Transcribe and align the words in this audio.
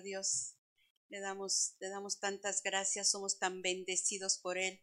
Dios. 0.00 0.54
Le 1.08 1.20
damos, 1.20 1.74
le 1.80 1.90
damos 1.90 2.20
tantas 2.20 2.62
gracias, 2.62 3.10
somos 3.10 3.38
tan 3.38 3.60
bendecidos 3.60 4.38
por 4.38 4.56
Él. 4.56 4.80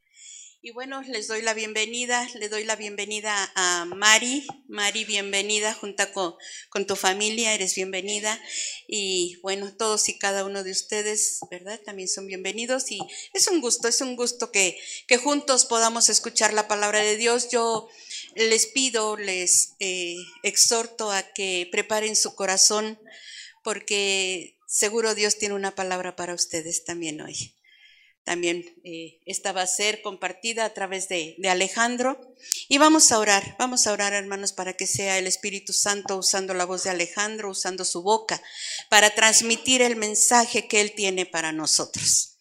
Y 0.61 0.71
bueno, 0.71 1.01
les 1.03 1.27
doy 1.29 1.41
la 1.41 1.53
bienvenida, 1.53 2.27
le 2.35 2.49
doy 2.49 2.65
la 2.65 2.75
bienvenida 2.75 3.49
a 3.55 3.85
Mari. 3.85 4.45
Mari, 4.67 5.05
bienvenida 5.05 5.73
junto 5.73 6.11
con, 6.11 6.35
con, 6.69 6.85
tu 6.85 6.97
familia, 6.97 7.53
eres 7.53 7.75
bienvenida. 7.75 8.37
Y 8.85 9.39
bueno, 9.41 9.73
todos 9.73 10.09
y 10.09 10.19
cada 10.19 10.43
uno 10.43 10.65
de 10.65 10.71
ustedes, 10.71 11.39
¿verdad? 11.49 11.79
También 11.85 12.09
son 12.09 12.27
bienvenidos. 12.27 12.91
Y 12.91 12.99
es 13.33 13.47
un 13.47 13.61
gusto, 13.61 13.87
es 13.87 14.01
un 14.01 14.17
gusto 14.17 14.51
que, 14.51 14.77
que 15.07 15.15
juntos 15.15 15.63
podamos 15.63 16.09
escuchar 16.09 16.51
la 16.51 16.67
palabra 16.67 16.99
de 16.99 17.15
Dios. 17.15 17.49
Yo 17.49 17.87
les 18.35 18.67
pido, 18.67 19.15
les 19.15 19.75
eh, 19.79 20.17
exhorto 20.43 21.09
a 21.09 21.23
que 21.23 21.69
preparen 21.71 22.17
su 22.17 22.35
corazón 22.35 22.99
porque 23.63 24.58
seguro 24.69 25.15
Dios 25.15 25.37
tiene 25.37 25.55
una 25.55 25.73
palabra 25.73 26.15
para 26.15 26.35
ustedes 26.35 26.85
también 26.85 27.19
hoy. 27.21 27.55
También 28.23 28.79
eh, 28.83 29.19
esta 29.25 29.53
va 29.53 29.63
a 29.63 29.67
ser 29.67 30.03
compartida 30.03 30.63
a 30.63 30.73
través 30.73 31.09
de, 31.09 31.35
de, 31.39 31.49
Alejandro. 31.49 32.35
Y 32.67 32.77
vamos 32.77 33.11
a 33.11 33.17
orar, 33.17 33.55
vamos 33.57 33.87
a 33.87 33.91
orar 33.91 34.13
hermanos 34.13 34.53
para 34.53 34.73
que 34.73 34.85
sea 34.85 35.17
el 35.17 35.25
Espíritu 35.25 35.73
Santo 35.73 36.15
usando 36.17 36.53
la 36.53 36.65
voz 36.65 36.83
de 36.83 36.91
Alejandro, 36.91 37.49
usando 37.49 37.85
su 37.85 38.03
boca, 38.03 38.39
para 38.89 39.15
transmitir 39.15 39.81
el 39.81 39.95
mensaje 39.95 40.67
que 40.67 40.79
Él 40.79 40.93
tiene 40.93 41.25
para 41.25 41.51
nosotros. 41.51 42.37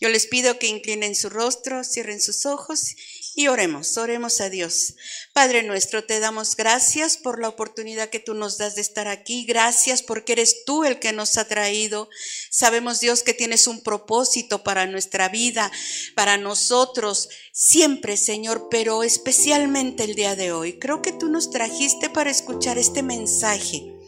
Yo 0.00 0.08
les 0.08 0.26
pido 0.26 0.58
que 0.58 0.68
inclinen 0.68 1.16
su 1.16 1.28
rostro, 1.28 1.82
cierren 1.82 2.20
sus 2.20 2.46
ojos 2.46 2.94
y 3.34 3.48
oremos, 3.48 3.96
oremos 3.96 4.40
a 4.40 4.50
Dios. 4.50 4.94
Padre 5.32 5.62
nuestro, 5.62 6.04
te 6.04 6.20
damos 6.20 6.56
gracias 6.56 7.16
por 7.16 7.40
la 7.40 7.48
oportunidad 7.48 8.10
que 8.10 8.18
tú 8.18 8.34
nos 8.34 8.58
das 8.58 8.74
de 8.74 8.82
estar 8.82 9.08
aquí. 9.08 9.44
Gracias 9.44 10.02
porque 10.02 10.32
eres 10.32 10.64
tú 10.64 10.84
el 10.84 10.98
que 10.98 11.12
nos 11.12 11.38
ha 11.38 11.46
traído. 11.46 12.10
Sabemos, 12.50 13.00
Dios, 13.00 13.22
que 13.22 13.32
tienes 13.32 13.66
un 13.66 13.82
propósito 13.82 14.62
para 14.62 14.86
nuestra 14.86 15.28
vida, 15.28 15.70
para 16.14 16.36
nosotros, 16.36 17.30
siempre, 17.52 18.16
Señor, 18.16 18.68
pero 18.70 19.02
especialmente 19.02 20.04
el 20.04 20.14
día 20.14 20.36
de 20.36 20.52
hoy. 20.52 20.78
Creo 20.78 21.00
que 21.00 21.12
tú 21.12 21.28
nos 21.28 21.50
trajiste 21.50 22.10
para 22.10 22.30
escuchar 22.30 22.76
este 22.76 23.02
mensaje 23.02 24.01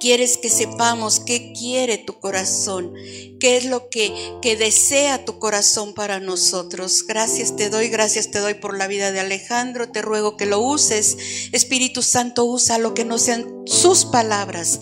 Quieres 0.00 0.36
que 0.38 0.48
sepamos 0.48 1.20
qué 1.20 1.52
quiere 1.52 1.98
tu 1.98 2.20
corazón, 2.20 2.94
qué 3.40 3.56
es 3.56 3.64
lo 3.64 3.88
que, 3.88 4.12
que 4.40 4.56
desea 4.56 5.24
tu 5.24 5.38
corazón 5.38 5.94
para 5.94 6.20
nosotros. 6.20 7.04
Gracias 7.06 7.56
te 7.56 7.68
doy, 7.68 7.88
gracias 7.88 8.30
te 8.30 8.38
doy 8.38 8.54
por 8.54 8.76
la 8.76 8.86
vida 8.86 9.12
de 9.12 9.20
Alejandro. 9.20 9.90
Te 9.90 10.02
ruego 10.02 10.36
que 10.36 10.46
lo 10.46 10.60
uses. 10.60 11.16
Espíritu 11.52 12.02
Santo, 12.02 12.44
usa 12.44 12.78
lo 12.78 12.94
que 12.94 13.04
no 13.04 13.18
sean 13.18 13.62
sus 13.66 14.04
palabras, 14.04 14.80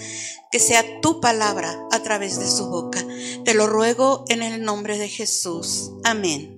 que 0.50 0.58
sea 0.58 1.00
tu 1.00 1.20
palabra 1.20 1.78
a 1.92 2.02
través 2.02 2.38
de 2.38 2.48
su 2.48 2.66
boca. 2.68 3.04
Te 3.44 3.54
lo 3.54 3.66
ruego 3.66 4.24
en 4.28 4.42
el 4.42 4.62
nombre 4.62 4.98
de 4.98 5.08
Jesús. 5.08 5.92
Amén. 6.04 6.55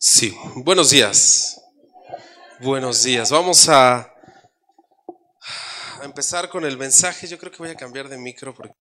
Sí, 0.00 0.34
buenos 0.56 0.90
días. 0.90 1.60
Buenos 2.60 3.02
días. 3.02 3.30
Vamos 3.30 3.68
a, 3.68 4.12
empezar 6.02 6.48
con 6.48 6.64
el 6.64 6.76
mensaje. 6.76 7.26
Yo 7.26 7.38
creo 7.38 7.52
que 7.52 7.58
voy 7.58 7.70
a 7.70 7.76
cambiar 7.76 8.08
de 8.08 8.18
micro 8.18 8.54
porque... 8.54 8.74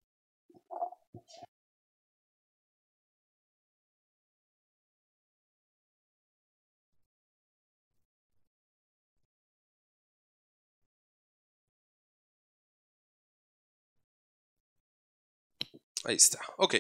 Ahí 16.06 16.16
está. 16.16 16.40
Ok. 16.58 16.76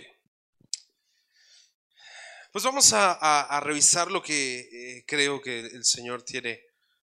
Pues 2.53 2.63
vamos 2.63 2.94
a, 2.94 3.59
revisar 3.62 4.09
lo 4.09 4.24
que 4.24 4.59
eh, 4.59 5.06
creo 5.06 5.41
que 5.41 5.59
el 5.59 5.84
Señor 5.84 6.24
tiene 6.24 6.63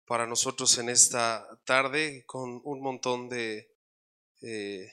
para 0.05 0.27
nosotros 0.27 0.77
en 0.79 0.89
esta 0.89 1.49
tarde 1.65 2.25
con 2.27 2.61
un 2.65 2.83
montón 2.83 3.29
de... 3.29 3.71
Eh, 4.43 4.93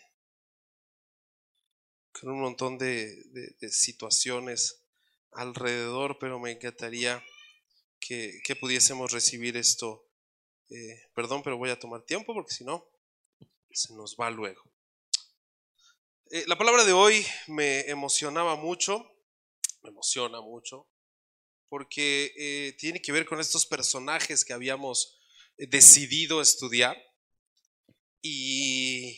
con 2.12 2.30
un 2.30 2.42
montón 2.42 2.78
de, 2.78 3.18
situaciones 3.72 4.84
alrededor, 5.32 6.18
pero 6.20 6.40
me 6.40 6.52
encantaría 6.52 7.24
que, 8.00 8.40
pudiésemos 8.60 9.12
recibir 9.12 9.58
esto. 9.58 10.08
Eh, 10.70 11.10
perdón, 11.16 11.42
pero 11.44 11.58
voy 11.58 11.72
a 11.72 11.80
tomar 11.80 12.04
tiempo 12.04 12.34
porque 12.34 12.54
si 12.54 12.64
no, 12.64 12.88
se 13.72 13.94
nos 13.96 14.16
va 14.16 14.30
luego. 14.30 14.62
la 16.46 16.58
palabra 16.58 16.86
de 16.86 16.94
hoy 16.94 17.26
me 17.48 17.82
emocionaba 17.90 18.56
mucho 18.56 19.15
me 19.86 19.92
emociona 19.92 20.42
mucho, 20.42 20.88
porque 21.70 22.34
eh, 22.38 22.76
tiene 22.80 23.02
que 23.02 23.12
ver 23.12 23.26
con 23.26 23.40
estos 23.40 23.66
personajes 23.66 24.44
que 24.44 24.54
habíamos 24.54 25.20
eh, 25.58 25.68
decidido 25.68 26.42
estudiar 26.42 26.98
y, 28.22 29.16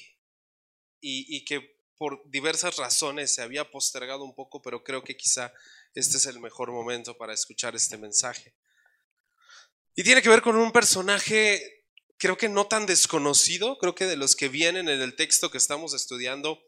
y, 0.99 1.45
que 1.45 1.79
por 1.97 2.21
diversas 2.29 2.75
razones 2.75 3.33
se 3.33 3.41
había 3.41 3.71
postergado 3.71 4.25
un 4.25 4.35
poco, 4.35 4.61
pero 4.61 4.83
creo 4.83 5.03
que 5.03 5.15
quizá 5.15 5.53
este 5.93 6.17
es 6.17 6.25
el 6.25 6.41
mejor 6.41 6.71
momento 6.71 7.17
para 7.17 7.33
escuchar 7.33 7.73
este 7.75 7.97
mensaje. 7.97 8.53
Y 9.95 10.03
tiene 10.03 10.21
que 10.21 10.29
ver 10.29 10.41
con 10.41 10.57
un 10.57 10.73
personaje, 10.73 11.85
creo 12.17 12.37
que 12.37 12.49
no 12.49 12.67
tan 12.67 12.85
desconocido, 12.85 13.77
creo 13.77 13.95
que 13.95 14.05
de 14.05 14.17
los 14.17 14.35
que 14.35 14.49
vienen 14.49 14.89
en 14.89 15.01
el 15.01 15.15
texto 15.15 15.49
que 15.49 15.57
estamos 15.57 15.93
estudiando, 15.93 16.61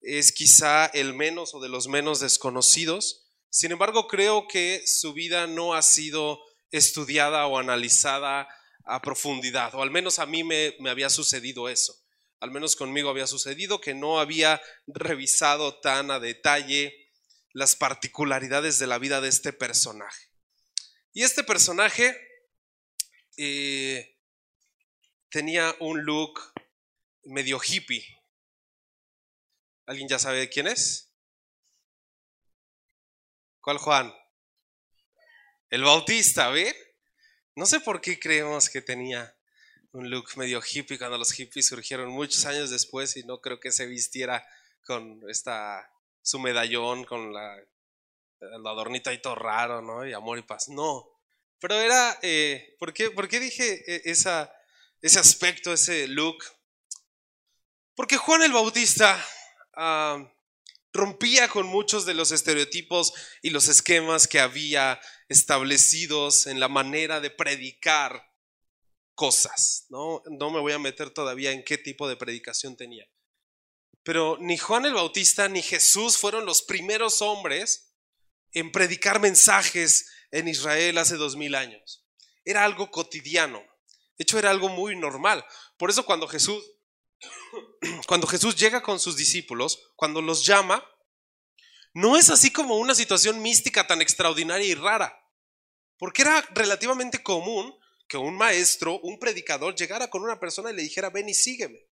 es 0.00 0.32
quizá 0.32 0.86
el 0.86 1.14
menos 1.14 1.54
o 1.54 1.60
de 1.60 1.68
los 1.68 1.88
menos 1.88 2.20
desconocidos. 2.20 3.19
Sin 3.50 3.72
embargo, 3.72 4.06
creo 4.06 4.46
que 4.46 4.82
su 4.86 5.12
vida 5.12 5.48
no 5.48 5.74
ha 5.74 5.82
sido 5.82 6.40
estudiada 6.70 7.46
o 7.48 7.58
analizada 7.58 8.48
a 8.84 9.02
profundidad, 9.02 9.74
o 9.74 9.82
al 9.82 9.90
menos 9.90 10.20
a 10.20 10.26
mí 10.26 10.44
me, 10.44 10.74
había 10.88 11.10
sucedido 11.10 11.68
eso. 11.68 11.96
Al 12.38 12.52
menos 12.52 12.76
conmigo 12.76 13.10
había 13.10 13.26
sucedido 13.26 13.80
que 13.80 13.92
no 13.92 14.20
había 14.20 14.62
revisado 14.86 15.80
tan 15.80 16.10
a 16.10 16.20
detalle 16.20 16.94
las 17.52 17.74
particularidades 17.74 18.78
de 18.78 18.86
la 18.86 18.98
vida 18.98 19.20
de 19.20 19.28
este 19.28 19.52
personaje. 19.52 20.28
Y 21.12 21.24
este 21.24 21.42
personaje 21.42 22.16
eh, 23.36 24.16
tenía 25.28 25.74
un 25.80 26.04
look 26.04 26.40
medio 27.24 27.60
hippie. 27.60 28.06
¿Alguien 29.86 30.08
ya 30.08 30.20
sabe 30.20 30.48
quién 30.48 30.68
es? 30.68 31.09
¿Cuál 33.70 33.78
Juan? 33.78 34.14
El 35.68 35.84
Bautista, 35.84 36.48
¿ver? 36.48 36.74
No 37.54 37.66
sé 37.66 37.78
por 37.78 38.00
qué 38.00 38.18
creemos 38.18 38.68
que 38.68 38.82
tenía 38.82 39.32
un 39.92 40.10
look 40.10 40.28
medio 40.34 40.60
hippie 40.60 40.98
cuando 40.98 41.16
los 41.16 41.30
hippies 41.30 41.68
surgieron 41.68 42.10
muchos 42.10 42.46
años 42.46 42.70
después 42.70 43.16
y 43.16 43.22
no 43.22 43.40
creo 43.40 43.60
que 43.60 43.70
se 43.70 43.86
vistiera 43.86 44.44
con 44.84 45.22
esta 45.30 45.88
su 46.20 46.40
medallón 46.40 47.04
con 47.04 47.32
la 47.32 47.56
el 48.40 48.66
adornito 48.66 49.08
ahí 49.08 49.22
todo 49.22 49.36
raro, 49.36 49.80
¿no? 49.80 50.04
Y 50.04 50.14
amor 50.14 50.40
y 50.40 50.42
paz. 50.42 50.68
No. 50.68 51.08
Pero 51.60 51.76
era, 51.76 52.18
eh, 52.22 52.74
¿por, 52.80 52.92
qué, 52.92 53.12
¿por, 53.12 53.28
qué, 53.28 53.38
dije 53.38 53.84
eh, 53.86 54.02
esa, 54.06 54.52
ese 55.00 55.20
aspecto, 55.20 55.72
ese 55.72 56.08
look? 56.08 56.42
Porque 57.94 58.16
Juan 58.16 58.42
el 58.42 58.50
Bautista 58.50 59.24
ah, 59.74 60.28
rompía 60.92 61.48
con 61.48 61.66
muchos 61.66 62.04
de 62.06 62.14
los 62.14 62.32
estereotipos 62.32 63.12
y 63.42 63.50
los 63.50 63.68
esquemas 63.68 64.26
que 64.26 64.40
había 64.40 65.00
establecidos 65.28 66.46
en 66.46 66.60
la 66.60 66.68
manera 66.68 67.20
de 67.20 67.30
predicar 67.30 68.30
cosas. 69.14 69.86
¿no? 69.90 70.22
no 70.30 70.50
me 70.50 70.60
voy 70.60 70.72
a 70.72 70.78
meter 70.78 71.10
todavía 71.10 71.52
en 71.52 71.62
qué 71.64 71.78
tipo 71.78 72.08
de 72.08 72.16
predicación 72.16 72.76
tenía. 72.76 73.06
Pero 74.02 74.38
ni 74.40 74.56
Juan 74.56 74.86
el 74.86 74.94
Bautista 74.94 75.48
ni 75.48 75.62
Jesús 75.62 76.16
fueron 76.16 76.46
los 76.46 76.62
primeros 76.62 77.20
hombres 77.22 77.94
en 78.52 78.72
predicar 78.72 79.20
mensajes 79.20 80.10
en 80.30 80.48
Israel 80.48 80.98
hace 80.98 81.16
dos 81.16 81.36
mil 81.36 81.54
años. 81.54 82.06
Era 82.44 82.64
algo 82.64 82.90
cotidiano. 82.90 83.60
De 84.16 84.22
hecho, 84.22 84.38
era 84.38 84.50
algo 84.50 84.68
muy 84.68 84.96
normal. 84.96 85.44
Por 85.76 85.90
eso 85.90 86.04
cuando 86.04 86.26
Jesús 86.26 86.62
cuando 88.06 88.26
Jesús 88.26 88.56
llega 88.56 88.82
con 88.82 88.98
sus 88.98 89.16
discípulos, 89.16 89.90
cuando 89.96 90.22
los 90.22 90.44
llama, 90.44 90.84
no 91.92 92.16
es 92.16 92.30
así 92.30 92.52
como 92.52 92.76
una 92.76 92.94
situación 92.94 93.42
mística 93.42 93.86
tan 93.86 94.00
extraordinaria 94.00 94.66
y 94.66 94.74
rara. 94.74 95.16
porque 95.98 96.22
era 96.22 96.40
relativamente 96.54 97.22
común 97.22 97.74
que 98.08 98.16
un 98.16 98.34
maestro, 98.34 98.98
un 99.00 99.18
predicador, 99.18 99.74
llegara 99.74 100.08
con 100.08 100.22
una 100.22 100.40
persona 100.40 100.70
y 100.70 100.74
le 100.74 100.82
dijera, 100.82 101.10
ven 101.10 101.28
y 101.28 101.34
sígueme. 101.34 101.86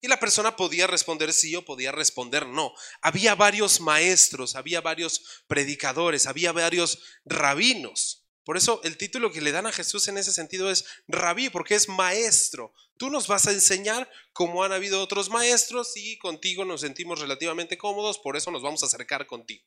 Y 0.00 0.08
la 0.08 0.18
persona 0.18 0.56
podía 0.56 0.86
responder 0.86 1.32
sí 1.32 1.54
o 1.56 1.64
podía 1.64 1.92
responder 1.92 2.46
no. 2.46 2.72
Había 3.00 3.34
varios 3.34 3.80
maestros, 3.80 4.54
había 4.56 4.80
varios 4.80 5.44
predicadores, 5.46 6.26
había 6.26 6.52
varios 6.52 7.00
rabinos. 7.24 8.21
Por 8.44 8.56
eso 8.56 8.80
el 8.82 8.96
título 8.96 9.30
que 9.30 9.40
le 9.40 9.52
dan 9.52 9.66
a 9.66 9.72
Jesús 9.72 10.08
en 10.08 10.18
ese 10.18 10.32
sentido 10.32 10.70
es 10.70 10.84
rabí, 11.06 11.48
porque 11.48 11.74
es 11.74 11.88
maestro. 11.88 12.72
Tú 12.96 13.08
nos 13.10 13.28
vas 13.28 13.46
a 13.46 13.52
enseñar 13.52 14.10
como 14.32 14.64
han 14.64 14.72
habido 14.72 15.00
otros 15.00 15.30
maestros 15.30 15.92
y 15.96 16.18
contigo 16.18 16.64
nos 16.64 16.80
sentimos 16.80 17.20
relativamente 17.20 17.78
cómodos, 17.78 18.18
por 18.18 18.36
eso 18.36 18.50
nos 18.50 18.62
vamos 18.62 18.82
a 18.82 18.86
acercar 18.86 19.26
contigo. 19.26 19.64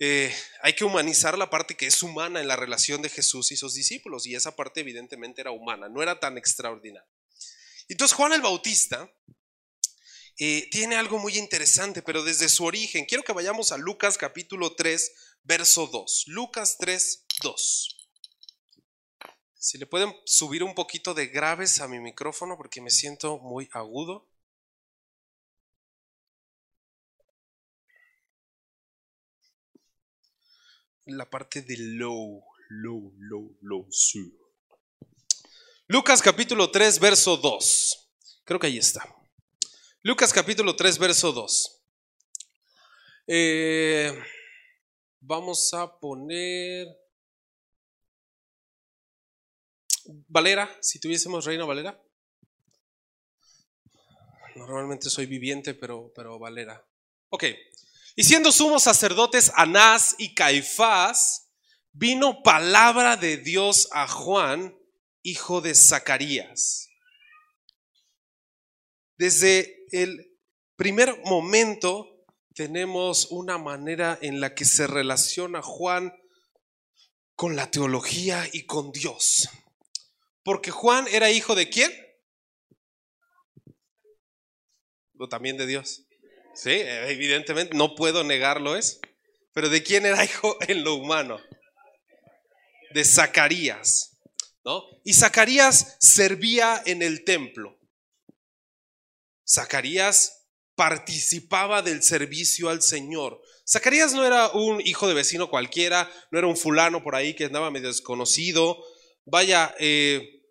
Eh, 0.00 0.32
hay 0.62 0.74
que 0.74 0.84
humanizar 0.84 1.36
la 1.36 1.50
parte 1.50 1.76
que 1.76 1.86
es 1.86 2.02
humana 2.02 2.40
en 2.40 2.46
la 2.46 2.54
relación 2.54 3.02
de 3.02 3.08
Jesús 3.08 3.50
y 3.50 3.56
sus 3.56 3.74
discípulos, 3.74 4.26
y 4.26 4.34
esa 4.34 4.54
parte 4.54 4.80
evidentemente 4.80 5.40
era 5.40 5.50
humana, 5.50 5.88
no 5.88 6.02
era 6.02 6.20
tan 6.20 6.38
extraordinaria. 6.38 7.08
Entonces 7.88 8.16
Juan 8.16 8.32
el 8.32 8.42
Bautista 8.42 9.10
eh, 10.38 10.68
tiene 10.70 10.94
algo 10.94 11.18
muy 11.18 11.36
interesante, 11.36 12.00
pero 12.00 12.22
desde 12.22 12.48
su 12.48 12.64
origen, 12.64 13.06
quiero 13.06 13.24
que 13.24 13.32
vayamos 13.32 13.72
a 13.72 13.76
Lucas 13.76 14.16
capítulo 14.18 14.76
3, 14.76 15.12
verso 15.44 15.86
2. 15.86 16.24
Lucas 16.28 16.76
3, 16.78 17.26
2. 17.42 17.98
Si 19.54 19.76
le 19.76 19.86
pueden 19.86 20.14
subir 20.24 20.62
un 20.62 20.74
poquito 20.74 21.14
de 21.14 21.26
graves 21.26 21.80
a 21.80 21.88
mi 21.88 21.98
micrófono 21.98 22.56
porque 22.56 22.80
me 22.80 22.90
siento 22.90 23.38
muy 23.38 23.68
agudo. 23.72 24.28
La 31.06 31.28
parte 31.28 31.62
de 31.62 31.76
low, 31.78 32.44
low, 32.68 33.12
low, 33.18 33.56
low, 33.62 33.88
sí. 33.90 34.38
Lucas 35.86 36.22
capítulo 36.22 36.70
3, 36.70 37.00
verso 37.00 37.36
2. 37.36 38.10
Creo 38.44 38.60
que 38.60 38.66
ahí 38.66 38.78
está. 38.78 39.14
Lucas 40.02 40.32
capítulo 40.32 40.76
3, 40.76 40.98
verso 40.98 41.32
2. 41.32 41.82
Eh, 43.26 44.18
Vamos 45.20 45.72
a 45.74 45.98
poner 45.98 46.86
Valera, 50.28 50.74
si 50.80 50.98
tuviésemos 50.98 51.44
Reina 51.44 51.64
Valera. 51.64 52.00
Normalmente 54.54 55.10
soy 55.10 55.26
viviente, 55.26 55.74
pero, 55.74 56.12
pero 56.14 56.38
Valera. 56.38 56.84
Ok. 57.30 57.44
Y 58.16 58.24
siendo 58.24 58.50
sumos 58.50 58.84
sacerdotes 58.84 59.52
Anás 59.54 60.14
y 60.18 60.34
Caifás, 60.34 61.50
vino 61.92 62.42
palabra 62.42 63.16
de 63.16 63.36
Dios 63.36 63.88
a 63.92 64.08
Juan, 64.08 64.76
hijo 65.22 65.60
de 65.60 65.74
Zacarías. 65.74 66.88
Desde 69.16 69.84
el 69.90 70.38
primer 70.76 71.20
momento 71.24 72.17
tenemos 72.58 73.28
una 73.30 73.56
manera 73.56 74.18
en 74.20 74.40
la 74.40 74.52
que 74.56 74.64
se 74.64 74.88
relaciona 74.88 75.62
Juan 75.62 76.12
con 77.36 77.54
la 77.54 77.70
teología 77.70 78.48
y 78.52 78.66
con 78.66 78.90
Dios. 78.90 79.48
Porque 80.42 80.72
Juan 80.72 81.06
era 81.06 81.30
hijo 81.30 81.54
de 81.54 81.70
quién? 81.70 81.92
O 85.20 85.28
también 85.28 85.56
de 85.56 85.68
Dios. 85.68 86.02
Sí, 86.52 86.72
evidentemente, 86.72 87.76
no 87.76 87.94
puedo 87.94 88.24
negarlo 88.24 88.74
es. 88.74 88.98
Pero 89.52 89.68
¿de 89.68 89.84
quién 89.84 90.04
era 90.04 90.24
hijo 90.24 90.56
en 90.66 90.82
lo 90.82 90.96
humano? 90.96 91.38
De 92.92 93.04
Zacarías. 93.04 94.18
¿no? 94.64 94.82
Y 95.04 95.14
Zacarías 95.14 95.96
servía 96.00 96.82
en 96.84 97.02
el 97.02 97.22
templo. 97.22 97.78
Zacarías 99.48 100.37
participaba 100.78 101.82
del 101.82 102.04
servicio 102.04 102.68
al 102.68 102.82
Señor. 102.82 103.42
Zacarías 103.68 104.12
no 104.12 104.24
era 104.24 104.48
un 104.50 104.80
hijo 104.80 105.08
de 105.08 105.14
vecino 105.14 105.50
cualquiera, 105.50 106.08
no 106.30 106.38
era 106.38 106.46
un 106.46 106.56
fulano 106.56 107.02
por 107.02 107.16
ahí 107.16 107.34
que 107.34 107.46
andaba 107.46 107.72
medio 107.72 107.88
desconocido. 107.88 108.78
Vaya, 109.24 109.74
eh, 109.80 110.44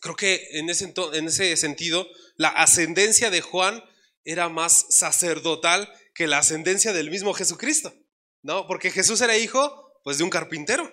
creo 0.00 0.16
que 0.16 0.44
en 0.54 0.68
ese, 0.70 0.92
en 1.12 1.26
ese 1.28 1.56
sentido, 1.56 2.08
la 2.36 2.48
ascendencia 2.48 3.30
de 3.30 3.42
Juan 3.42 3.80
era 4.24 4.48
más 4.48 4.86
sacerdotal 4.90 5.88
que 6.16 6.26
la 6.26 6.38
ascendencia 6.38 6.92
del 6.92 7.08
mismo 7.08 7.32
Jesucristo, 7.32 7.94
¿no? 8.42 8.66
Porque 8.66 8.90
Jesús 8.90 9.20
era 9.20 9.38
hijo, 9.38 10.00
pues, 10.02 10.18
de 10.18 10.24
un 10.24 10.30
carpintero. 10.30 10.92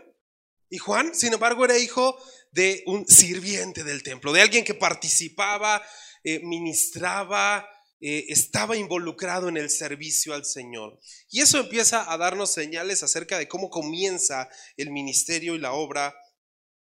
Y 0.70 0.78
Juan, 0.78 1.16
sin 1.16 1.34
embargo, 1.34 1.66
era 1.66 1.80
hijo 1.80 2.16
de 2.52 2.84
un 2.86 3.08
sirviente 3.08 3.84
del 3.84 4.04
templo, 4.04 4.34
de 4.34 4.42
alguien 4.42 4.64
que 4.64 4.76
participaba, 4.76 5.84
eh, 6.24 6.42
ministraba, 6.44 7.68
eh, 8.00 8.26
estaba 8.30 8.78
involucrado 8.78 9.50
en 9.50 9.58
el 9.58 9.70
servicio 9.70 10.34
al 10.34 10.46
Señor. 10.46 11.00
Y 11.30 11.42
eso 11.42 11.60
empieza 11.60 12.12
a 12.12 12.18
darnos 12.18 12.52
señales 12.52 13.04
acerca 13.04 13.38
de 13.38 13.48
cómo 13.48 13.70
comienza 13.70 14.50
el 14.76 14.92
ministerio 14.92 15.56
y 15.56 15.60
la 15.60 15.74
obra 15.74 16.16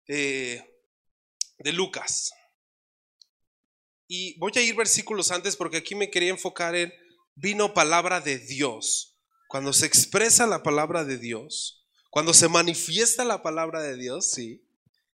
de 0.08 0.64
Lucas. 1.74 2.32
Y 4.08 4.40
voy 4.40 4.54
a 4.56 4.62
ir 4.62 4.76
versículos 4.76 5.32
antes 5.32 5.58
porque 5.58 5.78
aquí 5.78 5.94
me 5.94 6.10
quería 6.10 6.30
enfocar 6.30 6.76
en 6.76 6.94
vino 7.36 7.74
palabra 7.74 8.22
de 8.22 8.40
Dios. 8.40 9.18
Cuando 9.48 9.74
se 9.74 9.86
expresa 9.86 10.48
la 10.48 10.64
palabra 10.64 11.04
de 11.04 11.18
Dios, 11.18 11.86
cuando 12.10 12.34
se 12.34 12.48
manifiesta 12.48 13.26
la 13.26 13.44
palabra 13.44 13.82
de 13.82 13.96
Dios, 13.98 14.32
sí. 14.32 14.64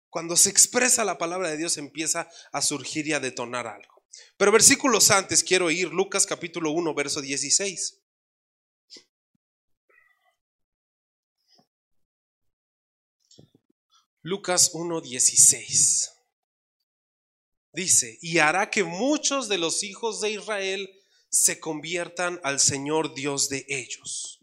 Cuando 0.09 0.37
se 0.37 0.51
expresa 0.51 1.05
la 1.05 1.19
palabra 1.19 1.51
de 1.51 1.57
Dios 1.57 1.79
empieza 1.79 2.29
a 2.53 2.61
surgir 2.61 3.07
y 3.07 3.13
a 3.13 3.21
detonar 3.21 3.67
algo. 3.67 3.92
Pero 4.37 4.53
versículos 4.53 5.11
antes 5.11 5.43
quiero 5.43 5.71
ir, 5.71 5.89
Lucas 5.89 6.27
capítulo 6.27 6.71
1, 6.73 6.95
verso 6.95 7.21
16. 7.21 8.01
Lucas 14.23 14.71
1, 14.73 15.01
16. 15.01 16.11
Dice, 17.73 18.19
y 18.21 18.39
hará 18.39 18.71
que 18.71 18.85
muchos 18.85 19.49
de 19.49 19.59
los 19.59 19.83
hijos 19.83 20.21
de 20.21 20.33
Israel 20.33 20.89
se 21.29 21.59
conviertan 21.59 22.39
al 22.45 22.61
Señor 22.61 23.15
Dios 23.15 23.49
de 23.49 23.65
ellos. 23.69 24.41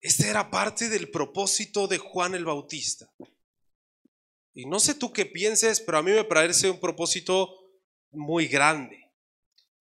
Este 0.00 0.28
era 0.28 0.50
parte 0.50 0.88
del 0.88 1.10
propósito 1.10 1.86
de 1.86 1.98
Juan 1.98 2.34
el 2.34 2.44
Bautista. 2.44 3.10
Y 4.56 4.64
no 4.64 4.80
sé 4.80 4.94
tú 4.94 5.12
qué 5.12 5.26
pienses, 5.26 5.82
pero 5.82 5.98
a 5.98 6.02
mí 6.02 6.12
me 6.12 6.24
parece 6.24 6.70
un 6.70 6.80
propósito 6.80 7.54
muy 8.10 8.48
grande. 8.48 9.12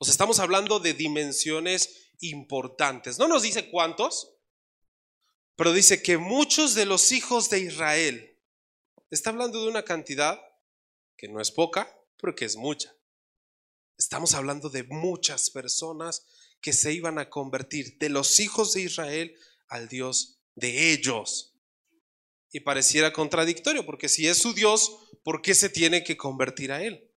Sea, 0.01 0.12
estamos 0.12 0.39
hablando 0.39 0.82
de 0.82 0.94
dimensiones 0.94 2.12
importantes. 2.20 3.17
No 3.17 3.29
nos 3.29 3.44
dice 3.44 3.70
cuántos, 3.72 4.36
pero 5.55 5.72
dice 5.72 6.03
que 6.03 6.17
muchos 6.17 6.75
de 6.75 6.86
los 6.86 7.13
hijos 7.13 7.50
de 7.50 7.60
Israel, 7.62 8.38
está 9.12 9.29
hablando 9.29 9.63
de 9.63 9.70
una 9.70 9.86
cantidad 9.86 10.38
que 11.15 11.29
no 11.29 11.39
es 11.39 11.51
poca, 11.51 11.89
pero 12.17 12.36
que 12.36 12.44
es 12.44 12.58
mucha. 12.58 12.94
Estamos 13.98 14.34
hablando 14.34 14.70
de 14.70 14.84
muchas 14.84 15.51
personas 15.51 16.27
que 16.60 16.74
se 16.74 16.91
iban 16.91 17.17
a 17.17 17.29
convertir 17.29 17.98
de 17.98 18.10
los 18.10 18.41
hijos 18.41 18.74
de 18.74 18.82
Israel 18.82 19.39
al 19.70 19.88
Dios 19.88 20.41
de 20.53 20.91
ellos 20.91 21.55
y 22.56 22.62
pareciera 22.62 23.12
contradictorio, 23.12 23.86
porque 23.86 24.08
si 24.08 24.30
es 24.30 24.38
su 24.38 24.54
Dios, 24.54 25.10
¿por 25.26 25.42
qué 25.42 25.54
se 25.54 25.68
tiene 25.68 26.06
que 26.06 26.16
convertir 26.16 26.72
a 26.72 26.82
Él? 26.82 27.12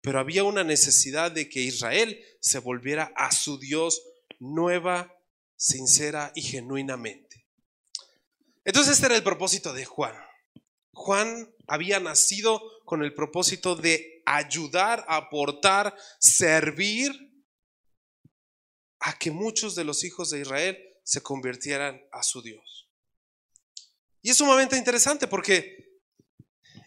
Pero 0.00 0.20
había 0.20 0.44
una 0.44 0.62
necesidad 0.62 1.32
de 1.32 1.48
que 1.48 1.62
Israel 1.62 2.24
se 2.38 2.60
volviera 2.60 3.12
a 3.16 3.32
su 3.32 3.58
Dios 3.58 4.00
nueva, 4.38 5.12
sincera 5.56 6.30
y 6.36 6.42
genuinamente. 6.42 7.44
Entonces 8.64 8.92
este 8.92 9.06
era 9.06 9.16
el 9.16 9.24
propósito 9.24 9.72
de 9.72 9.84
Juan. 9.84 10.14
Juan 10.92 11.52
había 11.66 11.98
nacido 11.98 12.62
con 12.84 13.02
el 13.02 13.14
propósito 13.14 13.74
de 13.74 14.22
ayudar, 14.26 15.04
aportar, 15.08 15.96
servir 16.20 17.10
a 19.00 19.18
que 19.18 19.32
muchos 19.32 19.74
de 19.74 19.82
los 19.82 20.04
hijos 20.04 20.30
de 20.30 20.42
Israel 20.42 20.78
se 21.02 21.20
convirtieran 21.20 22.00
a 22.12 22.22
su 22.22 22.42
Dios. 22.42 22.83
Y 24.24 24.30
es 24.30 24.38
sumamente 24.38 24.78
interesante 24.78 25.28
porque 25.28 26.00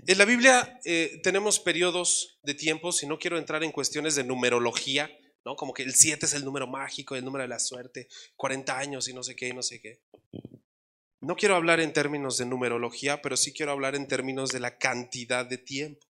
en 0.08 0.18
la 0.18 0.26
Biblia 0.26 0.80
eh, 0.84 1.20
tenemos 1.22 1.60
periodos 1.60 2.40
de 2.42 2.56
tiempo, 2.56 2.92
si 2.92 3.06
no 3.06 3.20
quiero 3.20 3.38
entrar 3.38 3.64
en 3.64 3.72
cuestiones 3.72 4.16
de 4.16 4.24
numerología, 4.24 5.08
¿no? 5.46 5.56
Como 5.56 5.72
que 5.72 5.84
el 5.84 5.94
7 5.94 6.26
es 6.26 6.34
el 6.34 6.44
número 6.44 6.66
mágico, 6.66 7.16
el 7.16 7.24
número 7.24 7.44
de 7.44 7.50
la 7.50 7.60
suerte, 7.60 8.08
40 8.38 8.76
años 8.76 9.08
y 9.08 9.14
no 9.14 9.22
sé 9.22 9.36
qué, 9.36 9.50
y 9.50 9.54
no 9.54 9.62
sé 9.62 9.80
qué. 9.80 10.02
No 11.22 11.36
quiero 11.36 11.56
hablar 11.56 11.80
en 11.80 11.94
términos 11.94 12.40
de 12.40 12.48
numerología, 12.48 13.22
pero 13.22 13.38
sí 13.38 13.54
quiero 13.54 13.72
hablar 13.72 13.94
en 13.94 14.08
términos 14.08 14.50
de 14.50 14.60
la 14.60 14.80
cantidad 14.80 15.46
de 15.46 15.60
tiempo. 15.60 16.08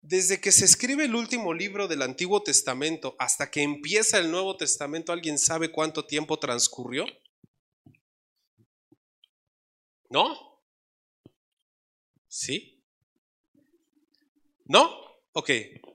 Desde 0.00 0.40
que 0.40 0.50
se 0.50 0.64
escribe 0.64 1.04
el 1.04 1.14
último 1.14 1.54
libro 1.54 1.86
del 1.86 2.02
Antiguo 2.02 2.42
Testamento 2.42 3.14
hasta 3.20 3.52
que 3.52 3.62
empieza 3.62 4.18
el 4.18 4.32
Nuevo 4.32 4.56
Testamento, 4.56 5.12
¿alguien 5.12 5.38
sabe 5.38 5.70
cuánto 5.70 6.04
tiempo 6.06 6.40
transcurrió? 6.40 7.06
¿No? 10.12 10.62
¿Sí? 12.28 12.84
¿No? 14.66 14.90
Ok. 15.32 15.50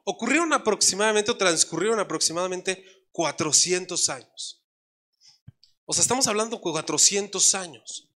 Ocurrieron 0.05 0.53
aproximadamente 0.53 1.29
o 1.29 1.37
transcurrieron 1.37 1.99
aproximadamente 1.99 2.83
400 3.11 4.09
años. 4.09 4.65
O 5.85 5.93
sea, 5.93 6.01
estamos 6.01 6.25
hablando 6.25 6.55
de 6.55 6.61
400 6.63 7.53
años. 7.53 8.09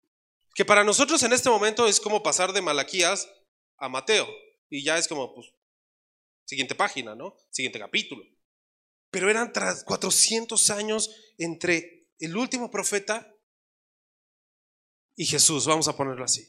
Que 0.54 0.64
para 0.64 0.84
nosotros 0.84 1.22
en 1.22 1.34
este 1.34 1.50
momento 1.50 1.86
es 1.86 2.00
como 2.00 2.22
pasar 2.22 2.54
de 2.54 2.62
Malaquías 2.62 3.30
a 3.76 3.90
Mateo. 3.90 4.26
Y 4.70 4.82
ya 4.82 4.96
es 4.96 5.06
como, 5.06 5.34
pues, 5.34 5.52
siguiente 6.46 6.74
página, 6.74 7.14
¿no? 7.14 7.36
Siguiente 7.50 7.78
capítulo. 7.78 8.24
Pero 9.10 9.28
eran 9.28 9.52
tras 9.52 9.84
400 9.84 10.70
años 10.70 11.10
entre 11.36 12.08
el 12.18 12.38
último 12.38 12.70
profeta 12.70 13.30
y 15.16 15.26
Jesús, 15.26 15.66
vamos 15.66 15.88
a 15.88 15.96
ponerlo 15.96 16.24
así. 16.24 16.46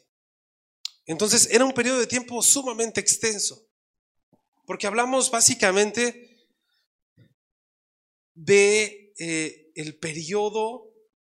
Entonces 1.06 1.50
era 1.52 1.66
un 1.66 1.74
periodo 1.74 2.00
de 2.00 2.08
tiempo 2.08 2.42
sumamente 2.42 3.02
extenso, 3.02 3.68
porque 4.66 4.88
hablamos 4.88 5.30
básicamente 5.32 6.48
de 8.34 9.14
eh, 9.18 9.72
el 9.76 9.98
periodo 10.00 10.94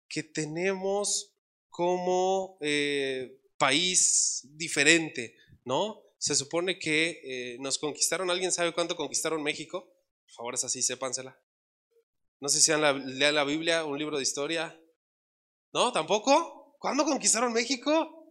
que 0.08 0.22
tenemos 0.22 1.34
como 1.70 2.58
eh, 2.60 3.40
país 3.56 4.40
diferente, 4.44 5.34
¿no? 5.64 6.02
Se 6.18 6.36
supone 6.36 6.78
que 6.78 7.20
eh, 7.24 7.56
nos 7.60 7.78
conquistaron, 7.78 8.30
¿alguien 8.30 8.52
sabe 8.52 8.72
cuánto 8.72 8.94
conquistaron 8.94 9.42
México? 9.42 9.92
Por 10.24 10.34
favor, 10.34 10.54
es 10.54 10.64
así, 10.64 10.82
sépansela. 10.82 11.40
No 12.40 12.48
sé 12.48 12.60
si 12.60 12.70
lean 12.72 13.34
la 13.34 13.44
Biblia, 13.44 13.84
un 13.84 13.98
libro 13.98 14.16
de 14.16 14.22
historia. 14.22 14.78
¿No? 15.72 15.92
¿Tampoco? 15.92 16.61
¿Cuándo 16.82 17.04
conquistaron 17.04 17.52
México? 17.52 18.26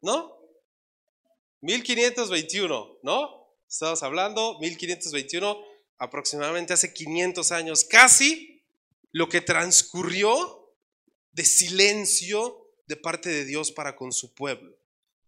¿No? 0.00 0.34
1521, 1.60 3.00
¿no? 3.02 3.54
Estamos 3.68 4.02
hablando, 4.02 4.58
1521, 4.60 5.62
aproximadamente 5.98 6.72
hace 6.72 6.94
500 6.94 7.52
años, 7.52 7.84
casi 7.84 8.64
lo 9.12 9.28
que 9.28 9.42
transcurrió 9.42 10.74
de 11.32 11.44
silencio 11.44 12.66
de 12.86 12.96
parte 12.96 13.28
de 13.28 13.44
Dios 13.44 13.72
para 13.72 13.94
con 13.94 14.10
su 14.10 14.32
pueblo. 14.32 14.74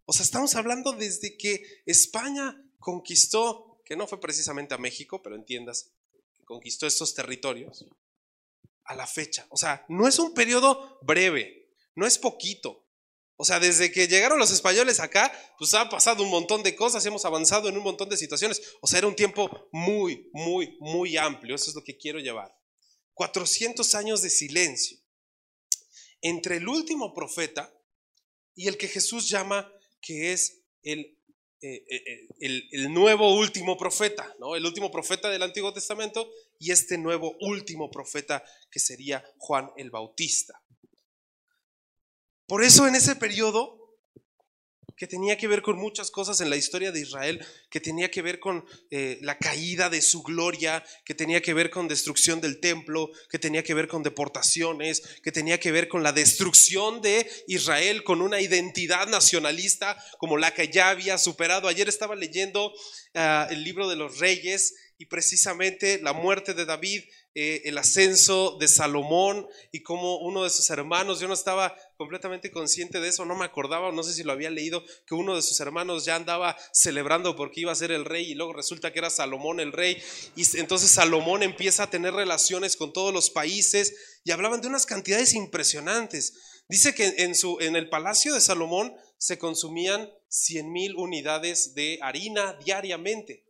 O 0.07 0.15
sea, 0.15 0.25
estamos 0.25 0.55
hablando 0.55 0.93
desde 0.93 1.37
que 1.37 1.83
España 1.85 2.57
conquistó, 2.79 3.83
que 3.85 3.95
no 3.95 4.07
fue 4.07 4.19
precisamente 4.21 4.73
a 4.73 4.79
México, 4.79 5.23
pero 5.23 5.37
entiendas, 5.37 5.93
conquistó 6.45 6.87
estos 6.87 7.15
territorios, 7.15 7.87
a 8.85 8.95
la 8.95 9.07
fecha. 9.07 9.47
O 9.51 9.57
sea, 9.57 9.85
no 9.89 10.09
es 10.09 10.19
un 10.19 10.35
periodo 10.35 10.99
breve, 11.03 11.71
no 11.95 12.07
es 12.07 12.19
poquito. 12.19 12.87
O 13.37 13.45
sea, 13.45 13.59
desde 13.59 13.91
que 13.91 14.07
llegaron 14.07 14.39
los 14.39 14.53
españoles 14.53 15.01
acá, 15.01 15.33
pues 15.59 15.75
ha 15.75 15.89
pasado 15.89 16.23
un 16.23 16.31
montón 16.31 16.63
de 16.63 16.77
cosas, 16.77 17.05
hemos 17.07 17.25
avanzado 17.25 17.69
en 17.69 17.77
un 17.77 17.83
montón 17.83 18.09
de 18.09 18.17
situaciones. 18.17 18.63
O 18.81 18.87
sea, 18.87 18.99
era 18.99 19.09
un 19.09 19.17
tiempo 19.17 19.69
muy, 19.73 20.31
muy, 20.33 20.77
muy 20.81 21.17
amplio. 21.17 21.55
Eso 21.55 21.71
es 21.71 21.75
lo 21.75 21.83
que 21.83 21.97
quiero 21.97 22.21
llevar. 22.21 22.57
400 23.15 23.95
años 23.95 24.23
de 24.23 24.31
silencio 24.31 24.99
entre 26.21 26.59
el 26.59 26.69
último 26.69 27.13
profeta 27.15 27.75
y 28.55 28.69
el 28.69 28.77
que 28.77 28.89
Jesús 28.89 29.29
llama 29.29 29.73
que 30.01 30.33
es 30.33 30.63
el 30.83 31.19
eh, 31.65 31.85
eh, 31.89 32.27
eh, 32.41 32.69
el, 32.73 32.93
nuevo 32.93 33.37
último 33.37 33.77
profeta, 33.77 34.35
¿no? 34.41 34.57
El 34.57 34.67
último 34.67 34.91
profeta 34.91 35.31
del 35.31 35.45
Antiguo 35.45 35.73
Testamento 35.73 36.29
y 36.59 36.73
este 36.73 36.99
nuevo 36.99 37.37
último 37.41 37.89
profeta 37.89 38.43
que 38.69 38.81
sería 38.81 39.25
Juan 39.39 39.71
el 39.77 39.91
Bautista. 39.91 40.61
Por 42.49 42.65
eso 42.65 42.89
en 42.89 42.97
ese 42.97 43.15
periodo 43.15 43.82
que 44.97 45.07
tenía 45.07 45.37
que 45.37 45.49
ver 45.49 45.63
con 45.63 45.77
muchas 45.77 46.11
cosas 46.11 46.41
en 46.41 46.51
la 46.51 46.57
historia 46.57 46.93
de 46.93 47.01
Israel, 47.01 47.45
que 47.71 47.81
tenía 47.81 48.11
que 48.11 48.23
ver 48.23 48.39
con 48.39 48.65
eh, 48.91 49.19
la 49.23 49.39
caída 49.39 49.91
de 49.91 50.03
su 50.03 50.23
gloria, 50.23 50.85
que 51.05 51.15
tenía 51.15 51.41
que 51.41 51.55
ver 51.55 51.71
con 51.71 51.89
destrucción 51.89 52.41
del 52.41 52.61
templo, 52.61 53.11
que 53.31 53.39
tenía 53.39 53.63
que 53.63 53.75
ver 53.75 53.89
con 53.89 54.03
deportaciones, 54.03 55.03
que 55.23 55.33
tenía 55.33 55.59
que 55.59 55.73
ver 55.73 55.89
con 55.89 56.03
la 56.03 56.13
destrucción 56.13 57.01
de 57.03 57.29
Israel, 57.47 58.05
con 58.05 58.23
una 58.23 58.41
identidad 58.41 59.09
nacionalista 59.09 59.97
como 60.19 60.37
la 60.37 60.55
que 60.55 60.69
ya 60.69 60.91
había 60.91 61.19
superado. 61.19 61.69
Ayer 61.69 61.89
estaba 61.89 62.15
leyendo 62.15 62.73
ah, 63.15 63.49
el 63.51 63.65
libro 63.65 63.89
de 63.89 63.97
los 63.97 64.19
reyes 64.19 64.75
y 64.99 65.07
precisamente 65.07 66.01
la 66.01 66.13
muerte 66.13 66.55
de 66.55 66.65
David 66.65 67.03
eh, 67.35 67.63
el 67.65 67.79
ascenso 67.79 68.59
de 68.61 68.69
Salomón 68.69 69.47
y 69.71 69.83
como 69.83 70.19
uno 70.19 70.45
de 70.45 70.51
sus 70.51 70.69
hermanos, 70.69 71.19
yo 71.19 71.29
no 71.29 71.35
estaba 71.35 71.75
completamente 71.97 72.51
consciente 72.51 73.01
de 73.01 73.09
eso, 73.09 73.25
no 73.25 73.35
me 73.35 73.47
acordaba, 73.47 73.91
no 73.91 74.03
sé 74.03 74.13
si 74.13 74.23
lo 74.23 74.33
había 74.33 74.51
leído, 74.51 74.85
que 75.07 75.15
uno 75.15 75.35
de 75.35 75.41
sus 75.41 75.59
hermanos 75.61 76.05
ya 76.05 76.17
andaba 76.17 76.57
celebrando 76.73 77.35
porque 77.35 77.61
iba 77.61 77.73
a 77.73 77.77
ser 77.77 77.91
el 77.91 78.05
rey 78.05 78.31
y 78.31 78.35
luego 78.35 78.53
resulta 78.53 78.93
que 78.93 78.99
era 78.99 79.09
Salomón 79.09 79.61
el 79.61 79.73
rey 79.73 79.97
y 80.37 80.45
entonces 80.59 80.91
Salomón 80.91 81.43
empieza 81.43 81.85
a 81.85 81.91
tener 81.91 82.13
relaciones 82.13 82.77
con 82.77 82.93
todos 82.93 83.15
los 83.15 83.31
países 83.31 83.95
y 84.25 84.31
hablaban 84.31 84.61
de 84.61 84.69
unas 84.69 84.85
cantidades 84.85 85.35
impresionantes. 85.35 86.35
Dice 86.69 86.95
que 86.95 87.15
en, 87.19 87.35
su, 87.35 87.59
en 87.61 87.77
el 87.77 87.89
palacio 87.89 88.35
de 88.35 88.41
Salomón 88.41 88.95
se 89.17 89.39
consumían 89.39 90.11
100 90.29 90.71
mil 90.71 90.97
unidades 90.97 91.75
de 91.75 91.99
harina 92.03 92.59
diariamente. 92.65 93.45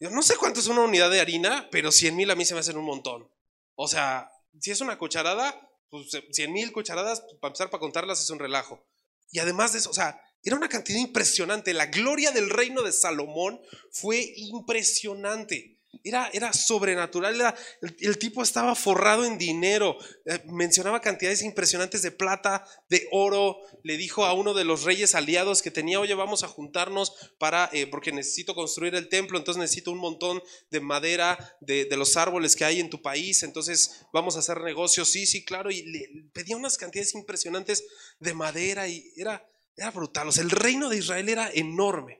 Yo 0.00 0.08
no 0.10 0.22
sé 0.22 0.36
cuánto 0.36 0.60
es 0.60 0.66
una 0.66 0.80
unidad 0.80 1.10
de 1.10 1.20
harina, 1.20 1.68
pero 1.70 1.92
100 1.92 2.16
mil 2.16 2.30
a 2.30 2.34
mí 2.34 2.46
se 2.46 2.54
me 2.54 2.60
hacen 2.60 2.78
un 2.78 2.86
montón. 2.86 3.30
O 3.74 3.86
sea, 3.86 4.32
si 4.58 4.70
es 4.70 4.80
una 4.80 4.96
cucharada, 4.96 5.70
pues 5.90 6.08
100 6.32 6.52
mil 6.52 6.72
cucharadas, 6.72 7.20
para 7.38 7.50
empezar 7.50 7.68
para 7.68 7.80
contarlas 7.80 8.22
es 8.22 8.30
un 8.30 8.38
relajo. 8.38 8.82
Y 9.30 9.40
además 9.40 9.72
de 9.72 9.80
eso, 9.80 9.90
o 9.90 9.94
sea, 9.94 10.18
era 10.42 10.56
una 10.56 10.70
cantidad 10.70 10.98
impresionante. 10.98 11.74
La 11.74 11.86
gloria 11.86 12.30
del 12.30 12.48
reino 12.48 12.82
de 12.82 12.92
Salomón 12.92 13.60
fue 13.90 14.32
impresionante. 14.36 15.79
Era, 16.04 16.30
era 16.32 16.52
sobrenatural, 16.52 17.54
el, 17.80 18.18
tipo 18.18 18.42
estaba 18.42 18.76
forrado 18.76 19.24
en 19.24 19.38
dinero, 19.38 19.98
eh, 20.24 20.40
mencionaba 20.46 21.00
cantidades 21.00 21.42
impresionantes 21.42 22.00
de 22.02 22.12
plata, 22.12 22.64
de 22.88 23.08
oro, 23.10 23.58
le 23.82 23.96
dijo 23.96 24.24
a 24.24 24.32
uno 24.32 24.54
de 24.54 24.64
los 24.64 24.84
reyes 24.84 25.16
aliados 25.16 25.62
que 25.62 25.72
tenía, 25.72 25.98
oye, 25.98 26.14
vamos 26.14 26.44
a 26.44 26.48
juntarnos 26.48 27.32
para, 27.38 27.68
eh, 27.72 27.88
porque 27.88 28.12
necesito 28.12 28.54
construir 28.54 28.94
el 28.94 29.08
templo, 29.08 29.36
entonces 29.36 29.60
necesito 29.60 29.90
un 29.90 29.98
montón 29.98 30.40
de 30.70 30.80
madera 30.80 31.56
de, 31.60 31.84
de, 31.86 31.96
los 31.96 32.16
árboles 32.16 32.54
que 32.54 32.64
hay 32.64 32.78
en 32.78 32.88
tu 32.88 33.02
país, 33.02 33.42
entonces 33.42 34.06
vamos 34.12 34.36
a 34.36 34.38
hacer 34.38 34.60
negocios, 34.60 35.08
sí, 35.08 35.26
sí, 35.26 35.44
claro, 35.44 35.72
y 35.72 35.82
le 35.82 36.08
pedía 36.32 36.56
unas 36.56 36.78
cantidades 36.78 37.14
impresionantes 37.14 37.84
de 38.20 38.32
madera 38.32 38.86
y 38.86 39.12
era, 39.16 39.44
era 39.76 39.90
brutal, 39.90 40.28
o 40.28 40.32
sea, 40.32 40.44
el 40.44 40.50
reino 40.50 40.88
de 40.88 40.98
Israel 40.98 41.28
era 41.28 41.50
enorme. 41.52 42.19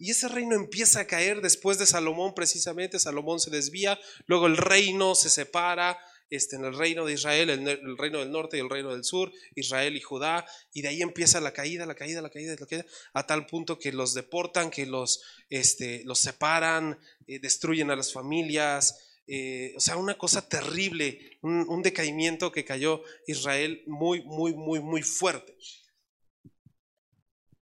Y 0.00 0.12
ese 0.12 0.28
reino 0.28 0.56
empieza 0.56 1.00
a 1.00 1.06
caer 1.06 1.42
después 1.42 1.78
de 1.78 1.84
Salomón, 1.84 2.32
precisamente. 2.34 2.98
Salomón 2.98 3.38
se 3.38 3.50
desvía, 3.50 4.00
luego 4.26 4.46
el 4.46 4.56
reino 4.56 5.14
se 5.14 5.28
separa 5.28 5.98
este, 6.30 6.56
en 6.56 6.64
el 6.64 6.74
reino 6.74 7.04
de 7.04 7.12
Israel, 7.12 7.50
el, 7.50 7.98
reino 7.98 8.20
del 8.20 8.32
norte 8.32 8.56
y 8.56 8.60
el 8.60 8.70
reino 8.70 8.92
del 8.92 9.04
sur, 9.04 9.30
Israel 9.54 9.94
y 9.94 10.00
Judá, 10.00 10.46
y 10.72 10.80
de 10.80 10.88
ahí 10.88 11.02
empieza 11.02 11.38
la 11.42 11.52
caída, 11.52 11.84
la 11.84 11.94
caída, 11.94 12.22
la 12.22 12.30
caída, 12.30 12.56
la 12.58 12.66
caída, 12.66 12.86
a 13.12 13.26
tal 13.26 13.44
punto 13.44 13.78
que 13.78 13.92
los 13.92 14.14
deportan, 14.14 14.70
que 14.70 14.86
los, 14.86 15.22
este, 15.50 16.02
los 16.06 16.18
separan, 16.18 16.98
eh, 17.26 17.38
destruyen 17.38 17.90
a 17.90 17.96
las 17.96 18.10
familias. 18.10 19.18
Eh, 19.26 19.74
o 19.76 19.80
sea, 19.80 19.98
una 19.98 20.16
cosa 20.16 20.48
terrible, 20.48 21.36
un, 21.42 21.68
un 21.68 21.82
decaimiento 21.82 22.50
que 22.50 22.64
cayó 22.64 23.02
Israel 23.26 23.82
muy, 23.86 24.22
muy, 24.22 24.54
muy, 24.54 24.80
muy 24.80 25.02
fuerte 25.02 25.54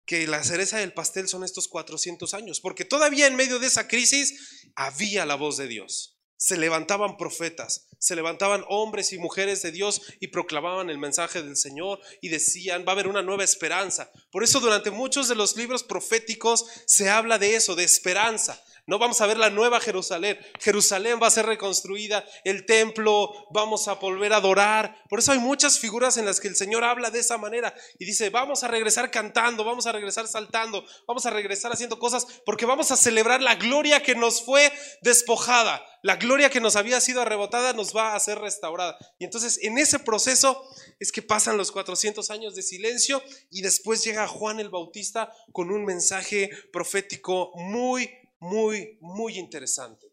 que 0.08 0.26
la 0.26 0.44
cereza 0.44 0.78
del 0.78 0.94
pastel 0.94 1.28
son 1.28 1.44
estos 1.44 1.68
400 1.68 2.34
años, 2.34 2.62
porque 2.62 2.86
todavía 2.86 3.28
en 3.28 3.36
medio 3.36 3.60
de 3.60 3.68
esa 3.68 3.88
crisis 3.90 4.64
había 4.74 5.26
la 5.26 5.36
voz 5.36 5.58
de 5.58 5.68
Dios. 5.68 6.18
Se 6.38 6.56
levantaban 6.56 7.18
profetas, 7.18 7.88
se 8.00 8.16
levantaban 8.16 8.64
hombres 8.70 9.12
y 9.12 9.18
mujeres 9.18 9.62
de 9.64 9.72
Dios 9.72 10.02
y 10.20 10.28
proclamaban 10.28 10.90
el 10.90 10.98
mensaje 10.98 11.42
del 11.42 11.58
Señor 11.58 12.00
y 12.22 12.30
decían, 12.30 12.86
va 12.88 12.92
a 12.92 12.94
haber 12.94 13.08
una 13.08 13.22
nueva 13.22 13.44
esperanza. 13.44 14.10
Por 14.32 14.44
eso 14.44 14.60
durante 14.60 14.92
muchos 14.92 15.28
de 15.28 15.36
los 15.36 15.58
libros 15.58 15.84
proféticos 15.84 16.66
se 16.86 17.10
habla 17.10 17.38
de 17.38 17.56
eso, 17.56 17.76
de 17.76 17.84
esperanza. 17.84 18.64
No 18.88 18.98
vamos 18.98 19.20
a 19.20 19.28
ver 19.28 19.38
la 19.38 19.50
nueva 19.50 19.82
Jerusalén. 19.82 20.40
Jerusalén 20.62 21.20
va 21.22 21.28
a 21.28 21.32
ser 21.32 21.46
reconstruida, 21.46 22.26
el 22.46 22.66
templo, 22.66 23.30
vamos 23.52 23.90
a 23.90 23.96
volver 23.96 24.32
a 24.32 24.38
adorar. 24.38 25.04
Por 25.10 25.20
eso 25.20 25.34
hay 25.34 25.40
muchas 25.40 25.78
figuras 25.78 26.16
en 26.16 26.26
las 26.26 26.40
que 26.40 26.48
el 26.48 26.56
Señor 26.56 26.86
habla 26.86 27.12
de 27.12 27.20
esa 27.20 27.38
manera 27.38 27.76
y 28.00 28.06
dice, 28.06 28.30
vamos 28.30 28.64
a 28.64 28.70
regresar 28.70 29.12
cantando, 29.12 29.66
vamos 29.66 29.88
a 29.88 29.92
regresar 29.92 30.26
saltando, 30.26 30.86
vamos 31.06 31.26
a 31.26 31.32
regresar 31.32 31.74
haciendo 31.74 32.00
cosas 32.00 32.26
porque 32.46 32.66
vamos 32.66 32.90
a 32.92 32.96
celebrar 32.96 33.42
la 33.42 33.56
gloria 33.56 34.02
que 34.02 34.16
nos 34.16 34.42
fue 34.42 34.72
despojada. 35.02 35.86
La 36.02 36.16
gloria 36.16 36.50
que 36.50 36.62
nos 36.62 36.78
había 36.78 37.02
sido 37.02 37.22
arrebotada 37.22 37.74
nos 37.74 37.94
va 37.94 38.16
a 38.16 38.20
ser 38.22 38.40
restaurada. 38.40 38.98
Y 39.20 39.26
entonces 39.26 39.60
en 39.64 39.78
ese 39.78 40.00
proceso 40.00 40.64
es 40.98 41.12
que 41.12 41.22
pasan 41.22 41.58
los 41.58 41.74
400 41.74 42.32
años 42.32 42.56
de 42.56 42.62
silencio 42.62 43.22
y 43.52 43.62
después 43.62 44.02
llega 44.06 44.30
Juan 44.30 44.62
el 44.62 44.70
Bautista 44.70 45.30
con 45.52 45.72
un 45.72 45.84
mensaje 45.84 46.50
profético 46.72 47.52
muy, 47.56 48.10
muy, 48.40 48.98
muy 49.02 49.38
interesante, 49.38 50.08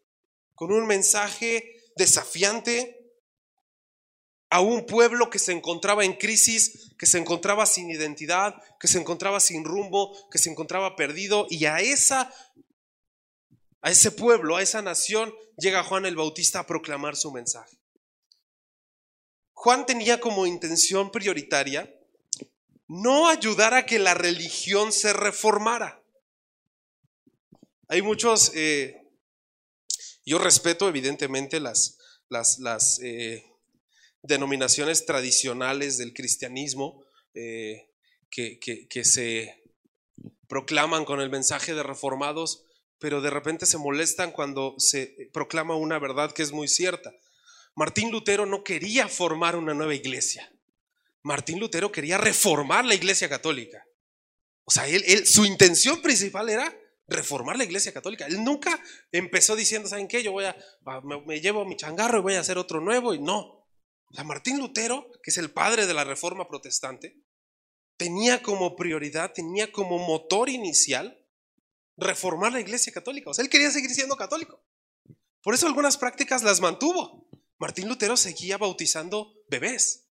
con 0.53 0.71
un 0.71 0.87
mensaje 0.87 1.75
desafiante, 1.95 3.01
a 4.49 4.61
un 4.61 4.85
pueblo 4.85 5.29
que 5.29 5.39
se 5.39 5.51
encontraba 5.51 6.05
en 6.05 6.13
crisis, 6.13 6.93
que 6.97 7.05
se 7.05 7.17
encontraba 7.17 7.65
sin 7.65 7.89
identidad, 7.89 8.55
que 8.79 8.87
se 8.87 8.99
encontraba 8.99 9.39
sin 9.39 9.65
rumbo, 9.65 10.15
que 10.29 10.37
se 10.37 10.49
encontraba 10.49 10.95
perdido. 10.95 11.47
Y 11.49 11.65
a, 11.65 11.79
esa, 11.79 12.31
a 13.81 13.91
ese 13.91 14.11
pueblo, 14.11 14.55
a 14.55 14.61
esa 14.61 14.81
nación, 14.81 15.33
llega 15.57 15.83
Juan 15.83 16.05
el 16.05 16.15
Bautista 16.15 16.59
a 16.59 16.67
proclamar 16.67 17.15
su 17.15 17.31
mensaje. 17.31 17.77
Juan 19.53 19.85
tenía 19.85 20.19
como 20.19 20.45
intención 20.45 21.11
prioritaria 21.11 21.91
no 22.87 23.27
ayudar 23.27 23.73
a 23.73 23.85
que 23.85 23.99
la 23.99 24.13
religión 24.13 24.91
se 24.91 25.11
reformara. 25.11 26.04
Hay 27.87 28.01
muchos, 28.01 28.51
eh, 28.55 28.99
yo 30.25 30.39
respeto 30.39 30.89
evidentemente 30.89 31.59
las, 31.59 31.99
las, 32.29 32.99
eh, 33.03 33.45
denominaciones 34.23 35.05
tradicionales 35.05 35.99
del 35.99 36.13
cristianismo 36.13 37.05
eh, 37.35 37.91
que, 38.31 38.59
que, 38.59 39.05
se 39.05 39.63
proclaman 40.47 41.05
con 41.05 41.21
el 41.21 41.29
mensaje 41.29 41.75
de 41.75 41.83
reformados, 41.83 42.65
pero 42.97 43.21
de 43.21 43.29
repente 43.29 43.67
se 43.67 43.77
molestan 43.77 44.31
cuando 44.31 44.73
se 44.79 45.29
proclama 45.31 45.75
una 45.75 45.99
verdad 45.99 46.31
que 46.31 46.41
es 46.41 46.51
muy 46.51 46.67
cierta. 46.67 47.13
Martín 47.75 48.09
Lutero 48.09 48.47
no 48.47 48.63
quería 48.63 49.07
formar 49.07 49.55
una 49.55 49.75
nueva 49.75 49.93
iglesia. 49.93 50.51
Martín 51.21 51.59
Lutero 51.59 51.91
quería 51.91 52.17
reformar 52.17 52.83
la 52.83 52.95
iglesia 52.95 53.29
católica. 53.29 53.85
O 54.63 54.71
sea, 54.71 54.87
él, 54.87 55.27
su 55.27 55.45
intención 55.45 56.01
principal 56.01 56.49
era 56.49 56.75
reformar 57.07 57.57
la 57.57 57.63
iglesia 57.63 57.93
católica. 57.93 58.25
Él 58.25 58.43
nunca 58.43 58.79
empezó 59.11 59.55
diciendo, 59.55 59.87
¿saben 59.87 60.07
qué? 60.07 60.23
Yo 60.23 60.31
voy 60.31 60.45
a, 60.45 60.55
me, 61.25 61.39
llevo 61.39 61.65
mi 61.65 61.75
changarro 61.75 62.19
y 62.19 62.21
voy 62.21 62.33
a 62.35 62.39
hacer 62.39 62.57
otro 62.57 62.81
nuevo. 62.81 63.13
Y 63.13 63.19
no, 63.19 63.67
Martín 64.23 64.57
Lutero, 64.57 65.11
que 65.23 65.31
es 65.31 65.37
el 65.37 65.51
padre 65.51 65.85
de 65.85 65.93
la 65.93 66.03
reforma 66.03 66.47
protestante, 66.47 67.21
tenía 67.97 68.41
como 68.41 68.75
prioridad, 68.75 69.33
tenía 69.33 69.71
como 69.71 69.99
motor 69.99 70.49
inicial 70.49 71.25
reformar 71.97 72.51
la 72.51 72.59
iglesia 72.59 72.91
católica. 72.91 73.29
O 73.29 73.33
sea, 73.33 73.43
él 73.43 73.49
quería 73.49 73.71
seguir 73.71 73.91
siendo 73.91 74.17
católico. 74.17 74.63
Por 75.41 75.53
eso 75.53 75.67
algunas 75.67 75.97
prácticas 75.97 76.43
las 76.43 76.59
mantuvo. 76.59 77.29
Martín 77.57 77.87
Lutero 77.87 78.17
seguía 78.17 78.57
bautizando 78.57 79.33
bebés, 79.47 80.09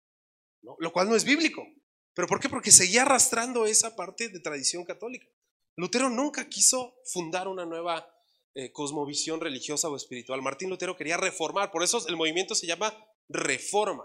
lo 0.62 0.92
cual 0.92 1.10
no 1.10 1.16
es 1.16 1.24
bíblico. 1.24 1.66
¿Pero 2.14 2.28
por 2.28 2.40
qué? 2.40 2.50
Porque 2.50 2.72
seguía 2.72 3.04
arrastrando 3.04 3.66
esa 3.66 3.96
parte 3.96 4.30
de 4.30 4.40
tradición 4.40 4.84
católica. 4.84 5.28
Lutero 5.76 6.10
nunca 6.10 6.50
quiso 6.50 6.96
fundar 7.06 7.48
una 7.48 7.66
nueva 7.66 8.08
eh, 8.54 8.72
cosmovisión 8.72 9.40
religiosa 9.40 9.90
o 9.90 9.96
espiritual. 9.96 10.42
Martín 10.42 10.70
Lutero 10.70 10.98
quería 10.98 11.18
reformar, 11.18 11.72
por 11.72 11.84
eso 11.84 12.06
el 12.08 12.18
movimiento 12.18 12.54
se 12.54 12.68
llama 12.68 12.94
reforma, 13.30 14.04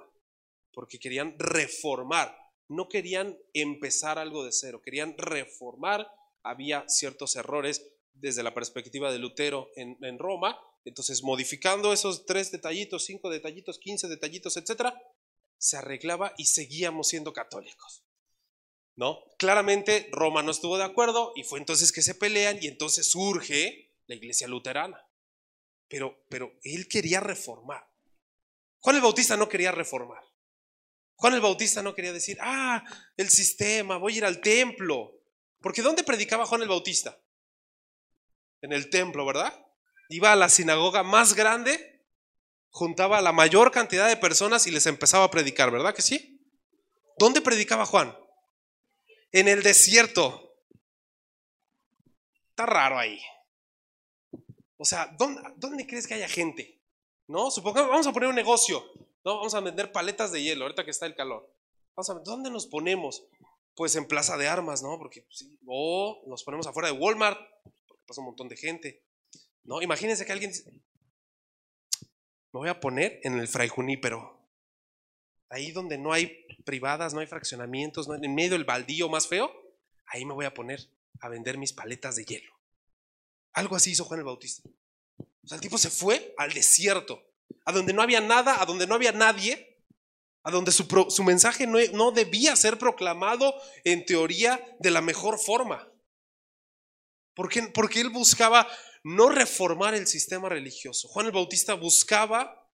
porque 0.73 0.99
querían 1.01 1.35
reformar, 1.37 2.37
no 2.69 2.89
querían 2.89 3.37
empezar 3.55 4.19
algo 4.19 4.45
de 4.45 4.53
cero, 4.53 4.81
querían 4.83 5.17
reformar, 5.19 6.09
había 6.45 6.89
ciertos 6.89 7.35
errores 7.35 7.85
desde 8.13 8.45
la 8.45 8.55
perspectiva 8.55 9.11
de 9.11 9.19
Lutero 9.19 9.69
en, 9.75 10.19
Roma, 10.19 10.59
entonces 10.85 11.23
modificando 11.25 11.93
esos 11.93 12.25
tres 12.25 12.53
detallitos, 12.53 13.05
cinco 13.05 13.29
detallitos, 13.31 13.79
quince 13.79 14.07
detallitos, 14.07 14.57
etcétera, 14.57 14.95
se 15.59 15.77
arreglaba 15.77 16.33
y 16.39 16.47
seguíamos 16.47 17.09
siendo 17.09 17.33
católicos. 17.33 18.06
¿No? 18.97 19.21
Claramente 19.39 20.09
Roma 20.11 20.43
no 20.43 20.51
estuvo 20.51 20.79
de 20.79 20.85
acuerdo 20.85 21.33
y 21.37 21.45
fue 21.45 21.59
entonces 21.59 21.93
que 21.93 22.03
se 22.03 22.15
pelean 22.15 22.59
y 22.61 22.67
entonces 22.67 23.11
surge 23.11 23.95
la 24.07 24.15
iglesia 24.15 24.49
luterana. 24.49 25.07
Pero, 25.89 26.25
pero 26.29 26.53
él 26.63 26.89
quería 26.89 27.21
reformar. 27.21 27.87
Juan 28.81 28.97
el 28.97 29.03
Bautista 29.03 29.37
no 29.37 29.49
quería 29.49 29.71
reformar. 29.71 30.23
Juan 31.17 31.35
el 31.35 31.41
Bautista 31.41 31.83
no 31.83 31.95
quería 31.95 32.13
decir, 32.13 32.39
ah, 32.41 32.85
el 33.17 33.29
sistema, 33.29 33.99
voy 33.99 34.15
a 34.15 34.17
ir 34.19 34.25
al 34.25 34.41
templo. 34.41 35.13
Porque 35.61 35.83
¿dónde 35.83 36.05
predicaba 36.05 36.47
Juan 36.47 36.63
el 36.63 36.69
Bautista? 36.69 37.19
En 38.63 38.73
el 38.73 38.91
templo, 38.91 39.25
¿verdad? 39.27 39.53
Iba 40.09 40.33
a 40.33 40.37
la 40.37 40.49
sinagoga 40.49 41.03
más 41.03 41.35
grande, 41.35 42.07
juntaba 42.71 43.19
a 43.19 43.23
la 43.23 43.33
mayor 43.33 43.71
cantidad 43.71 44.09
de 44.09 44.17
personas 44.17 44.67
y 44.67 44.71
les 44.71 44.87
empezaba 44.87 45.25
a 45.25 45.31
predicar, 45.31 45.71
¿verdad 45.71 45.95
que 45.95 46.03
sí? 46.03 46.47
¿Dónde 47.19 47.41
predicaba 47.41 47.87
Juan? 47.87 48.17
En 49.33 49.49
el 49.49 49.63
desierto. 49.63 50.55
Está 52.51 52.67
raro 52.67 52.99
ahí. 52.99 53.21
O 54.79 54.85
sea, 54.85 55.15
¿dónde, 55.19 55.43
¿dónde 55.57 55.87
crees 55.87 56.07
que 56.07 56.15
haya 56.15 56.29
gente? 56.29 56.77
¿no? 57.29 57.51
Supongamos, 57.51 57.91
vamos 57.91 58.07
a 58.07 58.13
poner 58.13 58.29
un 58.29 58.35
negocio, 58.35 58.85
¿no? 59.25 59.37
Vamos 59.37 59.55
a 59.55 59.61
vender 59.61 59.93
paletas 59.93 60.33
de 60.33 60.43
hielo, 60.43 60.65
ahorita 60.65 60.85
que 60.85 60.91
está 60.91 61.07
el 61.07 61.15
calor. 61.15 61.53
Vamos 61.95 62.11
a 62.11 62.15
ver, 62.15 62.23
¿dónde 62.25 62.51
nos 62.51 62.67
ponemos? 62.67 63.27
Pues 63.75 63.97
en 63.97 64.07
Plaza 64.07 64.37
de 64.37 64.49
Armas, 64.49 64.83
¿no? 64.83 64.97
Porque 64.99 65.23
pues, 65.23 65.39
sí, 65.39 65.59
o 65.67 66.23
nos 66.27 66.45
ponemos 66.45 66.67
afuera 66.67 66.91
de 66.91 66.99
Walmart, 66.99 67.39
porque 67.87 68.03
pasa 68.07 68.21
un 68.21 68.29
montón 68.29 68.49
de 68.49 68.57
gente, 68.57 69.05
¿no? 69.65 69.83
Imagínense 69.83 70.25
que 70.25 70.33
alguien 70.33 70.51
dice, 70.51 70.71
me 70.71 72.61
voy 72.61 72.69
a 72.69 72.81
poner 72.81 73.21
en 73.23 73.39
el 73.39 73.49
Fray 73.49 73.69
Junípero, 73.69 74.36
ahí 75.49 75.71
donde 75.71 75.99
no 75.99 76.13
hay 76.13 76.47
privadas, 76.65 77.15
no 77.15 77.21
hay 77.21 77.27
fraccionamientos, 77.27 78.09
no, 78.09 78.15
en 78.15 78.35
medio 78.35 78.53
del 78.53 78.65
baldío 78.65 79.09
más 79.09 79.29
feo, 79.29 79.51
ahí 80.07 80.25
me 80.25 80.35
voy 80.35 80.45
a 80.45 80.55
poner 80.55 80.81
a 81.21 81.29
vender 81.29 81.59
mis 81.59 81.73
paletas 81.73 82.17
de 82.17 82.25
hielo. 82.25 82.53
Algo 83.53 83.77
así 83.77 83.93
hizo 83.93 84.05
Juan 84.05 84.21
el 84.21 84.27
Bautista. 84.27 84.69
O 85.19 85.49
sea, 85.49 85.57
el 85.57 85.63
tipo 85.63 85.79
se 85.79 85.91
fue 85.91 86.35
al 86.37 86.53
desierto, 86.53 87.23
a 87.65 87.73
donde 87.73 87.93
no 87.93 88.03
había 88.03 88.21
nada, 88.21 88.61
a 88.61 88.67
donde 88.67 88.87
no 88.87 88.95
había 88.95 89.13
nadie, 89.13 89.85
a 90.43 90.51
donde 90.51 90.73
su, 90.73 90.87
su 91.09 91.25
mensaje 91.25 91.67
no, 91.67 91.79
no 91.93 92.13
debía 92.13 92.55
ser 92.57 92.79
proclamado 92.79 93.55
en 93.85 94.05
teoría 94.05 94.61
de 94.79 94.91
la 94.91 95.01
mejor 95.01 95.39
forma. 95.39 95.91
Porque, 97.35 97.63
porque 97.63 98.01
él 98.01 98.11
buscaba 98.11 98.69
no 99.03 99.29
reformar 99.29 99.95
el 99.95 100.07
sistema 100.07 100.49
religioso. 100.49 101.09
Juan 101.09 101.27
el 101.27 101.33
Bautista 101.33 101.75
buscaba 101.75 102.69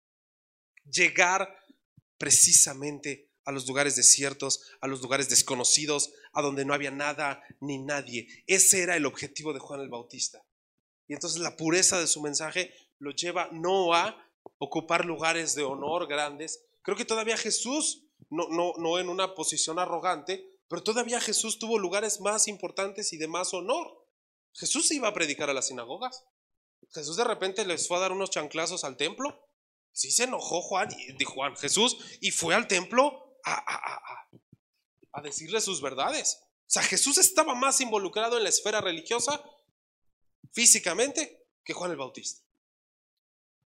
llegar 0.84 1.61
precisamente 2.22 3.32
a 3.44 3.50
los 3.50 3.66
lugares 3.66 3.96
desiertos, 3.96 4.62
a 4.80 4.86
los 4.86 5.02
lugares 5.02 5.28
desconocidos, 5.28 6.12
a 6.32 6.40
donde 6.40 6.64
no 6.64 6.72
había 6.72 6.92
nada 6.92 7.42
ni 7.58 7.78
nadie. 7.78 8.28
Ese 8.46 8.80
era 8.80 8.94
el 8.94 9.06
objetivo 9.06 9.52
de 9.52 9.58
Juan 9.58 9.80
el 9.80 9.88
Bautista. 9.88 10.40
Y 11.08 11.14
entonces 11.14 11.40
la 11.40 11.56
pureza 11.56 11.98
de 11.98 12.06
su 12.06 12.22
mensaje 12.22 12.72
lo 13.00 13.10
lleva 13.10 13.48
no 13.50 13.92
a 13.92 14.24
ocupar 14.58 15.04
lugares 15.04 15.56
de 15.56 15.64
honor 15.64 16.06
grandes. 16.06 16.64
Creo 16.82 16.96
que 16.96 17.04
todavía 17.04 17.36
Jesús, 17.36 18.04
no, 18.30 18.46
no, 18.50 18.74
no 18.78 19.00
en 19.00 19.08
una 19.08 19.34
posición 19.34 19.80
arrogante, 19.80 20.48
pero 20.68 20.84
todavía 20.84 21.20
Jesús 21.20 21.58
tuvo 21.58 21.76
lugares 21.76 22.20
más 22.20 22.46
importantes 22.46 23.12
y 23.12 23.16
de 23.16 23.26
más 23.26 23.52
honor. 23.52 24.06
Jesús 24.52 24.92
iba 24.92 25.08
a 25.08 25.14
predicar 25.14 25.50
a 25.50 25.54
las 25.54 25.66
sinagogas. 25.66 26.24
Jesús 26.92 27.16
de 27.16 27.24
repente 27.24 27.64
les 27.64 27.88
fue 27.88 27.96
a 27.96 28.00
dar 28.00 28.12
unos 28.12 28.30
chanclazos 28.30 28.84
al 28.84 28.96
templo. 28.96 29.44
Sí 29.92 30.10
se 30.10 30.24
enojó 30.24 30.62
Juan, 30.62 30.88
dijo 31.18 31.34
Juan, 31.34 31.56
Jesús, 31.56 31.98
y 32.20 32.30
fue 32.30 32.54
al 32.54 32.66
templo 32.66 33.38
a, 33.44 33.54
a, 33.54 33.94
a, 33.94 34.28
a 35.12 35.22
decirle 35.22 35.60
sus 35.60 35.80
verdades. 35.80 36.40
O 36.42 36.70
sea, 36.72 36.82
Jesús 36.82 37.18
estaba 37.18 37.54
más 37.54 37.80
involucrado 37.80 38.38
en 38.38 38.44
la 38.44 38.48
esfera 38.48 38.80
religiosa 38.80 39.44
físicamente 40.52 41.46
que 41.64 41.74
Juan 41.74 41.90
el 41.90 41.96
Bautista. 41.96 42.42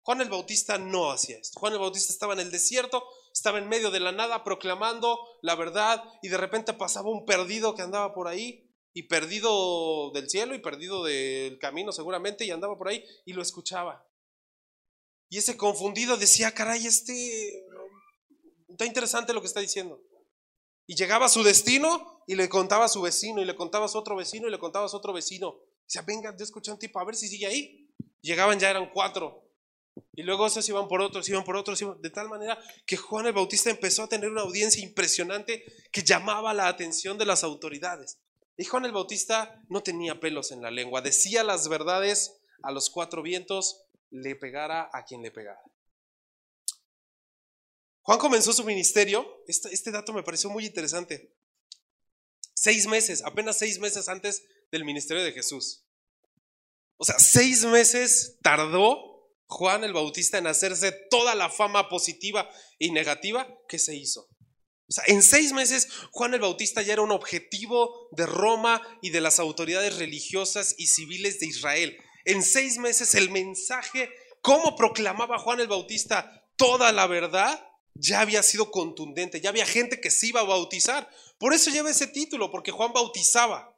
Juan 0.04 0.22
el 0.22 0.30
Bautista 0.30 0.78
no 0.78 1.12
hacía 1.12 1.38
esto. 1.38 1.60
Juan 1.60 1.74
el 1.74 1.80
Bautista 1.80 2.12
estaba 2.12 2.34
en 2.34 2.40
el 2.40 2.52
desierto, 2.52 3.04
estaba 3.34 3.60
en 3.60 3.70
medio 3.70 3.92
de 3.92 4.00
la 4.00 4.12
nada 4.12 4.44
proclamando 4.44 5.20
la 5.42 5.56
verdad 5.56 6.04
y 6.22 6.30
de 6.30 6.38
repente 6.38 6.74
pasaba 6.74 7.10
un 7.10 7.26
perdido 7.26 7.76
que 7.76 7.84
andaba 7.84 8.14
por 8.14 8.28
ahí 8.28 8.68
y 8.94 9.04
perdido 9.04 10.12
del 10.12 10.30
cielo 10.30 10.54
y 10.54 10.60
perdido 10.60 11.04
del 11.04 11.58
camino 11.60 11.92
seguramente 11.92 12.46
y 12.46 12.52
andaba 12.52 12.78
por 12.78 12.90
ahí 12.90 13.06
y 13.26 13.34
lo 13.34 13.42
escuchaba. 13.42 14.08
Y 15.32 15.38
ese 15.38 15.56
confundido 15.56 16.18
decía, 16.18 16.52
caray, 16.52 16.86
este 16.86 17.64
está 18.68 18.86
interesante 18.86 19.34
lo 19.34 19.40
que 19.40 19.48
está 19.48 19.62
diciendo. 19.62 20.04
Y 20.86 20.96
llegaba 20.96 21.28
a 21.28 21.30
su 21.30 21.42
destino 21.42 22.22
y 22.28 22.36
le 22.36 22.50
contaba 22.50 22.84
a 22.84 22.90
su 22.90 23.02
vecino 23.02 23.42
y 23.42 23.46
le 23.46 23.56
contaba 23.56 23.86
a 23.86 23.88
su 23.88 23.98
otro 23.98 24.18
vecino 24.18 24.50
y 24.50 24.52
le 24.52 24.60
contaba 24.60 24.88
a 24.88 24.90
su 24.90 24.98
otro 24.98 25.14
vecino. 25.14 25.56
Dice, 25.88 26.04
venga, 26.06 26.36
yo 26.38 26.44
escuché 26.44 26.70
un 26.70 26.78
tipo, 26.78 27.00
a 27.00 27.06
ver 27.06 27.16
si 27.16 27.30
sigue 27.30 27.46
ahí. 27.46 27.90
Llegaban, 28.20 28.60
ya 28.60 28.70
eran 28.70 28.92
cuatro. 28.92 29.50
Y 30.14 30.24
luego 30.24 30.48
esos 30.48 30.68
iban 30.68 30.90
por 30.90 31.02
otros, 31.02 31.30
iban 31.30 31.46
por 31.46 31.56
otros, 31.56 31.80
de 31.80 32.10
tal 32.10 32.28
manera 32.28 32.62
que 32.86 32.98
Juan 32.98 33.26
el 33.26 33.34
Bautista 33.34 33.70
empezó 33.70 34.04
a 34.04 34.10
tener 34.10 34.30
una 34.30 34.42
audiencia 34.42 34.84
impresionante 34.84 35.64
que 35.94 36.04
llamaba 36.04 36.54
la 36.54 36.68
atención 36.68 37.18
de 37.18 37.26
las 37.26 37.46
autoridades. 37.46 38.20
Y 38.58 38.66
Juan 38.66 38.84
el 38.84 38.92
Bautista 38.92 39.64
no 39.70 39.82
tenía 39.82 40.20
pelos 40.20 40.52
en 40.52 40.62
la 40.62 40.72
lengua, 40.72 41.02
decía 41.02 41.46
las 41.46 41.70
verdades 41.70 42.42
a 42.64 42.72
los 42.72 42.90
cuatro 42.90 43.22
vientos, 43.22 43.86
le 44.12 44.36
pegara 44.36 44.90
a 44.94 45.04
quien 45.04 45.22
le 45.22 45.32
pegara. 45.32 45.62
Juan 48.04 48.20
comenzó 48.20 48.54
su 48.54 48.64
ministerio, 48.64 49.44
este, 49.48 49.74
este 49.74 49.92
dato 49.92 50.14
me 50.14 50.24
pareció 50.24 50.50
muy 50.50 50.66
interesante, 50.66 51.36
seis 52.54 52.88
meses, 52.88 53.24
apenas 53.24 53.58
seis 53.58 53.80
meses 53.80 54.10
antes 54.10 54.44
del 54.72 54.86
ministerio 54.86 55.24
de 55.24 55.32
Jesús. 55.32 55.86
O 56.98 57.06
sea, 57.06 57.18
seis 57.20 57.66
meses 57.66 58.38
tardó 58.44 59.12
Juan 59.48 59.84
el 59.84 59.94
Bautista 59.94 60.38
en 60.38 60.48
hacerse 60.48 60.92
toda 61.10 61.36
la 61.36 61.50
fama 61.50 61.90
positiva 61.90 62.50
y 62.80 62.92
negativa 62.92 63.48
que 63.68 63.80
se 63.80 63.96
hizo. 63.96 64.28
O 64.88 64.94
sea, 64.94 65.04
en 65.08 65.24
seis 65.24 65.54
meses 65.54 65.88
Juan 66.12 66.34
el 66.34 66.42
Bautista 66.42 66.82
ya 66.82 66.94
era 66.94 67.02
un 67.02 67.12
objetivo 67.12 68.10
de 68.12 68.26
Roma 68.26 68.82
y 69.02 69.10
de 69.10 69.22
las 69.22 69.40
autoridades 69.40 69.98
religiosas 69.98 70.76
y 70.78 70.88
civiles 70.88 71.40
de 71.40 71.48
Israel. 71.48 71.98
En 72.26 72.44
seis 72.44 72.78
meses 72.78 73.16
el 73.16 73.30
mensaje, 73.30 74.10
cómo 74.42 74.76
proclamaba 74.76 75.40
Juan 75.40 75.60
el 75.60 75.68
Bautista 75.68 76.48
toda 76.56 76.92
la 76.92 77.08
verdad, 77.08 77.68
ya 77.94 78.22
había 78.22 78.44
sido 78.44 78.72
contundente, 78.72 79.42
ya 79.42 79.50
había 79.50 79.66
gente 79.66 80.00
que 80.00 80.12
se 80.12 80.28
iba 80.28 80.42
a 80.42 80.46
bautizar. 80.46 81.10
Por 81.38 81.54
eso 81.54 81.72
lleva 81.72 81.90
ese 81.90 82.08
título, 82.08 82.52
porque 82.52 82.72
Juan 82.72 82.94
bautizaba. 82.94 83.76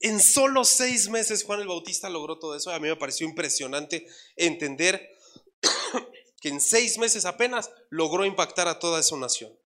En 0.00 0.20
solo 0.20 0.64
seis 0.64 1.08
meses 1.08 1.42
Juan 1.42 1.60
el 1.60 1.68
Bautista 1.68 2.10
logró 2.10 2.38
todo 2.38 2.54
eso. 2.54 2.70
A 2.70 2.78
mí 2.78 2.88
me 2.88 2.96
pareció 2.96 3.26
impresionante 3.26 4.06
entender 4.36 5.10
que 6.40 6.48
en 6.48 6.60
seis 6.60 6.98
meses 6.98 7.24
apenas 7.24 7.70
logró 7.90 8.24
impactar 8.24 8.68
a 8.68 8.78
toda 8.78 9.00
esa 9.00 9.16
nación. 9.16 9.58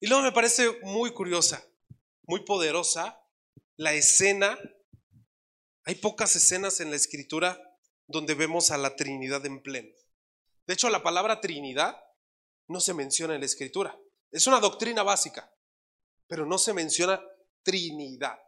Y 0.00 0.06
luego 0.06 0.22
me 0.22 0.32
parece 0.32 0.78
muy 0.82 1.12
curiosa, 1.12 1.66
muy 2.22 2.44
poderosa 2.44 3.20
la 3.76 3.92
escena. 3.92 4.58
Hay 5.84 5.96
pocas 5.96 6.34
escenas 6.34 6.80
en 6.80 6.90
la 6.90 6.96
escritura 6.96 7.60
donde 8.06 8.34
vemos 8.34 8.70
a 8.70 8.78
la 8.78 8.96
Trinidad 8.96 9.44
en 9.44 9.62
pleno. 9.62 9.94
De 10.66 10.74
hecho, 10.74 10.88
la 10.88 11.02
palabra 11.02 11.40
Trinidad 11.40 12.02
no 12.68 12.80
se 12.80 12.94
menciona 12.94 13.34
en 13.34 13.40
la 13.40 13.46
escritura. 13.46 13.98
Es 14.30 14.46
una 14.46 14.60
doctrina 14.60 15.02
básica, 15.02 15.52
pero 16.26 16.46
no 16.46 16.58
se 16.58 16.72
menciona 16.72 17.22
Trinidad. 17.62 18.38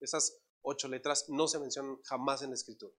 Esas 0.00 0.38
ocho 0.62 0.88
letras 0.88 1.26
no 1.28 1.46
se 1.48 1.58
mencionan 1.58 2.00
jamás 2.02 2.42
en 2.42 2.50
la 2.50 2.56
escritura. 2.56 2.94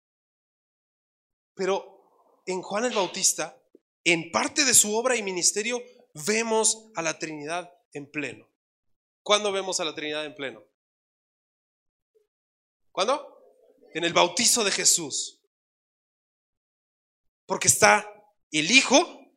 Pero 1.56 2.42
en 2.46 2.62
Juan 2.62 2.86
el 2.86 2.94
Bautista, 2.94 3.60
en 4.04 4.32
parte 4.32 4.64
de 4.64 4.76
su 4.76 4.96
obra 4.96 5.16
y 5.16 5.24
ministerio, 5.24 5.82
vemos 6.26 6.92
a 6.96 7.02
la 7.02 7.18
Trinidad 7.18 7.72
en 7.94 8.10
pleno. 8.10 8.48
¿Cuándo 9.24 9.52
vemos 9.52 9.80
a 9.80 9.86
la 9.86 9.96
Trinidad 9.96 10.26
en 10.26 10.36
pleno? 10.36 10.64
¿Cuándo? 12.92 13.37
En 13.94 14.04
el 14.04 14.14
bautizo 14.14 14.64
de 14.64 14.72
Jesús. 14.72 15.40
Porque 17.46 17.68
está 17.68 18.12
el 18.52 18.70
Hijo, 18.72 19.34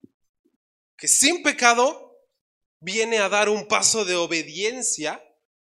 que 0.96 1.08
sin 1.08 1.42
pecado 1.42 2.18
viene 2.80 3.18
a 3.18 3.28
dar 3.28 3.48
un 3.48 3.68
paso 3.68 4.04
de 4.04 4.16
obediencia, 4.16 5.22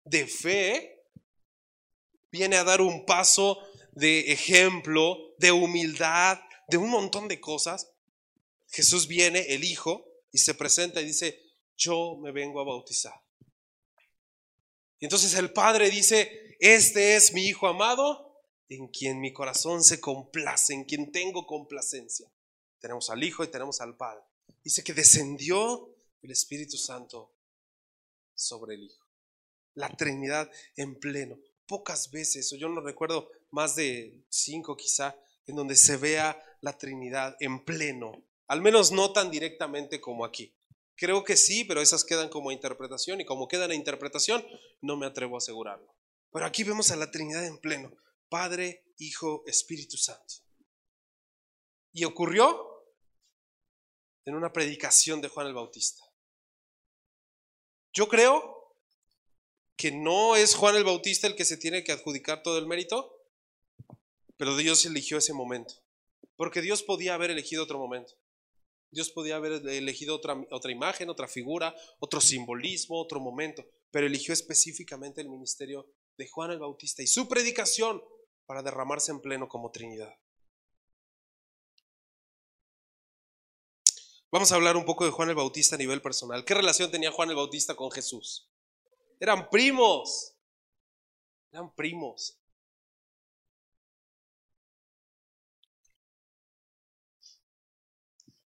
de 0.03 0.27
fe, 0.27 1.03
viene 2.31 2.57
a 2.57 2.63
dar 2.63 2.81
un 2.81 3.05
paso 3.05 3.61
de 3.91 4.31
ejemplo, 4.31 5.33
de 5.37 5.51
humildad, 5.51 6.39
de 6.67 6.77
un 6.77 6.89
montón 6.89 7.27
de 7.27 7.39
cosas, 7.39 7.89
Jesús 8.69 9.07
viene, 9.07 9.39
el 9.53 9.63
Hijo, 9.63 10.05
y 10.31 10.39
se 10.39 10.53
presenta 10.53 11.01
y 11.01 11.05
dice, 11.05 11.41
yo 11.75 12.17
me 12.17 12.31
vengo 12.31 12.59
a 12.59 12.65
bautizar. 12.65 13.13
Y 14.99 15.05
entonces 15.05 15.33
el 15.35 15.51
Padre 15.53 15.89
dice, 15.89 16.57
este 16.59 17.15
es 17.15 17.33
mi 17.33 17.45
Hijo 17.45 17.67
amado, 17.67 18.26
en 18.69 18.87
quien 18.87 19.19
mi 19.19 19.33
corazón 19.33 19.83
se 19.83 19.99
complace, 19.99 20.73
en 20.73 20.83
quien 20.83 21.11
tengo 21.11 21.45
complacencia. 21.45 22.31
Tenemos 22.79 23.09
al 23.09 23.23
Hijo 23.23 23.43
y 23.43 23.47
tenemos 23.47 23.81
al 23.81 23.95
Padre. 23.95 24.23
Dice 24.63 24.83
que 24.83 24.93
descendió 24.93 25.89
el 26.21 26.31
Espíritu 26.31 26.77
Santo 26.77 27.31
sobre 28.33 28.75
el 28.75 28.83
Hijo. 28.83 29.05
La 29.73 29.89
Trinidad 29.89 30.51
en 30.75 30.99
pleno. 30.99 31.39
Pocas 31.65 32.11
veces, 32.11 32.51
o 32.53 32.55
yo 32.55 32.69
no 32.69 32.81
recuerdo 32.81 33.29
más 33.51 33.75
de 33.75 34.23
cinco 34.29 34.75
quizá, 34.77 35.15
en 35.47 35.55
donde 35.55 35.75
se 35.75 35.97
vea 35.97 36.41
la 36.61 36.77
Trinidad 36.77 37.35
en 37.39 37.63
pleno, 37.63 38.23
al 38.47 38.61
menos 38.61 38.91
no 38.91 39.11
tan 39.11 39.31
directamente 39.31 39.99
como 39.99 40.25
aquí. 40.25 40.53
Creo 40.95 41.23
que 41.23 41.37
sí, 41.37 41.63
pero 41.63 41.81
esas 41.81 42.03
quedan 42.03 42.29
como 42.29 42.51
interpretación 42.51 43.21
y 43.21 43.25
como 43.25 43.47
quedan 43.47 43.71
en 43.71 43.77
interpretación, 43.77 44.45
no 44.81 44.97
me 44.97 45.05
atrevo 45.05 45.35
a 45.35 45.37
asegurarlo. 45.37 45.93
Pero 46.31 46.45
aquí 46.45 46.63
vemos 46.63 46.91
a 46.91 46.95
la 46.95 47.11
Trinidad 47.11 47.45
en 47.45 47.57
pleno, 47.57 47.91
Padre, 48.29 48.85
Hijo, 48.99 49.43
Espíritu 49.45 49.97
Santo. 49.97 50.35
Y 51.93 52.03
ocurrió 52.03 52.85
en 54.25 54.35
una 54.35 54.51
predicación 54.51 55.21
de 55.21 55.29
Juan 55.29 55.47
el 55.47 55.53
Bautista. 55.53 56.03
Yo 57.93 58.07
creo 58.07 58.75
que 59.75 59.91
no 59.91 60.35
es 60.35 60.55
Juan 60.55 60.75
el 60.75 60.83
Bautista 60.83 61.27
el 61.27 61.35
que 61.35 61.45
se 61.45 61.57
tiene 61.57 61.83
que 61.83 61.91
adjudicar 61.91 62.43
todo 62.43 62.57
el 62.57 62.67
mérito, 62.67 63.25
pero 64.35 64.57
Dios 64.57 64.85
eligió 64.85 65.17
ese 65.17 65.33
momento. 65.33 65.75
Porque 66.35 66.61
Dios 66.61 66.83
podía 66.83 67.13
haber 67.13 67.31
elegido 67.31 67.63
otro 67.63 67.79
momento. 67.79 68.13
Dios 68.91 69.09
podía 69.09 69.35
haber 69.35 69.65
elegido 69.67 70.15
otra, 70.15 70.45
otra 70.51 70.71
imagen, 70.71 71.09
otra 71.09 71.27
figura, 71.27 71.75
otro 71.99 72.21
simbolismo, 72.21 72.99
otro 72.99 73.19
momento, 73.19 73.65
pero 73.91 74.07
eligió 74.07 74.33
específicamente 74.33 75.21
el 75.21 75.29
ministerio 75.29 75.89
de 76.17 76.27
Juan 76.27 76.51
el 76.51 76.59
Bautista 76.59 77.01
y 77.01 77.07
su 77.07 77.27
predicación 77.27 78.01
para 78.47 78.63
derramarse 78.63 79.11
en 79.11 79.21
pleno 79.21 79.47
como 79.47 79.69
Trinidad. 79.69 80.17
Vamos 84.31 84.51
a 84.51 84.55
hablar 84.55 84.75
un 84.75 84.85
poco 84.85 85.05
de 85.05 85.11
Juan 85.11 85.29
el 85.29 85.35
Bautista 85.35 85.75
a 85.75 85.77
nivel 85.77 86.01
personal. 86.01 86.43
¿Qué 86.43 86.53
relación 86.53 86.89
tenía 86.89 87.11
Juan 87.11 87.29
el 87.29 87.35
Bautista 87.35 87.75
con 87.75 87.91
Jesús? 87.91 88.49
Eran 89.19 89.49
primos. 89.49 90.33
Eran 91.51 91.73
primos. 91.75 92.37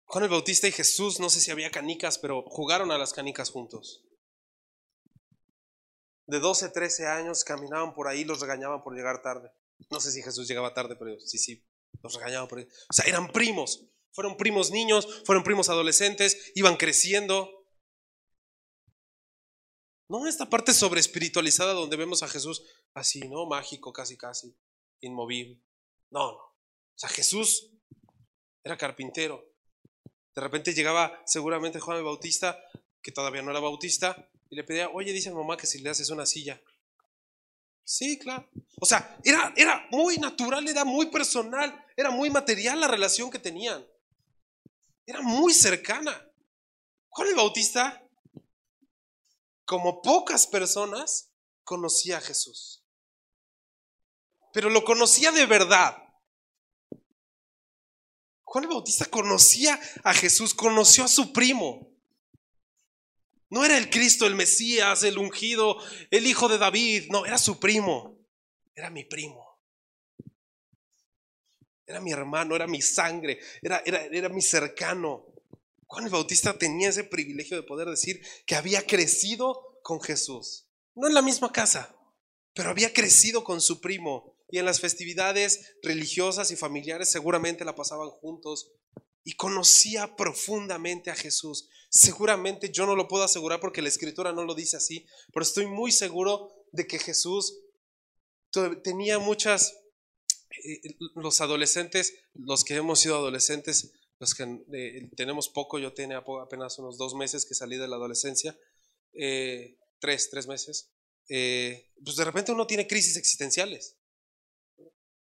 Juan 0.06 0.24
el 0.24 0.30
Bautista 0.30 0.68
y 0.68 0.72
Jesús, 0.72 1.20
no 1.20 1.30
sé 1.30 1.42
si 1.42 1.52
había 1.52 1.72
canicas, 1.72 2.20
pero 2.20 2.44
jugaron 2.44 2.92
a 2.92 2.98
las 2.98 3.12
canicas 3.12 3.50
juntos. 3.50 4.04
De 6.26 6.40
12, 6.40 6.70
13 6.70 7.08
años 7.08 7.44
caminaban 7.44 7.94
por 7.94 8.08
ahí, 8.08 8.24
los 8.24 8.40
regañaban 8.40 8.82
por 8.82 8.96
llegar 8.96 9.22
tarde. 9.22 9.52
No 9.90 10.00
sé 10.00 10.12
si 10.12 10.22
Jesús 10.22 10.48
llegaba 10.48 10.74
tarde, 10.74 10.96
pero 10.96 11.20
sí, 11.20 11.38
sí, 11.38 11.66
los 12.02 12.14
regañaban 12.14 12.48
por. 12.48 12.60
O 12.60 12.94
sea, 12.94 13.06
eran 13.06 13.32
primos. 13.32 13.86
Fueron 14.12 14.38
primos 14.38 14.72
niños, 14.72 15.24
fueron 15.26 15.44
primos 15.44 15.70
adolescentes, 15.70 16.52
iban 16.56 16.78
creciendo. 16.78 17.68
No 20.08 20.28
esta 20.28 20.50
parte 20.50 20.74
sobre 20.74 21.00
espiritualizada 21.00 21.74
donde 21.74 21.98
vemos 21.98 22.24
a 22.24 22.28
Jesús 22.28 22.64
así, 22.94 23.20
¿no? 23.22 23.46
Mágico, 23.46 23.92
casi, 23.92 24.18
casi, 24.18 24.56
inmovible. 25.02 25.62
No, 26.12 26.32
no. 26.32 26.38
O 26.38 26.98
sea, 26.98 27.10
Jesús 27.10 27.72
era 28.64 28.78
carpintero, 28.78 29.56
de 30.36 30.42
repente 30.42 30.74
llegaba 30.74 31.22
seguramente 31.26 31.80
Juan 31.80 31.98
el 31.98 32.04
Bautista, 32.04 32.60
que 33.02 33.12
todavía 33.14 33.42
no 33.42 33.52
era 33.52 33.62
bautista, 33.62 34.30
y 34.50 34.56
le 34.56 34.66
pedía, 34.66 34.90
oye, 34.90 35.14
dice 35.14 35.30
a 35.30 35.34
mamá 35.34 35.56
que 35.56 35.66
si 35.66 35.80
le 35.80 35.90
haces 35.90 36.10
una 36.10 36.26
silla. 36.26 36.62
Sí, 37.86 38.18
claro. 38.18 38.50
O 38.82 38.86
sea, 38.86 39.18
era, 39.24 39.54
era 39.56 39.88
muy 39.92 40.18
natural, 40.18 40.68
era 40.68 40.84
muy 40.84 41.06
personal, 41.06 41.86
era 41.96 42.10
muy 42.10 42.32
material 42.32 42.82
la 42.82 42.88
relación 42.88 43.30
que 43.30 43.38
tenían. 43.38 43.86
Era 45.06 45.22
muy 45.22 45.54
cercana. 45.54 46.28
Juan 47.10 47.28
el 47.30 47.36
Bautista, 47.36 48.04
como 49.66 50.02
pocas 50.02 50.48
personas, 50.48 51.32
conocía 51.64 52.18
a 52.18 52.22
Jesús. 52.22 52.84
Pero 54.52 54.72
lo 54.72 54.84
conocía 54.84 55.32
de 55.32 55.46
verdad. 55.46 55.96
Juan 58.44 58.64
el 58.64 58.70
Bautista 58.72 59.06
conocía 59.06 59.80
a 60.04 60.14
Jesús, 60.14 60.56
conoció 60.56 61.04
a 61.04 61.08
su 61.08 61.32
primo. 61.32 61.95
No 63.50 63.64
era 63.64 63.78
el 63.78 63.90
Cristo, 63.90 64.26
el 64.26 64.36
Mesías, 64.36 65.04
el 65.04 65.18
ungido, 65.18 65.78
el 66.10 66.26
hijo 66.28 66.48
de 66.48 66.58
David, 66.58 67.10
no, 67.12 67.26
era 67.26 67.38
su 67.38 67.60
primo, 67.60 68.18
era 68.76 68.90
mi 68.90 69.04
primo. 69.04 69.46
Era 71.88 72.02
mi 72.02 72.12
hermano, 72.12 72.56
era 72.56 72.66
mi 72.66 72.82
sangre, 72.82 73.40
era, 73.62 73.82
era, 73.86 74.04
era 74.06 74.30
mi 74.30 74.42
cercano. 74.42 75.28
Juan 75.86 76.06
el 76.06 76.12
Bautista 76.12 76.58
tenía 76.58 76.90
ese 76.90 77.04
privilegio 77.04 77.56
de 77.56 77.64
poder 77.64 77.88
decir 77.88 78.22
que 78.46 78.56
había 78.56 78.86
crecido 78.86 79.80
con 79.84 80.02
Jesús. 80.02 80.68
No 80.96 81.08
en 81.08 81.14
la 81.14 81.22
misma 81.22 81.52
casa, 81.52 81.96
pero 82.56 82.70
había 82.70 82.92
crecido 82.92 83.44
con 83.44 83.62
su 83.62 83.82
primo 83.82 84.36
y 84.50 84.58
en 84.58 84.66
las 84.66 84.80
festividades 84.80 85.76
religiosas 85.84 86.50
y 86.52 86.56
familiares 86.56 87.10
seguramente 87.10 87.66
la 87.66 87.76
pasaban 87.76 88.10
juntos 88.10 88.72
y 89.24 89.34
conocía 89.36 90.16
profundamente 90.16 91.12
a 91.12 91.16
Jesús. 91.16 91.70
Seguramente 91.96 92.74
yo 92.74 92.86
no 92.86 92.94
lo 92.94 93.08
puedo 93.08 93.24
asegurar 93.24 93.62
porque 93.62 93.82
la 93.82 93.88
escritura 93.88 94.34
no 94.34 94.44
lo 94.44 94.54
dice 94.54 94.76
así, 94.76 95.08
pero 95.32 95.44
estoy 95.44 95.66
muy 95.66 95.94
seguro 95.94 96.52
de 96.74 96.88
que 96.88 97.00
Jesús 97.00 97.58
tenía 98.84 99.18
muchas, 99.18 99.80
eh, 100.66 100.98
los 101.16 101.40
adolescentes, 101.40 102.14
los 102.34 102.66
que 102.66 102.76
hemos 102.76 103.00
sido 103.00 103.16
adolescentes, 103.16 103.94
los 104.20 104.36
que 104.36 104.44
eh, 104.74 105.10
tenemos 105.16 105.48
poco, 105.48 105.80
yo 105.80 105.94
tenía 105.94 106.18
apenas 106.18 106.78
unos 106.80 106.98
dos 106.98 107.16
meses 107.16 107.46
que 107.46 107.56
salí 107.56 107.78
de 107.78 107.88
la 107.88 107.96
adolescencia, 107.96 108.60
eh, 109.14 109.78
tres, 110.00 110.30
tres 110.30 110.48
meses, 110.48 110.92
pues 111.30 112.18
de 112.18 112.26
repente 112.26 112.52
uno 112.52 112.68
tiene 112.68 112.88
crisis 112.88 113.16
existenciales. 113.16 113.96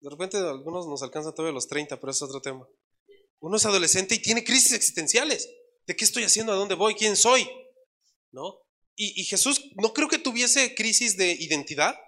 De 0.00 0.10
repente 0.10 0.36
algunos 0.36 0.86
nos 0.86 1.02
alcanzan 1.02 1.34
todavía 1.34 1.54
los 1.54 1.66
30, 1.66 1.98
pero 1.98 2.10
es 2.10 2.20
otro 2.20 2.42
tema. 2.42 2.68
Uno 3.40 3.56
es 3.56 3.64
adolescente 3.64 4.14
y 4.16 4.18
tiene 4.20 4.44
crisis 4.44 4.72
existenciales. 4.72 5.48
¿De 5.88 5.96
qué 5.96 6.04
estoy 6.04 6.22
haciendo? 6.22 6.52
¿A 6.52 6.56
dónde 6.56 6.74
voy? 6.74 6.94
¿Quién 6.94 7.16
soy? 7.16 7.48
¿No? 8.30 8.60
Y, 8.94 9.22
y 9.22 9.24
Jesús 9.24 9.70
no 9.74 9.94
creo 9.94 10.06
que 10.06 10.18
tuviese 10.18 10.74
crisis 10.74 11.16
de 11.16 11.32
identidad. 11.32 11.98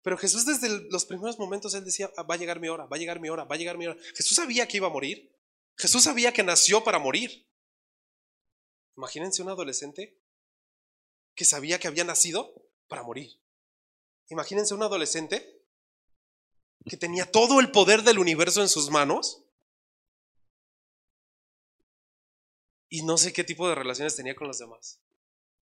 Pero 0.00 0.16
Jesús 0.16 0.46
desde 0.46 0.70
los 0.88 1.04
primeros 1.04 1.38
momentos, 1.38 1.74
él 1.74 1.84
decía, 1.84 2.10
"Ah, 2.16 2.22
va 2.22 2.36
a 2.36 2.38
llegar 2.38 2.60
mi 2.60 2.68
hora, 2.68 2.86
va 2.86 2.96
a 2.96 2.98
llegar 2.98 3.20
mi 3.20 3.28
hora, 3.28 3.44
va 3.44 3.56
a 3.56 3.58
llegar 3.58 3.76
mi 3.76 3.86
hora. 3.86 4.00
Jesús 4.16 4.36
sabía 4.38 4.66
que 4.66 4.78
iba 4.78 4.86
a 4.86 4.90
morir. 4.90 5.36
Jesús 5.76 6.04
sabía 6.04 6.32
que 6.32 6.42
nació 6.42 6.82
para 6.82 6.98
morir. 6.98 7.46
Imagínense 8.96 9.42
un 9.42 9.50
adolescente 9.50 10.18
que 11.34 11.44
sabía 11.44 11.78
que 11.78 11.88
había 11.88 12.04
nacido 12.04 12.54
para 12.88 13.02
morir. 13.02 13.38
Imagínense 14.30 14.72
un 14.72 14.82
adolescente 14.82 15.62
que 16.86 16.96
tenía 16.96 17.30
todo 17.30 17.60
el 17.60 17.70
poder 17.70 18.02
del 18.02 18.18
universo 18.18 18.62
en 18.62 18.70
sus 18.70 18.88
manos 18.88 19.41
y 22.92 23.02
no 23.04 23.16
sé 23.16 23.32
qué 23.32 23.42
tipo 23.42 23.66
de 23.66 23.74
relaciones 23.74 24.14
tenía 24.14 24.36
con 24.36 24.48
los 24.48 24.58
demás. 24.58 25.00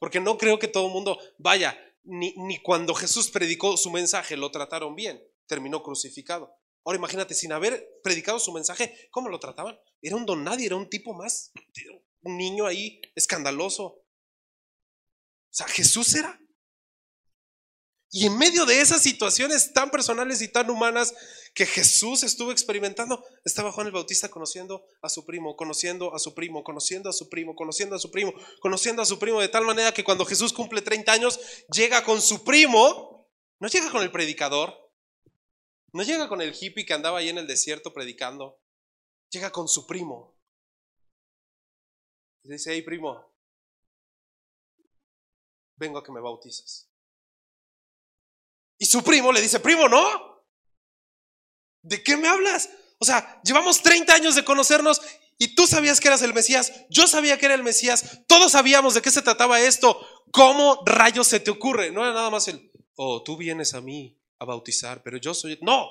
Porque 0.01 0.19
no 0.19 0.37
creo 0.37 0.59
que 0.59 0.67
todo 0.67 0.89
el 0.89 0.93
mundo, 0.93 1.17
vaya, 1.39 1.79
ni, 2.03 2.35
ni 2.39 2.61
cuando 2.61 2.93
Jesús 2.93 3.31
predicó 3.31 3.77
su 3.77 3.89
mensaje 3.93 4.37
lo 4.37 4.51
trataron 4.51 4.97
bien, 4.97 5.23
terminó 5.47 5.81
crucificado. 5.85 6.53
Ahora 6.85 6.99
imagínate, 6.99 7.35
sin 7.35 7.53
haber 7.53 7.89
predicado 8.03 8.41
su 8.41 8.53
mensaje, 8.53 9.09
¿cómo 9.13 9.29
lo 9.29 9.39
trataban? 9.39 9.79
Era 10.03 10.17
un 10.17 10.27
don 10.27 10.43
nadie, 10.43 10.67
era 10.67 10.75
un 10.75 10.91
tipo 10.91 11.15
más, 11.15 11.53
un 12.23 12.37
niño 12.37 12.67
ahí 12.67 13.01
escandaloso. 13.15 13.85
O 13.85 14.05
sea, 15.51 15.69
Jesús 15.69 16.13
era. 16.17 16.37
Y 18.11 18.27
en 18.27 18.37
medio 18.37 18.67
de 18.67 18.81
esas 18.81 19.03
situaciones 19.03 19.73
tan 19.73 19.93
personales 19.93 20.43
y 20.43 20.49
tan 20.49 20.69
humanas 20.69 21.15
que 21.55 21.67
Jesús 21.67 22.23
estuvo 22.23 22.53
experimentando, 22.53 23.25
estaba 23.45 23.73
Juan 23.73 23.89
el 23.89 23.93
Bautista 23.93 24.29
conociendo 24.29 24.87
a 25.03 25.09
su 25.09 25.25
primo, 25.27 25.57
conociendo 25.57 26.15
a 26.15 26.19
su 26.19 26.35
primo, 26.35 26.63
conociendo 26.63 27.11
a 27.11 27.13
su 27.13 27.29
primo, 27.29 27.55
conociendo 27.55 27.97
a 27.97 27.99
su 27.99 28.11
primo, 28.11 28.33
conociendo 28.61 29.03
a 29.03 29.07
su 29.07 29.19
primo, 29.19 29.41
de 29.41 29.49
tal 29.49 29.65
manera 29.65 29.93
que 29.93 30.05
cuando 30.05 30.25
Jesús 30.25 30.53
cumple 30.53 30.81
30 30.81 31.13
años, 31.13 31.41
llega 31.73 32.05
con 32.05 32.23
su 32.23 32.45
primo, 32.45 33.29
no 33.59 33.69
llega 33.69 33.91
con 33.91 34.03
el 34.03 34.13
predicador, 34.13 34.93
no 35.93 36.03
llega 36.03 36.29
con 36.29 36.41
el 36.41 36.55
hippie 36.55 36.87
que 36.87 36.95
andaba 36.95 37.19
ahí 37.19 37.29
en 37.29 37.39
el 37.39 37.47
desierto 37.47 37.93
predicando, 37.93 38.61
llega 39.31 39.51
con 39.51 39.69
su 39.69 39.87
primo. 39.87 40.39
Le 42.45 42.55
dice, 42.55 42.73
hey 42.73 42.83
primo, 42.83 43.35
vengo 45.77 45.99
a 45.99 46.05
que 46.05 46.13
me 46.13 46.21
bautices. 46.21 46.89
Y 48.79 48.87
su 48.87 49.03
primo 49.03 49.31
le 49.33 49.43
dice, 49.43 49.61
primo, 49.61 49.89
¿no? 49.89 50.30
¿De 51.83 52.03
qué 52.03 52.17
me 52.17 52.29
hablas? 52.29 52.71
O 52.99 53.05
sea, 53.05 53.41
llevamos 53.43 53.83
30 53.83 54.15
años 54.15 54.35
de 54.35 54.45
conocernos 54.45 55.01
y 55.39 55.55
tú 55.55 55.67
sabías 55.67 56.01
que 56.01 56.09
eras 56.09 56.21
el 56.23 56.35
Mesías, 56.35 56.71
yo 56.91 57.07
sabía 57.07 57.39
que 57.39 57.47
era 57.47 57.55
el 57.55 57.63
Mesías, 57.63 58.21
todos 58.27 58.53
sabíamos 58.53 58.93
de 58.93 59.01
qué 59.01 59.11
se 59.11 59.23
trataba 59.23 59.61
esto. 59.61 59.99
¿Cómo 60.31 60.83
rayos 60.85 61.27
se 61.27 61.41
te 61.41 61.51
ocurre? 61.51 61.91
No 61.91 62.03
era 62.03 62.13
nada 62.13 62.29
más 62.29 62.47
el, 62.49 62.71
oh, 62.97 63.23
tú 63.23 63.39
vienes 63.39 63.73
a 63.73 63.81
mí 63.81 64.21
a 64.39 64.45
bautizar, 64.45 65.03
pero 65.03 65.17
yo 65.17 65.33
soy... 65.33 65.59
No, 65.63 65.89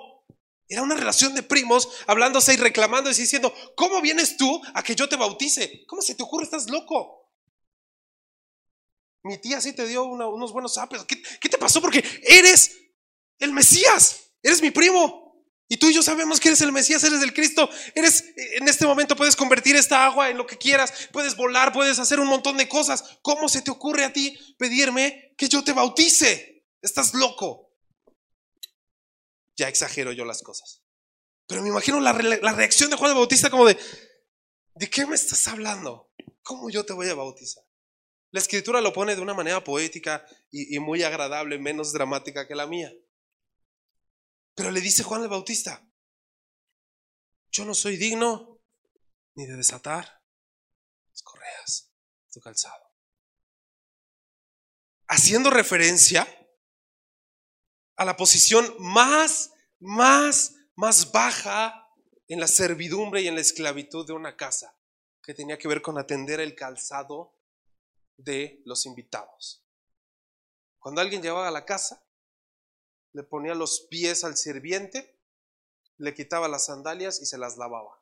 era 0.67 0.83
una 0.83 0.95
relación 0.95 1.33
de 1.33 1.41
primos 1.41 1.89
hablándose 2.05 2.53
y 2.53 2.57
reclamando 2.57 3.09
y 3.09 3.15
diciendo, 3.15 3.51
¿cómo 3.75 4.01
vienes 4.01 4.37
tú 4.37 4.61
a 4.75 4.83
que 4.83 4.95
yo 4.95 5.09
te 5.09 5.15
bautice? 5.15 5.83
¿Cómo 5.87 6.03
se 6.03 6.13
te 6.13 6.21
ocurre? 6.21 6.43
Estás 6.43 6.69
loco. 6.69 7.31
Mi 9.23 9.39
tía 9.39 9.59
sí 9.59 9.73
te 9.73 9.87
dio 9.87 10.03
unos 10.03 10.53
buenos 10.53 10.77
apes. 10.77 11.03
¿Qué, 11.05 11.21
qué 11.41 11.49
te 11.49 11.57
pasó? 11.57 11.81
Porque 11.81 12.03
eres 12.21 12.77
el 13.39 13.51
Mesías, 13.51 14.31
eres 14.43 14.61
mi 14.61 14.69
primo. 14.69 15.28
Y 15.71 15.77
tú 15.77 15.87
y 15.87 15.93
yo 15.93 16.01
sabemos 16.01 16.39
que 16.39 16.47
eres 16.47 16.61
el 16.61 16.71
Mesías, 16.71 17.03
eres 17.03 17.21
el 17.21 17.31
Cristo. 17.31 17.69
Eres, 17.93 18.25
en 18.35 18.67
este 18.67 18.87
momento 18.87 19.15
puedes 19.15 19.35
convertir 19.35 19.75
esta 19.75 20.03
agua 20.03 20.31
en 20.31 20.37
lo 20.37 20.47
que 20.47 20.57
quieras, 20.57 21.07
puedes 21.13 21.35
volar, 21.35 21.71
puedes 21.71 21.99
hacer 21.99 22.19
un 22.19 22.27
montón 22.27 22.57
de 22.57 22.67
cosas. 22.67 23.19
¿Cómo 23.21 23.47
se 23.47 23.61
te 23.61 23.69
ocurre 23.69 24.03
a 24.03 24.11
ti 24.11 24.35
pedirme 24.57 25.35
que 25.37 25.47
yo 25.47 25.63
te 25.63 25.71
bautice? 25.71 26.65
Estás 26.81 27.13
loco. 27.13 27.71
Ya 29.57 29.67
exagero 29.67 30.11
yo 30.11 30.25
las 30.25 30.41
cosas. 30.41 30.81
Pero 31.45 31.61
me 31.61 31.69
imagino 31.69 31.99
la, 31.99 32.13
re- 32.13 32.41
la 32.41 32.53
reacción 32.53 32.89
de 32.89 32.95
Juan 32.95 33.11
el 33.11 33.17
Bautista 33.17 33.51
como 33.51 33.67
de, 33.67 33.77
¿de 34.73 34.89
qué 34.89 35.05
me 35.05 35.13
estás 35.13 35.47
hablando? 35.47 36.11
¿Cómo 36.41 36.71
yo 36.71 36.83
te 36.83 36.93
voy 36.93 37.09
a 37.09 37.13
bautizar? 37.13 37.63
La 38.31 38.39
escritura 38.39 38.81
lo 38.81 38.91
pone 38.91 39.15
de 39.15 39.21
una 39.21 39.35
manera 39.35 39.63
poética 39.63 40.25
y 40.51 40.79
muy 40.79 41.03
agradable, 41.03 41.59
menos 41.59 41.93
dramática 41.93 42.47
que 42.47 42.55
la 42.55 42.65
mía. 42.65 42.91
Pero 44.59 44.71
le 44.71 44.81
dice 44.81 45.03
Juan 45.03 45.21
el 45.21 45.29
Bautista, 45.29 45.89
yo 47.49 47.63
no 47.63 47.73
soy 47.73 47.95
digno 47.95 48.59
ni 49.35 49.45
de 49.45 49.55
desatar 49.55 50.21
las 51.09 51.23
correas 51.23 51.93
de 52.25 52.31
tu 52.33 52.41
calzado. 52.41 52.93
Haciendo 55.07 55.49
referencia 55.49 56.27
a 57.95 58.03
la 58.03 58.17
posición 58.17 58.75
más, 58.79 59.53
más, 59.79 60.55
más 60.75 61.09
baja 61.13 61.87
en 62.27 62.41
la 62.41 62.47
servidumbre 62.49 63.21
y 63.21 63.29
en 63.29 63.35
la 63.35 63.41
esclavitud 63.41 64.05
de 64.05 64.11
una 64.11 64.35
casa, 64.35 64.77
que 65.23 65.33
tenía 65.33 65.57
que 65.57 65.69
ver 65.69 65.81
con 65.81 65.97
atender 65.97 66.41
el 66.41 66.53
calzado 66.53 67.33
de 68.17 68.61
los 68.65 68.85
invitados. 68.85 69.65
Cuando 70.79 70.99
alguien 70.99 71.21
llegaba 71.21 71.47
a 71.47 71.51
la 71.51 71.63
casa, 71.63 72.05
le 73.13 73.23
ponía 73.23 73.55
los 73.55 73.87
pies 73.89 74.23
al 74.23 74.37
sirviente, 74.37 75.19
le 75.97 76.13
quitaba 76.13 76.47
las 76.47 76.65
sandalias 76.65 77.21
y 77.21 77.25
se 77.25 77.37
las 77.37 77.57
lavaba. 77.57 78.01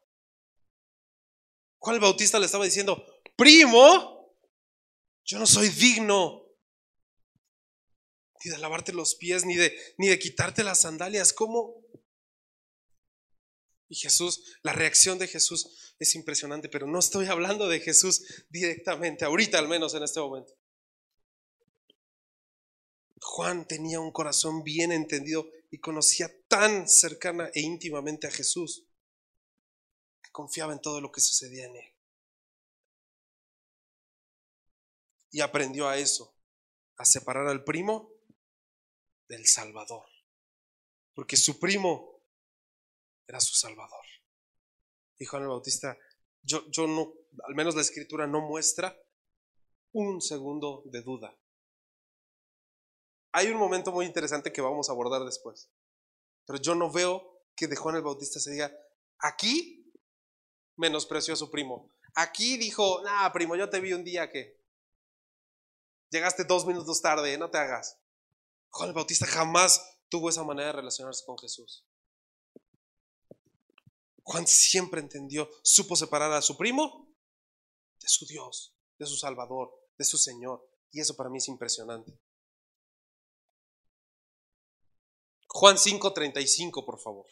Juan 1.79 1.95
el 1.95 2.01
Bautista 2.01 2.39
le 2.39 2.45
estaba 2.45 2.65
diciendo, 2.65 3.03
primo, 3.35 4.35
yo 5.23 5.39
no 5.39 5.45
soy 5.45 5.69
digno 5.69 6.47
ni 8.43 8.51
de 8.51 8.57
lavarte 8.59 8.93
los 8.93 9.15
pies, 9.15 9.45
ni 9.45 9.55
de, 9.55 9.77
ni 9.97 10.07
de 10.07 10.19
quitarte 10.19 10.63
las 10.63 10.81
sandalias. 10.81 11.33
¿Cómo? 11.33 11.83
Y 13.89 13.95
Jesús, 13.95 14.57
la 14.63 14.73
reacción 14.73 15.17
de 15.17 15.27
Jesús 15.27 15.95
es 15.97 16.13
impresionante, 16.15 16.69
pero 16.69 16.87
no 16.87 16.99
estoy 16.99 17.27
hablando 17.27 17.67
de 17.67 17.79
Jesús 17.79 18.45
directamente, 18.49 19.25
ahorita 19.25 19.57
al 19.57 19.67
menos 19.67 19.93
en 19.93 20.03
este 20.03 20.19
momento. 20.19 20.53
Juan 23.37 23.67
tenía 23.67 23.99
un 23.99 24.11
corazón 24.11 24.63
bien 24.63 24.91
entendido 24.91 25.47
y 25.69 25.77
conocía 25.77 26.27
tan 26.47 26.89
cercana 26.89 27.51
e 27.53 27.61
íntimamente 27.61 28.25
a 28.25 28.31
Jesús 28.31 28.87
que 30.23 30.31
confiaba 30.31 30.73
en 30.73 30.81
todo 30.81 31.01
lo 31.01 31.11
que 31.11 31.21
sucedía 31.21 31.67
en 31.67 31.75
él. 31.75 31.95
Y 35.29 35.41
aprendió 35.41 35.87
a 35.87 35.99
eso, 35.99 36.35
a 36.95 37.05
separar 37.05 37.45
al 37.47 37.63
primo 37.63 38.11
del 39.27 39.45
Salvador, 39.45 40.09
porque 41.13 41.37
su 41.37 41.59
primo 41.59 42.23
era 43.27 43.39
su 43.39 43.53
Salvador. 43.53 44.05
Y 45.19 45.25
Juan 45.25 45.43
el 45.43 45.49
Bautista, 45.49 45.95
yo, 46.41 46.67
yo 46.71 46.87
no, 46.87 47.13
al 47.47 47.53
menos 47.53 47.75
la 47.75 47.83
escritura 47.83 48.25
no 48.25 48.41
muestra 48.41 48.99
un 49.91 50.23
segundo 50.23 50.81
de 50.85 51.03
duda. 51.03 51.37
Hay 53.31 53.47
un 53.47 53.57
momento 53.57 53.91
muy 53.91 54.05
interesante 54.05 54.51
que 54.51 54.61
vamos 54.61 54.89
a 54.89 54.93
abordar 54.93 55.23
después, 55.23 55.69
pero 56.45 56.59
yo 56.59 56.75
no 56.75 56.91
veo 56.91 57.43
que 57.55 57.67
de 57.67 57.75
Juan 57.75 57.95
el 57.95 58.03
Bautista 58.03 58.39
se 58.39 58.51
diga, 58.51 58.71
aquí 59.19 59.91
menospreció 60.75 61.33
a 61.33 61.37
su 61.37 61.51
primo. 61.51 61.91
Aquí 62.15 62.57
dijo, 62.57 63.01
nah, 63.03 63.31
primo, 63.31 63.55
yo 63.55 63.69
te 63.69 63.79
vi 63.79 63.93
un 63.93 64.03
día 64.03 64.29
que 64.29 64.59
llegaste 66.09 66.45
dos 66.45 66.65
minutos 66.65 67.01
tarde, 67.01 67.37
no 67.37 67.49
te 67.49 67.57
hagas. 67.57 67.99
Juan 68.69 68.89
el 68.89 68.95
Bautista 68.95 69.25
jamás 69.25 69.81
tuvo 70.09 70.29
esa 70.29 70.43
manera 70.43 70.67
de 70.67 70.77
relacionarse 70.77 71.25
con 71.25 71.37
Jesús. 71.37 71.85
Juan 74.23 74.45
siempre 74.45 74.99
entendió, 74.99 75.49
supo 75.63 75.95
separar 75.95 76.31
a 76.33 76.41
su 76.41 76.57
primo 76.57 77.15
de 77.99 78.07
su 78.07 78.25
Dios, 78.25 78.75
de 78.97 79.05
su 79.05 79.15
Salvador, 79.15 79.71
de 79.97 80.05
su 80.05 80.17
Señor. 80.17 80.67
Y 80.91 80.99
eso 80.99 81.15
para 81.15 81.29
mí 81.29 81.37
es 81.37 81.47
impresionante. 81.47 82.19
Juan 85.59 85.75
5:35, 85.79 86.85
por 86.85 86.99
favor. 86.99 87.25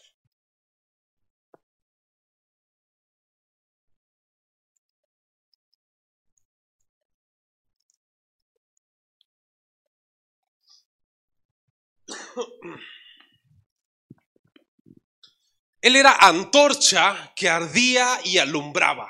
Él 15.81 15.95
era 15.95 16.17
antorcha 16.19 17.31
que 17.35 17.47
ardía 17.47 18.19
y 18.23 18.39
alumbraba. 18.39 19.07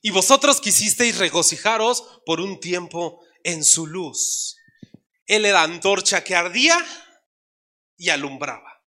Y 0.00 0.10
vosotros 0.10 0.60
quisisteis 0.60 1.18
regocijaros 1.18 2.20
por 2.24 2.40
un 2.40 2.60
tiempo 2.60 3.20
en 3.42 3.64
su 3.64 3.88
luz. 3.88 4.56
Él 5.26 5.44
era 5.44 5.64
antorcha 5.64 6.22
que 6.22 6.36
ardía 6.36 6.78
y 8.00 8.08
alumbraba. 8.08 8.82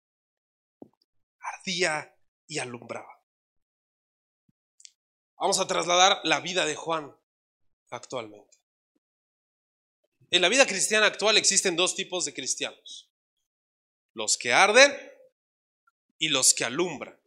ardía 1.41 2.15
y 2.47 2.60
alumbraba. 2.60 3.21
Vamos 5.36 5.60
a 5.60 5.67
trasladar 5.67 6.21
la 6.24 6.39
vida 6.39 6.65
de 6.65 6.76
Juan 6.76 7.13
actualmente. 7.89 8.58
En 10.30 10.41
la 10.41 10.47
vida 10.47 10.65
cristiana 10.65 11.08
actual 11.08 11.38
existen 11.38 11.76
dos 11.76 11.93
tipos 11.93 12.24
de 12.24 12.34
cristianos. 12.34 13.12
Los 14.13 14.38
que 14.38 14.54
arden 14.54 14.93
y 16.17 16.30
los 16.30 16.54
que 16.54 16.63
alumbran. 16.63 17.19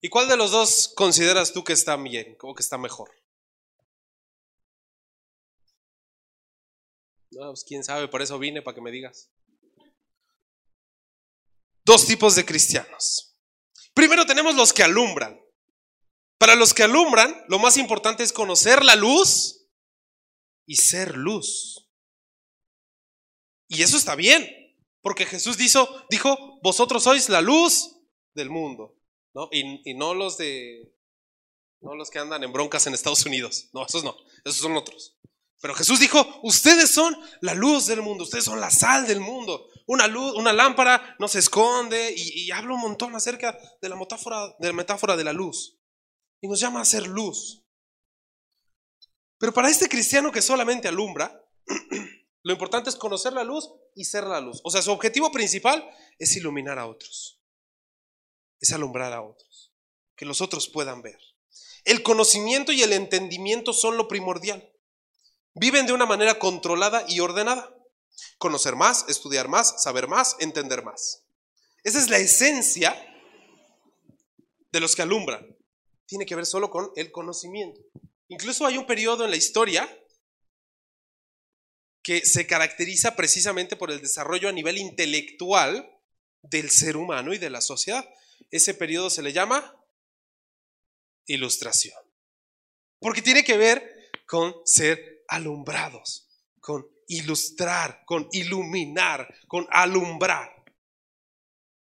¿Y 0.00 0.10
cuál 0.10 0.28
de 0.28 0.36
los 0.36 0.52
dos 0.52 0.92
consideras 0.94 1.52
tú 1.52 1.64
que 1.64 1.72
está 1.72 1.96
bien 1.96 2.36
o 2.40 2.54
que 2.54 2.62
está 2.62 2.78
mejor? 2.78 3.10
No, 7.32 7.48
pues 7.48 7.64
quién 7.64 7.82
sabe, 7.82 8.06
por 8.06 8.22
eso 8.22 8.38
vine 8.38 8.62
para 8.62 8.76
que 8.76 8.80
me 8.80 8.92
digas. 8.92 9.32
Dos 11.88 12.04
tipos 12.04 12.34
de 12.34 12.44
cristianos. 12.44 13.34
Primero 13.94 14.26
tenemos 14.26 14.54
los 14.54 14.74
que 14.74 14.82
alumbran. 14.82 15.40
Para 16.36 16.54
los 16.54 16.74
que 16.74 16.82
alumbran, 16.82 17.34
lo 17.48 17.58
más 17.58 17.78
importante 17.78 18.22
es 18.22 18.30
conocer 18.30 18.84
la 18.84 18.94
luz 18.94 19.66
y 20.66 20.76
ser 20.76 21.16
luz. 21.16 21.88
Y 23.68 23.82
eso 23.82 23.96
está 23.96 24.16
bien, 24.16 24.46
porque 25.00 25.24
Jesús 25.24 25.56
dijo, 25.56 25.88
dijo 26.10 26.60
vosotros 26.62 27.04
sois 27.04 27.30
la 27.30 27.40
luz 27.40 27.96
del 28.34 28.50
mundo. 28.50 28.94
¿no? 29.32 29.48
Y, 29.50 29.90
y, 29.90 29.94
no 29.94 30.12
los 30.12 30.36
de, 30.36 30.94
no 31.80 31.94
los 31.94 32.10
que 32.10 32.18
andan 32.18 32.44
en 32.44 32.52
broncas 32.52 32.86
en 32.86 32.92
Estados 32.92 33.24
Unidos. 33.24 33.70
No, 33.72 33.86
esos 33.86 34.04
no, 34.04 34.14
esos 34.44 34.60
son 34.60 34.76
otros. 34.76 35.17
Pero 35.60 35.74
Jesús 35.74 35.98
dijo, 35.98 36.40
ustedes 36.42 36.90
son 36.90 37.16
la 37.40 37.54
luz 37.54 37.86
del 37.86 38.00
mundo, 38.00 38.24
ustedes 38.24 38.44
son 38.44 38.60
la 38.60 38.70
sal 38.70 39.06
del 39.06 39.20
mundo. 39.20 39.66
Una 39.86 40.06
luz, 40.06 40.34
una 40.36 40.52
lámpara 40.52 41.16
no 41.18 41.26
se 41.26 41.40
esconde 41.40 42.14
y, 42.16 42.50
habla 42.50 42.74
un 42.74 42.80
montón 42.80 43.14
acerca 43.16 43.58
de 43.80 43.88
la 43.88 43.96
metáfora, 43.96 44.54
de 44.58 44.68
la 44.68 44.72
metáfora 44.72 45.16
de 45.16 45.24
la 45.24 45.32
luz. 45.32 45.78
Y 46.40 46.46
nos 46.48 46.60
llama 46.60 46.80
a 46.80 46.84
ser 46.84 47.06
luz. 47.08 47.64
Pero 49.38 49.52
para 49.52 49.68
este 49.68 49.88
cristiano 49.88 50.30
que 50.30 50.42
solamente 50.42 50.86
alumbra, 50.86 51.44
lo 52.42 52.52
importante 52.52 52.90
es 52.90 52.96
conocer 52.96 53.32
la 53.32 53.44
luz 53.44 53.68
y 53.96 54.04
ser 54.04 54.24
la 54.24 54.40
luz. 54.40 54.60
O 54.62 54.70
sea, 54.70 54.82
su 54.82 54.92
objetivo 54.92 55.32
principal 55.32 55.88
es 56.18 56.36
iluminar 56.36 56.78
a 56.78 56.86
otros. 56.86 57.40
Es 58.60 58.72
alumbrar 58.72 59.12
a 59.12 59.22
otros. 59.22 59.72
Que 60.14 60.24
los 60.24 60.40
otros 60.40 60.68
puedan 60.68 61.02
ver. 61.02 61.18
El 61.84 62.02
conocimiento 62.02 62.70
y 62.70 62.82
el 62.82 62.92
entendimiento 62.92 63.72
son 63.72 63.96
lo 63.96 64.06
primordial. 64.06 64.72
Viven 65.54 65.86
de 65.86 65.92
una 65.92 66.06
manera 66.06 66.38
controlada 66.38 67.04
y 67.08 67.20
ordenada. 67.20 67.74
Conocer 68.38 68.76
más, 68.76 69.04
estudiar 69.08 69.48
más, 69.48 69.82
saber 69.82 70.08
más, 70.08 70.36
entender 70.40 70.82
más. 70.82 71.24
Esa 71.84 71.98
es 71.98 72.10
la 72.10 72.18
esencia 72.18 72.94
de 74.70 74.80
los 74.80 74.94
que 74.94 75.02
alumbran. 75.02 75.56
Tiene 76.06 76.26
que 76.26 76.34
ver 76.34 76.46
solo 76.46 76.70
con 76.70 76.90
el 76.96 77.10
conocimiento. 77.10 77.80
Incluso 78.28 78.66
hay 78.66 78.76
un 78.76 78.86
periodo 78.86 79.24
en 79.24 79.30
la 79.30 79.36
historia 79.36 79.88
que 82.02 82.24
se 82.24 82.46
caracteriza 82.46 83.16
precisamente 83.16 83.76
por 83.76 83.90
el 83.90 84.00
desarrollo 84.00 84.48
a 84.48 84.52
nivel 84.52 84.78
intelectual 84.78 85.90
del 86.42 86.70
ser 86.70 86.96
humano 86.96 87.34
y 87.34 87.38
de 87.38 87.50
la 87.50 87.60
sociedad. 87.60 88.08
Ese 88.50 88.74
periodo 88.74 89.10
se 89.10 89.22
le 89.22 89.32
llama 89.32 89.74
ilustración. 91.26 91.98
Porque 92.98 93.22
tiene 93.22 93.44
que 93.44 93.56
ver 93.56 94.10
con 94.26 94.54
ser 94.64 95.17
alumbrados, 95.28 96.28
con 96.60 96.86
ilustrar, 97.06 98.02
con 98.04 98.28
iluminar, 98.32 99.32
con 99.46 99.66
alumbrar. 99.70 100.64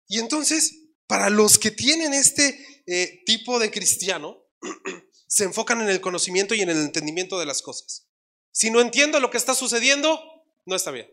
Y 0.07 0.19
entonces, 0.19 0.77
para 1.07 1.31
los 1.31 1.59
que 1.59 1.71
tienen 1.71 2.15
este 2.15 2.83
eh, 2.87 3.23
tipo 3.25 3.59
de 3.59 3.71
cristiano, 3.71 4.45
se 5.27 5.45
enfocan 5.45 5.81
en 5.81 5.89
el 5.89 6.01
conocimiento 6.01 6.55
y 6.55 6.61
en 6.61 6.71
el 6.71 6.79
entendimiento 6.79 7.39
de 7.39 7.47
las 7.47 7.63
cosas. 7.63 8.09
Si 8.53 8.71
no 8.71 8.81
entiendo 8.81 9.21
lo 9.21 9.31
que 9.31 9.37
está 9.37 9.55
sucediendo, 9.55 10.21
no 10.67 10.75
está 10.77 10.91
bien. 10.91 11.09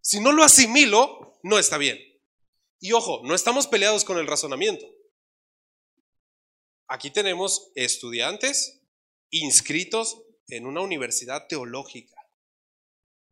Si 0.00 0.20
no 0.20 0.32
lo 0.32 0.42
asimilo, 0.42 1.38
no 1.42 1.58
está 1.58 1.78
bien. 1.78 1.98
Y 2.80 2.92
ojo, 2.92 3.20
no 3.24 3.34
estamos 3.34 3.68
peleados 3.68 4.04
con 4.04 4.18
el 4.18 4.26
razonamiento. 4.26 4.84
Aquí 6.88 7.10
tenemos 7.10 7.70
estudiantes 7.76 8.80
inscritos 9.30 10.20
en 10.48 10.66
una 10.66 10.80
universidad 10.80 11.46
teológica. 11.46 12.16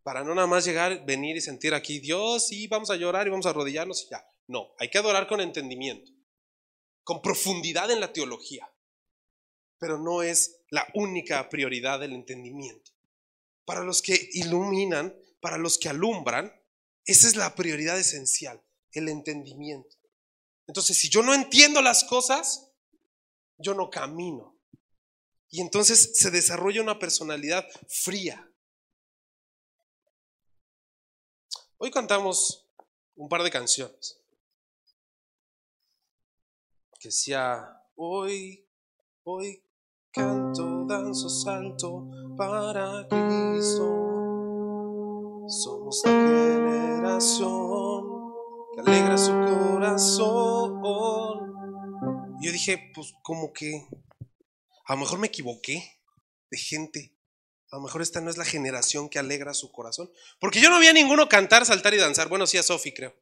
Para 0.03 0.25
no 0.25 0.35
nada 0.35 0.47
más 0.47 0.65
llegar, 0.65 1.05
venir 1.05 1.37
y 1.37 1.41
sentir 1.41 1.75
aquí, 1.75 1.99
Dios, 1.99 2.53
y 2.53 2.67
vamos 2.67 2.91
a 2.91 2.97
llorar 2.97 3.27
y 3.27 3.31
vamos 3.31 3.47
a 3.47 3.51
arrodillarnos 3.51 4.05
y 4.05 4.11
ya. 4.11 4.27
No, 4.47 4.75
hay 4.79 4.89
que 4.89 4.99
adorar 4.99 5.27
con 5.27 5.41
entendimiento, 5.41 6.11
con 7.05 7.23
profundidad 7.23 7.91
en 7.91 8.01
la 8.01 8.13
teología 8.13 8.69
pero 9.81 9.99
no 9.99 10.23
es 10.23 10.61
la 10.69 10.87
única 10.95 11.49
prioridad 11.49 11.99
del 11.99 12.13
entendimiento. 12.13 12.93
Para 13.65 13.83
los 13.83 14.03
que 14.03 14.29
iluminan, 14.35 15.17
para 15.41 15.57
los 15.57 15.79
que 15.79 15.89
alumbran, 15.89 16.53
esa 17.07 17.27
es 17.27 17.35
la 17.35 17.55
prioridad 17.55 17.99
esencial, 17.99 18.63
el 18.93 19.09
entendimiento. 19.09 19.97
Entonces, 20.67 20.99
si 20.99 21.09
yo 21.09 21.23
no 21.23 21.33
entiendo 21.33 21.81
las 21.81 22.05
cosas, 22.05 22.71
yo 23.57 23.75
no 23.75 23.89
camino. 23.89 24.60
Y 25.51 25.61
entonces 25.61 26.13
se 26.15 26.31
desarrolla 26.31 26.81
una 26.83 26.99
personalidad 26.99 27.67
fría. 27.89 28.51
Hoy 31.77 31.91
cantamos 31.91 32.67
un 33.17 33.29
par 33.29 33.43
de 33.43 33.51
canciones. 33.51 34.19
Que 36.99 37.11
sea 37.11 37.83
hoy, 37.97 38.69
hoy 39.25 39.65
Canto, 40.13 40.87
danzo, 40.87 41.29
salto 41.29 42.11
para 42.37 43.07
Cristo. 43.07 43.85
Somos 45.47 46.03
la 46.05 46.11
generación 46.11 47.55
que 48.75 48.81
alegra 48.81 49.17
su 49.17 49.31
corazón. 49.31 50.83
Yo 52.41 52.51
dije, 52.51 52.91
pues 52.93 53.15
como 53.23 53.53
que 53.53 53.87
a 54.91 54.95
lo 54.95 55.03
mejor 55.03 55.21
me 55.21 55.29
equivoqué 55.29 56.01
de 56.51 56.59
gente. 56.59 57.15
A 57.71 57.77
lo 57.77 57.83
mejor 57.83 58.03
esta 58.03 58.21
no 58.21 58.29
es 58.29 58.37
la 58.37 58.45
generación 58.45 59.09
que 59.09 59.21
alegra 59.21 59.55
su 59.55 59.71
corazón. 59.71 60.11
Porque 60.41 60.61
yo 60.61 60.69
no 60.69 60.81
vi 60.81 60.89
a 60.89 60.93
ninguno 60.93 61.29
cantar, 61.29 61.65
saltar 61.65 61.95
y 61.95 61.99
danzar. 61.99 62.29
Bueno, 62.29 62.45
sí 62.45 62.59
a 62.59 62.65
Sofi, 62.65 62.93
creo. 62.93 63.15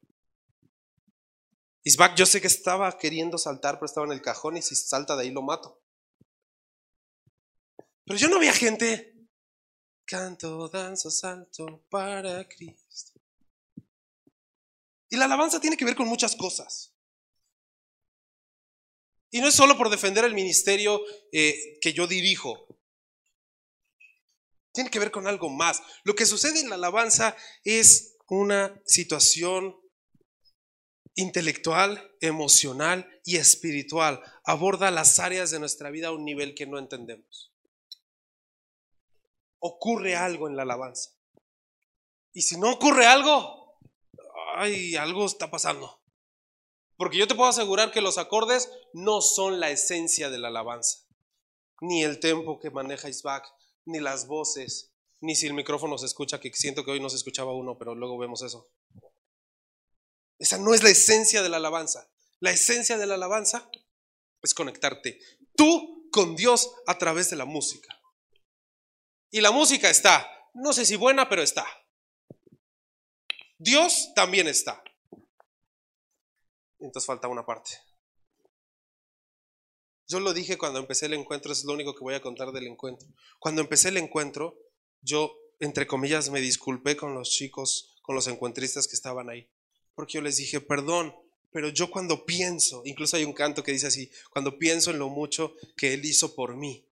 Isbak, 1.83 2.15
yo 2.15 2.25
sé 2.25 2.41
que 2.41 2.47
estaba 2.47 2.97
queriendo 2.97 3.37
saltar, 3.37 3.75
pero 3.75 3.85
estaba 3.85 4.07
en 4.07 4.13
el 4.13 4.21
cajón 4.23 4.57
y 4.57 4.63
si 4.63 4.73
salta 4.73 5.15
de 5.15 5.21
ahí 5.21 5.29
lo 5.29 5.43
mato. 5.43 5.79
Pero 8.03 8.17
yo 8.17 8.29
no 8.29 8.37
había 8.37 8.53
gente. 8.53 9.29
Canto, 10.05 10.69
danzo, 10.69 11.11
salto 11.11 11.85
para 11.91 12.49
Cristo. 12.49 13.21
Y 15.07 15.17
la 15.17 15.25
alabanza 15.25 15.61
tiene 15.61 15.77
que 15.77 15.85
ver 15.85 15.95
con 15.95 16.07
muchas 16.07 16.35
cosas. 16.35 16.88
Y 19.31 19.41
no 19.41 19.47
es 19.47 19.55
solo 19.55 19.77
por 19.77 19.89
defender 19.89 20.25
el 20.25 20.33
ministerio 20.33 21.01
eh, 21.31 21.77
que 21.81 21.93
yo 21.93 22.07
dirijo. 22.07 22.67
Tiene 24.73 24.89
que 24.89 24.99
ver 24.99 25.11
con 25.11 25.27
algo 25.27 25.49
más. 25.49 25.81
Lo 26.03 26.15
que 26.15 26.25
sucede 26.25 26.59
en 26.59 26.69
la 26.69 26.75
alabanza 26.75 27.35
es 27.63 28.17
una 28.27 28.81
situación 28.85 29.75
intelectual, 31.15 32.15
emocional 32.21 33.07
y 33.23 33.37
espiritual. 33.37 34.21
Aborda 34.45 34.91
las 34.91 35.19
áreas 35.19 35.51
de 35.51 35.59
nuestra 35.59 35.89
vida 35.91 36.07
a 36.07 36.11
un 36.11 36.25
nivel 36.25 36.55
que 36.55 36.65
no 36.65 36.79
entendemos 36.79 37.49
ocurre 39.59 40.15
algo 40.15 40.47
en 40.47 40.55
la 40.55 40.63
alabanza. 40.63 41.11
Y 42.33 42.41
si 42.41 42.57
no 42.59 42.71
ocurre 42.71 43.05
algo, 43.05 43.77
ay, 44.55 44.95
algo 44.95 45.25
está 45.25 45.49
pasando. 45.51 45.98
Porque 46.99 47.17
yo 47.17 47.29
te 47.29 47.35
puedo 47.35 47.49
asegurar 47.49 47.91
que 47.91 48.01
los 48.01 48.17
acordes 48.17 48.69
no 48.91 49.21
son 49.21 49.61
la 49.61 49.71
esencia 49.71 50.29
de 50.29 50.37
la 50.37 50.49
alabanza. 50.49 51.05
Ni 51.79 52.03
el 52.03 52.19
tempo 52.19 52.59
que 52.59 52.71
maneja 52.71 53.07
Isbak, 53.07 53.47
ni 53.85 54.01
las 54.01 54.27
voces, 54.27 54.91
ni 55.21 55.33
si 55.33 55.47
el 55.47 55.53
micrófono 55.53 55.97
se 55.97 56.07
escucha, 56.07 56.41
que 56.41 56.53
siento 56.53 56.83
que 56.83 56.91
hoy 56.91 56.99
no 56.99 57.09
se 57.09 57.15
escuchaba 57.15 57.55
uno, 57.55 57.77
pero 57.77 57.95
luego 57.95 58.17
vemos 58.17 58.41
eso. 58.41 58.69
Esa 60.39 60.57
no 60.57 60.73
es 60.73 60.83
la 60.83 60.89
esencia 60.89 61.41
de 61.41 61.47
la 61.47 61.55
alabanza. 61.55 62.11
La 62.41 62.51
esencia 62.51 62.97
de 62.97 63.05
la 63.05 63.13
alabanza 63.13 63.69
es 64.41 64.53
conectarte 64.53 65.19
tú 65.55 66.09
con 66.11 66.35
Dios 66.35 66.69
a 66.85 66.97
través 66.97 67.29
de 67.29 67.37
la 67.37 67.45
música. 67.45 67.97
Y 69.31 69.39
la 69.39 69.51
música 69.51 69.89
está, 69.89 70.29
no 70.53 70.73
sé 70.73 70.85
si 70.85 70.97
buena, 70.97 71.29
pero 71.29 71.43
está. 71.43 71.65
Dios 73.57 74.11
también 74.15 74.49
está. 74.49 74.83
Entonces 76.79 77.05
falta 77.05 77.27
una 77.27 77.45
parte. 77.45 77.71
Yo 80.07 80.19
lo 80.19 80.33
dije 80.33 80.57
cuando 80.57 80.79
empecé 80.79 81.05
el 81.05 81.13
encuentro, 81.13 81.51
es 81.51 81.63
lo 81.65 81.73
único 81.73 81.93
que 81.93 82.03
voy 82.03 82.15
a 82.15 82.21
contar 82.21 82.51
del 82.51 82.67
encuentro. 82.67 83.07
Cuando 83.37 83.61
empecé 83.61 83.89
el 83.89 83.97
encuentro, 83.97 84.57
yo, 85.01 85.37
entre 85.59 85.85
comillas, 85.85 86.31
me 86.31 86.41
disculpé 86.41 86.97
con 86.97 87.13
los 87.13 87.29
chicos, 87.29 87.95
con 88.01 88.15
los 88.15 88.27
encuentristas 88.27 88.87
que 88.87 88.95
estaban 88.95 89.29
ahí. 89.29 89.47
Porque 89.93 90.13
yo 90.13 90.21
les 90.21 90.37
dije, 90.37 90.61
perdón, 90.61 91.13
Pero 91.51 91.69
yo 91.69 91.89
cuando 91.89 92.25
pienso, 92.25 92.83
incluso 92.85 93.17
hay 93.17 93.23
un 93.23 93.33
canto 93.33 93.63
que 93.63 93.71
dice 93.71 93.87
así, 93.87 94.11
cuando 94.31 94.57
pienso 94.59 94.91
en 94.91 94.99
lo 94.99 95.09
mucho 95.09 95.55
que 95.75 95.93
Él 95.93 96.05
hizo 96.05 96.35
por 96.35 96.55
mí. 96.55 96.88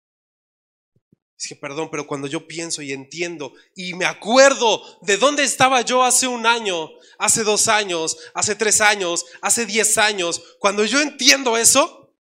Que 1.48 1.56
perdón, 1.56 1.90
pero 1.92 2.08
cuando 2.08 2.28
yo 2.28 2.48
pienso 2.48 2.82
y 2.82 2.92
entiendo 2.94 3.54
y 3.76 3.94
me 3.96 4.06
acuerdo 4.06 4.82
de 5.02 5.18
dónde 5.18 5.44
estaba 5.44 5.82
yo 5.82 6.04
hace 6.04 6.28
un 6.28 6.46
año, 6.46 6.90
hace 7.18 7.44
dos 7.44 7.68
años, 7.68 8.18
hace 8.34 8.56
tres 8.56 8.80
años, 8.82 9.26
hace 9.42 9.66
diez 9.66 9.98
años, 9.98 10.42
cuando 10.60 10.86
yo 10.86 11.02
entiendo 11.02 11.58
eso, 11.58 12.16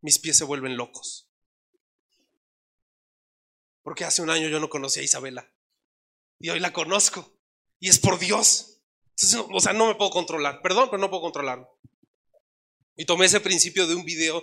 mis 0.00 0.18
pies 0.18 0.38
se 0.38 0.44
vuelven 0.44 0.76
locos. 0.76 1.28
Porque 3.82 4.04
hace 4.04 4.22
un 4.22 4.30
año 4.30 4.48
yo 4.48 4.60
no 4.60 4.70
conocía 4.70 5.02
a 5.02 5.04
Isabela 5.04 5.52
y 6.38 6.48
hoy 6.48 6.60
la 6.60 6.72
conozco 6.72 7.36
y 7.80 7.88
es 7.88 7.98
por 7.98 8.18
Dios 8.18 8.70
o 9.52 9.60
sea, 9.60 9.72
no 9.72 9.86
me 9.86 9.94
puedo 9.94 10.10
controlar. 10.10 10.62
Perdón, 10.62 10.88
pero 10.90 11.00
no 11.00 11.10
puedo 11.10 11.22
controlarlo. 11.22 11.68
Y 12.96 13.04
tomé 13.04 13.26
ese 13.26 13.40
principio 13.40 13.86
de 13.86 13.94
un 13.94 14.04
video 14.04 14.42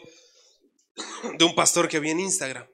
de 1.38 1.46
un 1.46 1.56
pastor 1.56 1.88
que 1.88 2.00
vi 2.00 2.12
en 2.12 2.20
Instagram. 2.20 2.68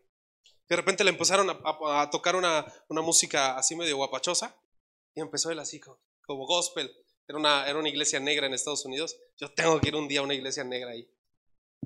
De 0.70 0.76
repente 0.76 1.04
le 1.04 1.12
empezaron 1.12 1.50
a, 1.50 2.10
tocar 2.10 2.36
una, 2.36 2.66
música 2.90 3.58
así 3.58 3.76
medio 3.76 3.98
guapachosa 3.98 4.56
y 5.14 5.22
empezó 5.22 5.52
él 5.52 5.60
así 5.60 5.80
como, 5.80 6.46
gospel. 6.46 6.92
Era 7.28 7.38
una, 7.38 7.68
era 7.68 7.80
una 7.80 7.90
iglesia 7.90 8.20
negra 8.20 8.48
en 8.48 8.54
Estados 8.54 8.86
Unidos. 8.86 9.18
Yo 9.38 9.52
tengo 9.54 9.80
que 9.80 9.90
ir 9.90 9.96
un 9.96 10.08
día 10.08 10.20
a 10.20 10.24
una 10.24 10.34
iglesia 10.34 10.64
negra 10.64 10.92
ahí, 10.92 11.08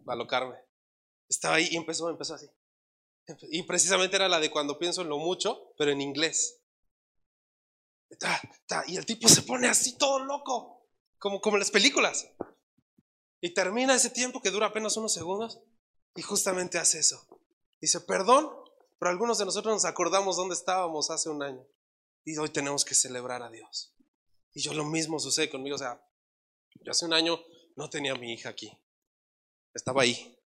para 0.06 0.16
alocarme. 0.16 0.56
Estaba 1.30 1.56
ahí 1.56 1.68
y 1.72 1.76
empezó, 1.76 2.10
empezó 2.10 2.36
así. 2.36 2.50
Y 3.50 3.64
precisamente 3.64 4.16
era 4.16 4.30
la 4.30 4.40
de 4.40 4.50
cuando 4.50 4.80
pienso 4.80 5.02
en 5.02 5.10
lo 5.10 5.18
mucho, 5.18 5.74
pero 5.78 5.92
en 5.92 6.02
inglés 6.02 6.62
y 8.88 8.98
el 8.98 9.06
tipo 9.06 9.28
se 9.28 9.42
pone 9.42 9.68
así 9.68 9.98
todo 9.98 10.20
loco, 10.20 10.88
como, 11.20 11.42
como 11.42 11.58
en 11.58 11.60
las 11.60 11.72
películas. 11.72 12.30
Y 13.42 13.54
termina 13.54 13.96
ese 13.96 14.10
tiempo 14.10 14.42
que 14.42 14.50
dura 14.50 14.68
apenas 14.68 14.98
unos 14.98 15.14
segundos 15.14 15.60
y 16.16 16.22
justamente 16.22 16.78
hace 16.78 17.00
eso. 17.00 17.28
Dice, 17.80 18.02
perdón, 18.02 18.50
pero 19.00 19.12
algunos 19.12 19.38
de 19.38 19.46
nosotros 19.46 19.74
nos 19.74 19.86
acordamos 19.86 20.38
dónde 20.38 20.56
estábamos 20.56 21.10
hace 21.10 21.30
un 21.30 21.44
año 21.44 21.66
y 22.24 22.38
hoy 22.38 22.50
tenemos 22.50 22.84
que 22.84 22.96
celebrar 22.96 23.42
a 23.42 23.50
Dios. 23.50 23.94
Y 24.54 24.62
yo 24.62 24.74
lo 24.74 24.84
mismo 24.84 25.20
sucede 25.20 25.50
conmigo, 25.50 25.76
o 25.76 25.80
sea, 25.80 26.02
yo 26.82 26.92
hace 26.92 27.06
un 27.06 27.14
año 27.14 27.40
no 27.76 27.90
tenía 27.90 28.14
a 28.14 28.16
mi 28.16 28.34
hija 28.34 28.50
aquí, 28.50 28.72
estaba 29.74 30.02
ahí, 30.02 30.38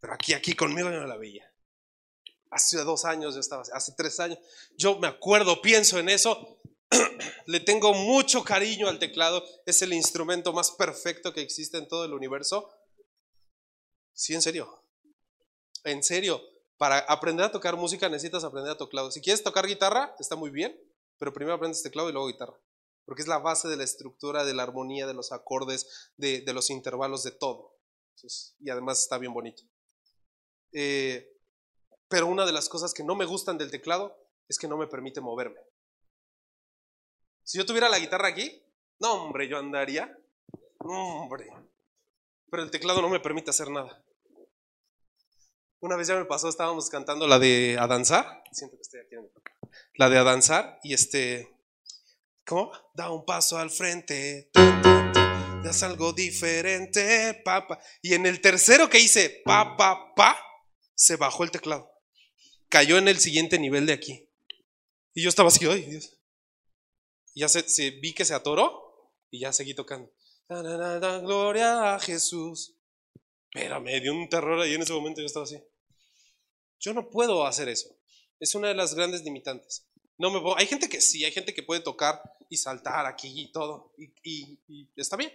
pero 0.00 0.14
aquí, 0.14 0.32
aquí 0.32 0.54
conmigo 0.54 0.90
yo 0.90 1.00
no 1.00 1.06
la 1.06 1.16
veía 1.16 1.54
hace 2.54 2.78
dos 2.84 3.04
años 3.04 3.34
yo 3.34 3.40
estaba, 3.40 3.64
hace 3.72 3.92
tres 3.92 4.18
años. 4.20 4.38
Yo 4.76 4.98
me 4.98 5.08
acuerdo, 5.08 5.60
pienso 5.60 5.98
en 5.98 6.08
eso. 6.08 6.60
Le 7.46 7.60
tengo 7.60 7.92
mucho 7.92 8.44
cariño 8.44 8.88
al 8.88 8.98
teclado. 8.98 9.44
Es 9.66 9.82
el 9.82 9.92
instrumento 9.92 10.52
más 10.52 10.70
perfecto 10.70 11.32
que 11.32 11.42
existe 11.42 11.78
en 11.78 11.88
todo 11.88 12.04
el 12.04 12.14
universo. 12.14 12.72
Sí, 14.12 14.34
en 14.34 14.42
serio. 14.42 14.82
En 15.82 16.02
serio. 16.02 16.40
Para 16.76 16.98
aprender 17.00 17.46
a 17.46 17.52
tocar 17.52 17.76
música 17.76 18.08
necesitas 18.08 18.44
aprender 18.44 18.72
a 18.72 18.76
teclado. 18.76 19.10
Si 19.10 19.20
quieres 19.20 19.42
tocar 19.42 19.66
guitarra, 19.66 20.14
está 20.18 20.36
muy 20.36 20.50
bien, 20.50 20.78
pero 21.18 21.32
primero 21.32 21.54
aprendes 21.54 21.82
teclado 21.82 22.08
y 22.08 22.12
luego 22.12 22.28
guitarra. 22.28 22.58
Porque 23.04 23.22
es 23.22 23.28
la 23.28 23.38
base 23.38 23.68
de 23.68 23.76
la 23.76 23.84
estructura, 23.84 24.44
de 24.44 24.54
la 24.54 24.62
armonía, 24.62 25.06
de 25.06 25.14
los 25.14 25.32
acordes, 25.32 26.12
de, 26.16 26.42
los 26.52 26.70
intervalos, 26.70 27.22
de 27.22 27.32
todo. 27.32 27.76
y 28.58 28.70
además 28.70 29.00
está 29.00 29.18
bien 29.18 29.32
bonito. 29.32 29.62
Eh, 30.72 31.30
pero 32.08 32.26
una 32.26 32.46
de 32.46 32.52
las 32.52 32.68
cosas 32.68 32.92
que 32.92 33.04
no 33.04 33.14
me 33.14 33.24
gustan 33.24 33.58
del 33.58 33.70
teclado 33.70 34.16
es 34.48 34.58
que 34.58 34.68
no 34.68 34.76
me 34.76 34.86
permite 34.86 35.20
moverme. 35.20 35.60
Si 37.44 37.58
yo 37.58 37.66
tuviera 37.66 37.88
la 37.88 37.98
guitarra 37.98 38.28
aquí, 38.28 38.62
no 39.00 39.12
hombre, 39.12 39.48
yo 39.48 39.58
andaría. 39.58 40.16
No 40.80 41.22
hombre. 41.22 41.50
Pero 42.50 42.62
el 42.62 42.70
teclado 42.70 43.02
no 43.02 43.08
me 43.08 43.20
permite 43.20 43.50
hacer 43.50 43.70
nada. 43.70 44.02
Una 45.84 45.96
vez 45.96 46.08
ya 46.08 46.16
me 46.16 46.24
pasó, 46.24 46.48
estábamos 46.48 46.88
cantando 46.88 47.26
la 47.26 47.38
de 47.38 47.76
A 47.78 47.86
Danzar. 47.86 48.42
Siento 48.50 48.74
que 48.76 48.80
estoy 48.80 49.00
aquí 49.00 49.16
en 49.16 49.30
La 49.96 50.08
de 50.08 50.16
A 50.16 50.24
Danzar 50.24 50.80
y 50.82 50.94
este. 50.94 51.54
¿Cómo? 52.46 52.72
Da 52.94 53.10
un 53.10 53.26
paso 53.26 53.58
al 53.58 53.68
frente. 53.68 54.50
Das 55.62 55.82
algo 55.82 56.14
diferente, 56.14 57.38
papá. 57.44 57.78
Y 58.00 58.14
en 58.14 58.24
el 58.24 58.40
tercero 58.40 58.88
que 58.88 58.98
hice, 58.98 59.42
pa, 59.44 59.76
pa, 59.76 60.14
pa, 60.14 60.38
se 60.94 61.16
bajó 61.16 61.44
el 61.44 61.50
teclado 61.50 61.90
cayó 62.70 62.96
en 62.96 63.06
el 63.06 63.18
siguiente 63.18 63.58
nivel 63.58 63.84
de 63.84 63.92
aquí. 63.92 64.26
Y 65.12 65.22
yo 65.22 65.28
estaba 65.28 65.48
así, 65.48 65.66
ay 65.66 65.82
Dios. 65.82 66.18
Y 67.34 67.40
ya 67.40 67.48
se, 67.48 67.90
vi 67.90 68.14
que 68.14 68.24
se 68.24 68.32
atoró 68.32 69.12
y 69.30 69.40
ya 69.40 69.52
seguí 69.52 69.74
tocando. 69.74 70.10
gloria 70.48 71.94
a 71.94 72.00
Jesús. 72.00 72.74
Pero 73.52 73.82
me 73.82 74.00
dio 74.00 74.14
un 74.14 74.30
terror 74.30 74.58
ahí 74.60 74.74
en 74.74 74.80
ese 74.80 74.94
momento 74.94 75.20
yo 75.20 75.26
estaba 75.26 75.44
así. 75.44 75.62
Yo 76.84 76.92
no 76.92 77.08
puedo 77.08 77.46
hacer 77.46 77.68
eso. 77.68 77.88
Es 78.38 78.54
una 78.54 78.68
de 78.68 78.74
las 78.74 78.94
grandes 78.94 79.24
limitantes. 79.24 79.86
No 80.18 80.30
me 80.30 80.40
hay 80.56 80.66
gente 80.66 80.88
que 80.88 81.00
sí, 81.00 81.24
hay 81.24 81.32
gente 81.32 81.54
que 81.54 81.62
puede 81.62 81.80
tocar 81.80 82.20
y 82.50 82.58
saltar 82.58 83.06
aquí 83.06 83.32
y 83.34 83.52
todo. 83.52 83.94
Y, 84.22 84.58
y 84.68 84.90
está 84.96 85.16
bien. 85.16 85.32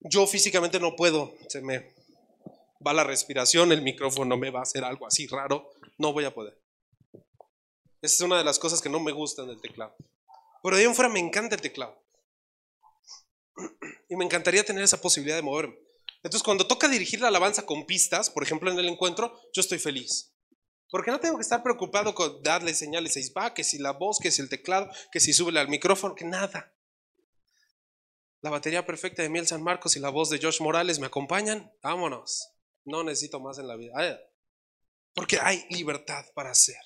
Yo 0.00 0.26
físicamente 0.26 0.78
no 0.78 0.94
puedo. 0.94 1.34
Se 1.48 1.62
me 1.62 1.94
va 2.86 2.92
la 2.92 3.04
respiración, 3.04 3.72
el 3.72 3.80
micrófono 3.80 4.36
me 4.36 4.50
va 4.50 4.60
a 4.60 4.64
hacer 4.64 4.84
algo 4.84 5.06
así 5.06 5.26
raro 5.26 5.70
no 5.98 6.12
voy 6.12 6.24
a 6.24 6.34
poder. 6.34 6.58
Esa 8.02 8.14
es 8.14 8.20
una 8.20 8.38
de 8.38 8.44
las 8.44 8.58
cosas 8.58 8.80
que 8.80 8.88
no 8.88 9.00
me 9.00 9.12
gustan 9.12 9.48
del 9.48 9.60
teclado. 9.60 9.94
Pero 10.62 10.76
de 10.76 10.82
ahí 10.82 10.88
en 10.88 10.94
fuera 10.94 11.08
me 11.08 11.20
encanta 11.20 11.54
el 11.54 11.62
teclado. 11.62 11.98
Y 14.08 14.14
me 14.14 14.24
encantaría 14.24 14.64
tener 14.64 14.84
esa 14.84 15.00
posibilidad 15.00 15.34
de 15.34 15.42
moverme. 15.42 15.76
Entonces, 16.26 16.42
cuando 16.42 16.66
toca 16.66 16.88
dirigir 16.88 17.20
la 17.20 17.28
alabanza 17.28 17.64
con 17.64 17.86
pistas, 17.86 18.30
por 18.30 18.42
ejemplo 18.42 18.68
en 18.68 18.76
el 18.80 18.88
encuentro, 18.88 19.40
yo 19.52 19.60
estoy 19.60 19.78
feliz. 19.78 20.34
Porque 20.90 21.12
no 21.12 21.20
tengo 21.20 21.36
que 21.36 21.42
estar 21.42 21.62
preocupado 21.62 22.16
con 22.16 22.42
darle 22.42 22.74
señales 22.74 23.16
a 23.16 23.20
va, 23.40 23.54
que 23.54 23.62
si 23.62 23.78
la 23.78 23.92
voz, 23.92 24.18
que 24.18 24.32
si 24.32 24.42
el 24.42 24.48
teclado, 24.48 24.90
que 25.12 25.20
si 25.20 25.32
sube 25.32 25.56
al 25.56 25.68
micrófono, 25.68 26.16
que 26.16 26.24
nada. 26.24 26.74
La 28.40 28.50
batería 28.50 28.84
perfecta 28.84 29.22
de 29.22 29.28
Miel 29.28 29.46
San 29.46 29.62
Marcos 29.62 29.94
y 29.94 30.00
la 30.00 30.08
voz 30.08 30.28
de 30.28 30.40
Josh 30.42 30.60
Morales 30.60 30.98
me 30.98 31.06
acompañan. 31.06 31.72
Vámonos. 31.80 32.50
No 32.84 33.04
necesito 33.04 33.38
más 33.38 33.58
en 33.58 33.68
la 33.68 33.76
vida. 33.76 33.92
Porque 35.14 35.38
hay 35.40 35.64
libertad 35.70 36.24
para 36.34 36.50
hacer. 36.50 36.80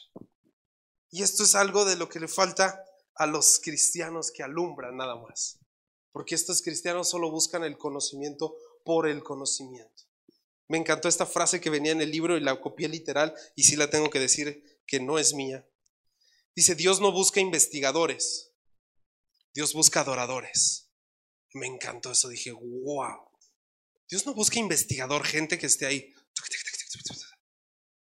Y 1.09 1.23
esto 1.23 1.45
es 1.45 1.55
algo 1.55 1.87
de 1.87 1.97
lo 1.97 2.11
que 2.11 2.21
le 2.21 2.29
falta 2.29 2.85
a 3.15 3.25
los 3.25 3.59
cristianos 3.59 4.33
que 4.33 4.43
alumbran 4.43 4.99
nada 4.99 5.17
más. 5.17 5.59
Porque 6.13 6.35
estos 6.35 6.61
cristianos 6.61 7.09
solo 7.09 7.31
buscan 7.31 7.65
el 7.65 7.79
conocimiento 7.79 8.55
por 8.91 9.07
el 9.07 9.23
conocimiento. 9.23 10.03
Me 10.67 10.77
encantó 10.77 11.07
esta 11.07 11.25
frase 11.25 11.61
que 11.61 11.71
venía 11.71 11.93
en 11.93 12.01
el 12.01 12.11
libro 12.11 12.37
y 12.37 12.41
la 12.41 12.61
copié 12.61 12.89
literal 12.89 13.33
y 13.55 13.63
sí 13.63 13.77
la 13.77 13.89
tengo 13.89 14.11
que 14.11 14.19
decir 14.19 14.83
que 14.85 14.99
no 14.99 15.17
es 15.21 15.33
mía. 15.33 15.65
Dice, 16.57 16.75
Dios 16.75 17.01
no 17.01 17.13
busca 17.13 17.39
investigadores, 17.39 18.51
Dios 19.55 19.75
busca 19.75 20.01
adoradores. 20.01 20.91
Me 21.55 21.69
encantó 21.69 22.11
eso, 22.11 22.29
dije, 22.29 22.51
wow. 22.51 23.31
Dios 24.09 24.27
no 24.27 24.35
busca 24.35 24.59
investigador, 24.59 25.25
gente 25.25 25.57
que 25.57 25.67
esté 25.67 25.87
ahí 25.87 26.13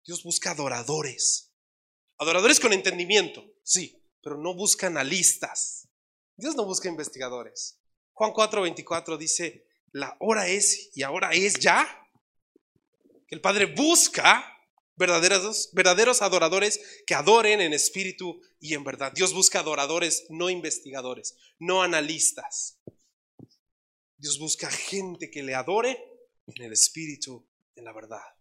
Dios 0.06 0.24
busca 0.24 0.52
adoradores. 0.52 1.54
Adoradores 2.18 2.60
con 2.60 2.74
entendimiento, 2.74 3.46
sí, 3.64 4.04
pero 4.22 4.38
no 4.38 4.54
busca 4.54 4.88
analistas. 4.88 5.88
Dios 6.36 6.54
no 6.58 6.66
busca 6.66 6.90
investigadores. 6.90 7.80
Juan 8.12 8.34
4:24 8.34 9.18
dice, 9.18 9.65
la 9.96 10.18
hora 10.20 10.50
es 10.50 10.90
y 10.94 11.04
ahora 11.04 11.32
es 11.32 11.54
ya 11.54 11.88
que 13.28 13.34
el 13.34 13.40
Padre 13.40 13.66
busca 13.66 14.46
verdaderos, 14.98 15.70
verdaderos 15.72 16.22
adoradores 16.22 16.82
que 17.08 17.16
adoren 17.16 17.62
en 17.62 17.72
espíritu 17.72 18.42
y 18.60 18.74
en 18.74 18.84
verdad. 18.84 19.14
Dios 19.14 19.34
busca 19.34 19.62
adoradores, 19.62 20.26
no 20.30 20.50
investigadores, 20.50 21.38
no 21.60 21.82
analistas. 21.82 22.78
Dios 24.18 24.38
busca 24.38 24.70
gente 24.70 25.32
que 25.32 25.44
le 25.44 25.56
adore 25.56 25.98
en 26.48 26.64
el 26.64 26.74
espíritu, 26.74 27.48
en 27.74 27.86
la 27.86 27.94
verdad. 27.94 28.35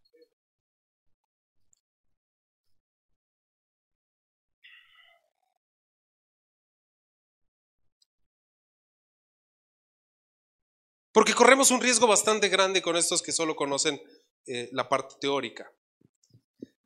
Porque 11.14 11.32
corremos 11.32 11.70
un 11.70 11.80
riesgo 11.80 12.08
bastante 12.08 12.48
grande 12.48 12.82
con 12.82 12.96
estos 12.96 13.22
que 13.22 13.30
solo 13.30 13.54
conocen 13.54 14.02
eh, 14.46 14.68
la 14.72 14.88
parte 14.88 15.14
teórica. 15.20 15.72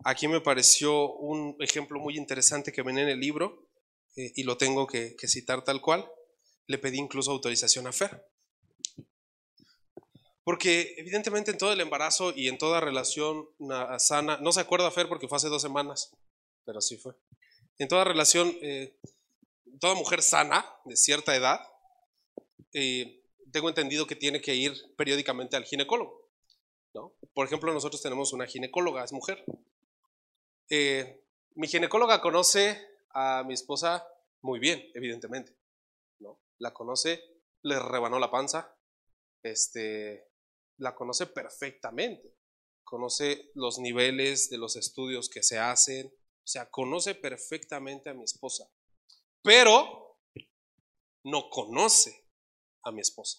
Aquí 0.05 0.29
me 0.29 0.43
pareció 0.43 1.15
un 1.15 1.57
ejemplo 1.61 1.99
muy 1.99 2.19
interesante 2.19 2.71
que 2.71 2.83
ven 2.83 2.99
en 2.99 3.09
el 3.09 3.19
libro 3.19 3.67
eh, 4.17 4.31
y 4.37 4.43
lo 4.43 4.59
tengo 4.59 4.87
que, 4.87 5.17
citar 5.27 5.65
tal 5.65 5.81
cual. 5.81 6.07
Le 6.67 6.77
pedí 6.77 6.99
incluso 6.99 7.31
autorización 7.31 7.87
a 7.87 7.93
Fer. 7.93 8.23
Porque 10.45 10.95
evidentemente 10.99 11.51
en 11.51 11.57
todo 11.57 11.73
el 11.73 11.81
embarazo 11.81 12.35
y 12.37 12.49
en 12.49 12.59
toda 12.59 12.81
relación 12.83 13.49
sana, 13.99 14.37
no 14.43 14.53
se 14.53 14.61
acuerda 14.61 14.91
Fer 14.91 15.09
porque 15.09 15.27
fue 15.27 15.37
hace 15.37 15.49
dos 15.49 15.63
semanas, 15.63 16.11
pero 16.67 16.83
sí 16.83 16.99
fue. 16.99 17.15
En 17.79 17.89
toda 17.89 18.05
relación, 18.05 18.55
eh, 18.61 18.95
toda 19.81 19.95
mujer 19.95 20.23
sana 20.23 20.67
de 20.85 20.97
cierta 20.97 21.35
edad, 21.35 21.61
tengo 23.53 23.69
entendido 23.69 24.07
que 24.07 24.17
tiene 24.17 24.41
que 24.41 24.55
ir 24.55 24.75
periódicamente 24.97 25.57
al 25.57 25.65
ginecólogo. 25.65 26.29
¿no? 26.95 27.15
Por 27.35 27.47
ejemplo, 27.47 27.73
nosotros 27.73 28.03
tenemos 28.03 28.33
una 28.33 28.47
ginecóloga, 28.47 29.05
es 29.05 29.13
mujer. 29.13 29.45
Eh, 30.71 31.25
mi 31.55 31.69
ginecóloga 31.69 32.21
conoce 32.21 32.81
a 33.11 33.45
mi 33.45 33.55
esposa 33.55 34.07
muy 34.43 34.59
bien, 34.59 34.83
evidentemente. 34.95 35.57
¿no? 36.19 36.41
La 36.59 36.73
conoce, 36.73 37.23
le 37.63 37.79
rebanó 37.79 38.19
la 38.19 38.31
panza, 38.31 38.77
este, 39.43 40.29
la 40.79 40.95
conoce 40.95 41.27
perfectamente. 41.27 42.35
Conoce 42.85 43.51
los 43.55 43.79
niveles 43.79 44.49
de 44.49 44.59
los 44.59 44.77
estudios 44.77 45.29
que 45.29 45.43
se 45.43 45.59
hacen, 45.59 46.07
o 46.07 46.47
sea, 46.51 46.71
conoce 46.71 47.15
perfectamente 47.15 48.09
a 48.09 48.15
mi 48.15 48.25
esposa. 48.25 48.71
Pero 49.43 50.19
no 51.25 51.51
conoce 51.51 52.28
a 52.89 52.93
mi 52.93 53.01
esposa. 53.01 53.39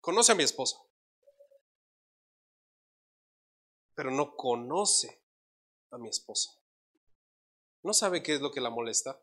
Conoce 0.00 0.32
a 0.32 0.34
mi 0.34 0.44
esposa, 0.44 0.76
pero 3.94 4.10
no 4.10 4.36
conoce 4.36 5.22
a 5.90 5.98
mi 5.98 6.08
esposa. 6.08 6.50
No 7.82 7.92
sabe 7.92 8.22
qué 8.22 8.34
es 8.34 8.40
lo 8.40 8.50
que 8.50 8.60
la 8.60 8.70
molesta. 8.70 9.20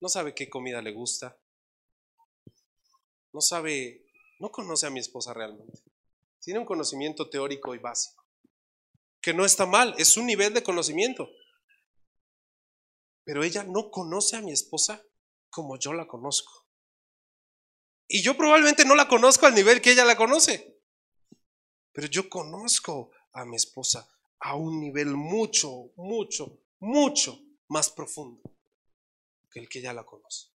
No 0.00 0.08
sabe 0.08 0.34
qué 0.34 0.48
comida 0.48 0.80
le 0.80 0.92
gusta. 0.92 1.36
No 3.32 3.40
sabe, 3.40 4.06
no 4.38 4.50
conoce 4.50 4.86
a 4.86 4.90
mi 4.90 5.00
esposa 5.00 5.34
realmente. 5.34 5.82
Tiene 6.40 6.60
un 6.60 6.66
conocimiento 6.66 7.28
teórico 7.28 7.74
y 7.74 7.78
básico. 7.78 8.24
Que 9.20 9.34
no 9.34 9.44
está 9.44 9.66
mal, 9.66 9.94
es 9.98 10.16
un 10.16 10.26
nivel 10.26 10.54
de 10.54 10.62
conocimiento. 10.62 11.28
Pero 13.24 13.42
ella 13.44 13.64
no 13.64 13.90
conoce 13.90 14.36
a 14.36 14.40
mi 14.40 14.52
esposa 14.52 15.04
como 15.50 15.78
yo 15.78 15.92
la 15.92 16.06
conozco. 16.06 16.67
Y 18.08 18.22
yo 18.22 18.36
probablemente 18.36 18.86
no 18.86 18.94
la 18.94 19.06
conozco 19.06 19.46
al 19.46 19.54
nivel 19.54 19.82
que 19.82 19.92
ella 19.92 20.04
la 20.04 20.16
conoce. 20.16 20.80
Pero 21.92 22.06
yo 22.06 22.28
conozco 22.28 23.10
a 23.32 23.44
mi 23.44 23.56
esposa 23.56 24.08
a 24.40 24.56
un 24.56 24.80
nivel 24.80 25.08
mucho, 25.08 25.92
mucho, 25.96 26.58
mucho 26.80 27.38
más 27.68 27.90
profundo 27.90 28.40
que 29.50 29.60
el 29.60 29.68
que 29.68 29.82
ya 29.82 29.92
la 29.92 30.06
conoce. 30.06 30.48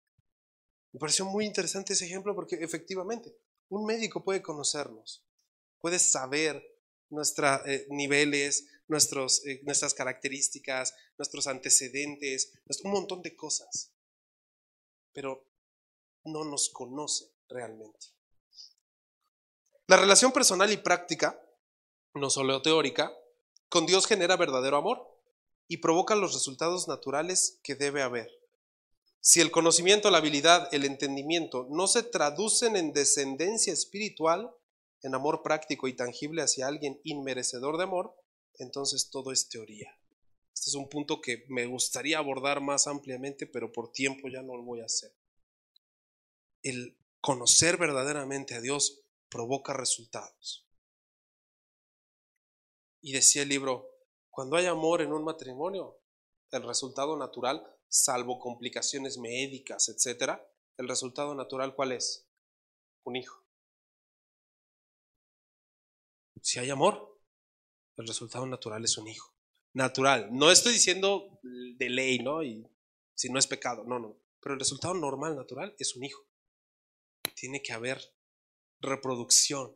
Me 0.93 0.99
pareció 0.99 1.25
muy 1.25 1.45
interesante 1.45 1.93
ese 1.93 2.05
ejemplo 2.05 2.35
porque 2.35 2.55
efectivamente 2.55 3.35
un 3.69 3.85
médico 3.85 4.23
puede 4.23 4.41
conocernos, 4.41 5.25
puede 5.79 5.99
saber 5.99 6.63
nuestros 7.09 7.61
eh, 7.65 7.87
niveles, 7.89 8.67
nuestros, 8.87 9.45
eh, 9.45 9.61
nuestras 9.63 9.93
características, 9.93 10.93
nuestros 11.17 11.47
antecedentes, 11.47 12.53
un 12.83 12.91
montón 12.91 13.21
de 13.21 13.35
cosas, 13.35 13.93
pero 15.13 15.49
no 16.23 16.43
nos 16.45 16.69
conoce 16.69 17.31
realmente. 17.51 18.07
La 19.87 19.97
relación 19.97 20.31
personal 20.31 20.71
y 20.71 20.77
práctica, 20.77 21.39
no 22.13 22.29
solo 22.29 22.61
teórica, 22.61 23.11
con 23.69 23.85
Dios 23.85 24.07
genera 24.07 24.37
verdadero 24.37 24.77
amor 24.77 25.07
y 25.67 25.77
provoca 25.77 26.15
los 26.15 26.33
resultados 26.33 26.87
naturales 26.87 27.59
que 27.63 27.75
debe 27.75 28.01
haber. 28.01 28.29
Si 29.19 29.39
el 29.39 29.51
conocimiento, 29.51 30.09
la 30.09 30.17
habilidad, 30.17 30.67
el 30.73 30.83
entendimiento 30.83 31.67
no 31.69 31.87
se 31.87 32.03
traducen 32.03 32.75
en 32.75 32.91
descendencia 32.91 33.71
espiritual, 33.71 34.51
en 35.03 35.13
amor 35.13 35.43
práctico 35.43 35.87
y 35.87 35.93
tangible 35.93 36.41
hacia 36.41 36.67
alguien 36.67 36.99
inmerecedor 37.03 37.77
de 37.77 37.83
amor, 37.83 38.15
entonces 38.59 39.09
todo 39.09 39.31
es 39.31 39.47
teoría. 39.47 39.95
Este 40.53 40.69
es 40.69 40.75
un 40.75 40.89
punto 40.89 41.21
que 41.21 41.45
me 41.49 41.65
gustaría 41.65 42.17
abordar 42.17 42.61
más 42.61 42.87
ampliamente, 42.87 43.47
pero 43.47 43.71
por 43.71 43.91
tiempo 43.91 44.27
ya 44.27 44.41
no 44.41 44.55
lo 44.55 44.63
voy 44.63 44.81
a 44.81 44.85
hacer. 44.85 45.11
El 46.63 46.97
conocer 47.21 47.77
verdaderamente 47.77 48.55
a 48.55 48.61
Dios 48.61 49.03
provoca 49.29 49.73
resultados. 49.73 50.67
Y 53.01 53.13
decía 53.13 53.43
el 53.43 53.49
libro, 53.49 53.89
cuando 54.29 54.57
hay 54.57 54.65
amor 54.65 55.01
en 55.01 55.13
un 55.13 55.23
matrimonio, 55.23 56.01
el 56.51 56.63
resultado 56.63 57.17
natural, 57.17 57.65
salvo 57.87 58.39
complicaciones 58.39 59.17
médicas, 59.17 59.89
etcétera, 59.89 60.45
el 60.77 60.87
resultado 60.87 61.33
natural 61.35 61.75
¿cuál 61.75 61.93
es? 61.93 62.27
Un 63.03 63.15
hijo. 63.15 63.43
Si 66.41 66.59
hay 66.59 66.69
amor, 66.69 67.19
el 67.97 68.07
resultado 68.07 68.45
natural 68.45 68.83
es 68.83 68.97
un 68.97 69.07
hijo. 69.07 69.33
Natural. 69.73 70.29
No 70.31 70.51
estoy 70.51 70.73
diciendo 70.73 71.39
de 71.43 71.89
ley, 71.89 72.19
¿no? 72.19 72.43
Y 72.43 72.67
si 73.13 73.29
no 73.29 73.39
es 73.39 73.47
pecado, 73.47 73.83
no, 73.83 73.99
no. 73.99 74.17
Pero 74.41 74.53
el 74.53 74.59
resultado 74.59 74.93
normal, 74.93 75.35
natural, 75.35 75.75
es 75.77 75.95
un 75.95 76.03
hijo. 76.03 76.25
Tiene 77.35 77.61
que 77.61 77.73
haber 77.73 78.13
reproducción 78.79 79.75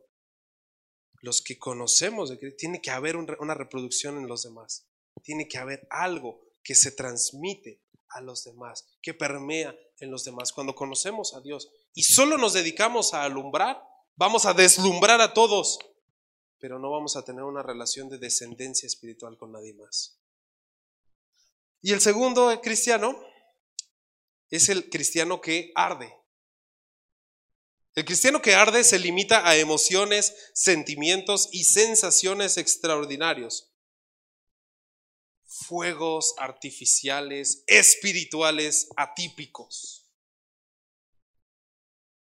los 1.26 1.42
que 1.42 1.58
conocemos 1.58 2.32
tiene 2.56 2.80
que 2.80 2.90
haber 2.90 3.16
una 3.16 3.54
reproducción 3.54 4.16
en 4.16 4.28
los 4.28 4.44
demás. 4.44 4.86
Tiene 5.22 5.48
que 5.48 5.58
haber 5.58 5.86
algo 5.90 6.40
que 6.62 6.74
se 6.74 6.92
transmite 6.92 7.80
a 8.08 8.20
los 8.20 8.44
demás, 8.44 8.86
que 9.02 9.12
permea 9.12 9.76
en 9.98 10.10
los 10.10 10.24
demás. 10.24 10.52
Cuando 10.52 10.74
conocemos 10.74 11.34
a 11.34 11.40
Dios 11.40 11.70
y 11.94 12.04
solo 12.04 12.38
nos 12.38 12.52
dedicamos 12.52 13.12
a 13.12 13.24
alumbrar, 13.24 13.82
vamos 14.14 14.46
a 14.46 14.54
deslumbrar 14.54 15.20
a 15.20 15.34
todos, 15.34 15.78
pero 16.58 16.78
no 16.78 16.90
vamos 16.90 17.16
a 17.16 17.24
tener 17.24 17.42
una 17.42 17.62
relación 17.62 18.08
de 18.08 18.18
descendencia 18.18 18.86
espiritual 18.86 19.36
con 19.36 19.52
nadie 19.52 19.74
más. 19.74 20.20
Y 21.82 21.92
el 21.92 22.00
segundo 22.00 22.60
cristiano 22.60 23.20
es 24.50 24.68
el 24.68 24.88
cristiano 24.90 25.40
que 25.40 25.72
arde. 25.74 26.14
El 27.96 28.04
cristiano 28.04 28.42
que 28.42 28.54
arde 28.54 28.84
se 28.84 28.98
limita 28.98 29.48
a 29.48 29.56
emociones, 29.56 30.50
sentimientos 30.52 31.48
y 31.50 31.64
sensaciones 31.64 32.58
extraordinarios. 32.58 33.72
Fuegos 35.46 36.34
artificiales, 36.36 37.64
espirituales, 37.66 38.90
atípicos. 38.98 40.04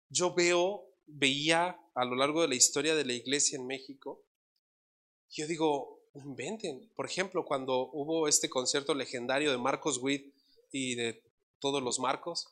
Yo 0.09 0.33
veo, 0.33 0.83
veía 1.05 1.79
a 1.95 2.03
lo 2.03 2.17
largo 2.17 2.41
de 2.41 2.49
la 2.49 2.55
historia 2.55 2.93
de 2.93 3.05
la 3.05 3.13
iglesia 3.13 3.57
en 3.57 3.65
México, 3.65 4.21
yo 5.29 5.47
digo, 5.47 6.01
inventen. 6.13 6.91
Por 6.93 7.05
ejemplo, 7.05 7.45
cuando 7.45 7.89
hubo 7.93 8.27
este 8.27 8.49
concierto 8.49 8.93
legendario 8.93 9.49
de 9.49 9.57
Marcos 9.57 9.97
Witt 9.97 10.35
y 10.73 10.95
de 10.95 11.23
todos 11.59 11.81
los 11.81 11.99
Marcos, 11.99 12.49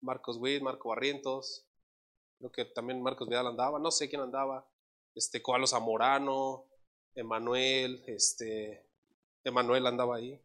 Marcos 0.00 0.38
Witt, 0.38 0.62
Marco 0.62 0.88
Barrientos, 0.88 1.66
creo 2.50 2.66
que 2.66 2.72
también 2.74 3.02
Marcos 3.02 3.28
Vidal 3.28 3.46
andaba, 3.46 3.78
no 3.78 3.90
sé 3.90 4.08
quién 4.08 4.20
andaba, 4.20 4.66
este, 5.14 5.40
Coalo 5.40 5.66
Zamorano, 5.66 6.66
Emanuel, 7.14 8.02
este, 8.06 8.86
Emanuel 9.44 9.86
andaba 9.86 10.16
ahí, 10.16 10.40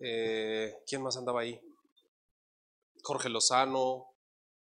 eh, 0.00 0.82
¿quién 0.86 1.02
más 1.02 1.16
andaba 1.16 1.42
ahí? 1.42 1.60
Jorge 3.02 3.28
Lozano, 3.28 4.14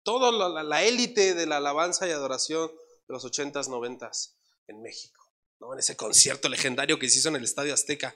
toda 0.03 0.63
la 0.63 0.84
élite 0.84 1.34
de 1.34 1.45
la 1.45 1.57
alabanza 1.57 2.07
y 2.07 2.11
adoración 2.11 2.70
de 2.70 3.13
los 3.13 3.26
80s, 3.26 3.67
90s 3.67 4.36
en 4.67 4.82
México, 4.82 5.22
¿no? 5.59 5.74
en 5.74 5.80
ese 5.80 5.97
concierto 5.97 6.49
legendario 6.49 6.99
que 6.99 7.09
se 7.09 7.20
hizo 7.20 7.30
en 7.30 7.38
el 7.38 7.43
Estadio 7.43 7.74
Azteca. 7.74 8.15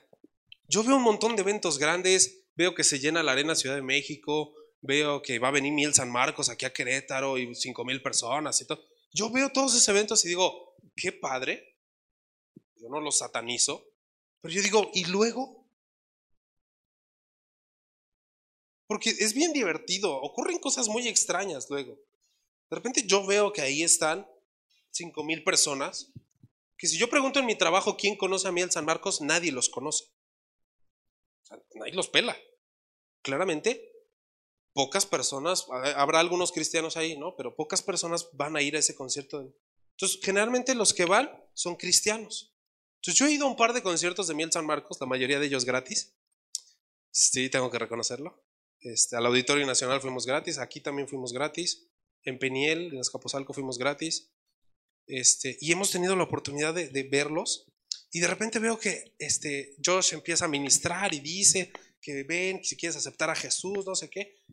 Yo 0.67 0.83
veo 0.83 0.95
un 0.95 1.03
montón 1.03 1.35
de 1.35 1.41
eventos 1.41 1.77
grandes, 1.77 2.45
veo 2.55 2.73
que 2.75 2.83
se 2.83 2.99
llena 2.99 3.23
la 3.23 3.33
Arena 3.33 3.55
Ciudad 3.55 3.75
de 3.75 3.81
México, 3.81 4.53
veo 4.83 5.21
que 5.21 5.39
va 5.39 5.47
a 5.47 5.51
venir 5.51 5.71
Miel 5.71 5.93
San 5.93 6.11
Marcos 6.11 6.49
aquí 6.49 6.65
a 6.65 6.73
Querétaro 6.73 7.37
y 7.37 7.55
cinco 7.55 7.83
mil 7.85 8.01
personas 8.01 8.59
y. 8.61 8.65
Yo 9.13 9.29
veo 9.29 9.49
todos 9.51 9.73
esos 9.73 9.87
eventos 9.87 10.23
y 10.25 10.29
digo, 10.29 10.75
qué 10.95 11.11
padre. 11.11 11.77
Yo 12.75 12.89
no 12.89 12.99
los 12.99 13.17
satanizo, 13.19 13.87
pero 14.41 14.53
yo 14.53 14.61
digo, 14.61 14.91
¿y 14.93 15.05
luego? 15.05 15.65
Porque 18.87 19.09
es 19.09 19.33
bien 19.33 19.53
divertido, 19.53 20.13
ocurren 20.21 20.59
cosas 20.59 20.89
muy 20.89 21.07
extrañas 21.07 21.69
luego. 21.69 21.97
De 22.69 22.75
repente 22.75 23.03
yo 23.07 23.25
veo 23.25 23.53
que 23.53 23.61
ahí 23.61 23.83
están 23.83 24.27
cinco 24.91 25.23
mil 25.23 25.43
personas, 25.43 26.11
que 26.77 26.87
si 26.87 26.97
yo 26.97 27.09
pregunto 27.09 27.39
en 27.39 27.45
mi 27.45 27.55
trabajo 27.55 27.95
quién 27.95 28.17
conoce 28.17 28.49
a 28.49 28.51
Miel 28.51 28.71
San 28.71 28.83
Marcos, 28.83 29.21
nadie 29.21 29.53
los 29.53 29.69
conoce. 29.69 30.05
nadie 31.75 31.93
los 31.93 32.09
pela. 32.09 32.37
Claramente 33.21 33.92
pocas 34.73 35.05
personas, 35.05 35.67
habrá 35.95 36.19
algunos 36.19 36.51
cristianos 36.51 36.97
ahí, 36.97 37.17
¿no? 37.17 37.35
Pero 37.35 37.55
pocas 37.55 37.81
personas 37.81 38.29
van 38.33 38.55
a 38.55 38.61
ir 38.61 38.75
a 38.75 38.79
ese 38.79 38.95
concierto. 38.95 39.53
Entonces, 39.91 40.19
generalmente 40.21 40.75
los 40.75 40.93
que 40.93 41.05
van 41.05 41.31
son 41.53 41.75
cristianos. 41.75 42.53
Entonces, 42.95 43.19
yo 43.19 43.27
he 43.27 43.33
ido 43.33 43.45
a 43.45 43.49
un 43.49 43.55
par 43.55 43.73
de 43.73 43.83
conciertos 43.83 44.27
de 44.27 44.33
Miel 44.33 44.51
San 44.51 44.65
Marcos, 44.65 44.97
la 44.99 45.07
mayoría 45.07 45.39
de 45.39 45.45
ellos 45.45 45.65
gratis. 45.65 46.15
Sí, 47.11 47.49
tengo 47.49 47.69
que 47.69 47.79
reconocerlo. 47.79 48.43
Este, 48.79 49.15
al 49.15 49.25
Auditorio 49.25 49.65
Nacional 49.65 50.01
fuimos 50.01 50.25
gratis, 50.25 50.57
aquí 50.57 50.81
también 50.81 51.07
fuimos 51.07 51.31
gratis, 51.31 51.87
en 52.23 52.39
Peniel, 52.39 52.93
en 52.93 52.99
Escaposalco 52.99 53.53
fuimos 53.53 53.77
gratis. 53.77 54.33
Este, 55.05 55.57
y 55.61 55.71
hemos 55.71 55.91
tenido 55.91 56.15
la 56.15 56.23
oportunidad 56.23 56.73
de, 56.73 57.03
verlos. 57.03 57.67
Y 58.11 58.19
de 58.19 58.27
repente 58.27 58.59
veo 58.59 58.79
que 58.79 59.15
este, 59.19 59.75
Josh 59.83 60.13
empieza 60.13 60.45
a 60.45 60.47
ministrar 60.47 61.13
y 61.13 61.19
dice 61.19 61.71
que 62.01 62.23
ven, 62.23 62.63
si 62.63 62.75
quieres 62.75 62.95
aceptar 62.95 63.29
a 63.29 63.35
Jesús, 63.35 63.85
no 63.85 63.95
sé 63.95 64.09
qué. 64.09 64.43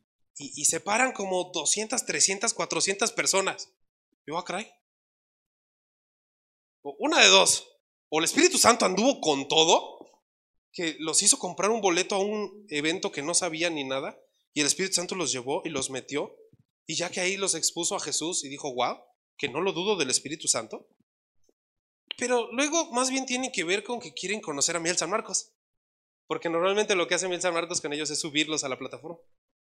Y, 0.41 0.65
se 0.65 0.81
paran 0.81 1.13
como 1.13 1.51
200, 1.53 2.07
300, 2.07 2.55
400 2.55 3.13
personas. 3.13 3.73
Yo, 4.27 4.37
a 4.37 4.41
ah, 4.41 4.45
caray. 4.45 4.73
Una 6.83 7.21
de 7.21 7.29
dos. 7.29 7.69
O 8.09 8.19
el 8.19 8.25
Espíritu 8.25 8.57
Santo 8.57 8.87
anduvo 8.87 9.21
con 9.21 9.49
todo, 9.49 9.99
que 10.73 10.97
los 10.99 11.23
hizo 11.23 11.39
comprar 11.39 11.71
un 11.71 11.83
boleto 11.83 12.15
a 12.15 12.21
un 12.21 12.67
evento 12.71 13.13
que 13.13 13.23
no 13.23 13.35
sabían 13.35 13.75
ni 13.75 13.85
nada, 13.85 14.19
y 14.55 14.61
el 14.61 14.67
Espíritu 14.67 14.95
Santo 14.95 15.15
los 15.15 15.31
llevó 15.31 15.63
y 15.65 15.69
los 15.69 15.91
metió, 15.91 16.35
y 16.87 16.95
ya 16.95 17.11
que 17.11 17.21
ahí 17.21 17.37
los 17.37 17.55
expuso 17.55 17.95
a 17.95 18.01
Jesús 18.01 18.43
y 18.43 18.49
dijo, 18.49 18.75
wow, 18.75 18.99
que 19.37 19.49
no 19.49 19.61
lo 19.61 19.73
dudo 19.73 19.97
del 19.97 20.11
Espíritu 20.11 20.49
Santo. 20.49 20.89
Pero 22.17 22.51
luego 22.53 22.91
más 22.93 23.11
bien 23.11 23.27
tiene 23.27 23.53
que 23.53 23.65
ver 23.65 23.85
con 23.85 24.01
que 24.01 24.13
quieren 24.13 24.41
conocer 24.41 24.77
a 24.77 24.81
Miel 24.81 24.97
San 24.97 25.11
Marcos. 25.11 25.53
Porque 26.27 26.49
normalmente 26.49 26.95
lo 26.95 27.07
que 27.07 27.15
hace 27.15 27.29
Miel 27.29 27.41
San 27.41 27.55
Marcos 27.55 27.81
con 27.81 27.93
ellos 27.93 28.11
es 28.11 28.21
subirlos 28.21 28.65
a 28.65 28.69
la 28.69 28.79
plataforma. 28.79 29.19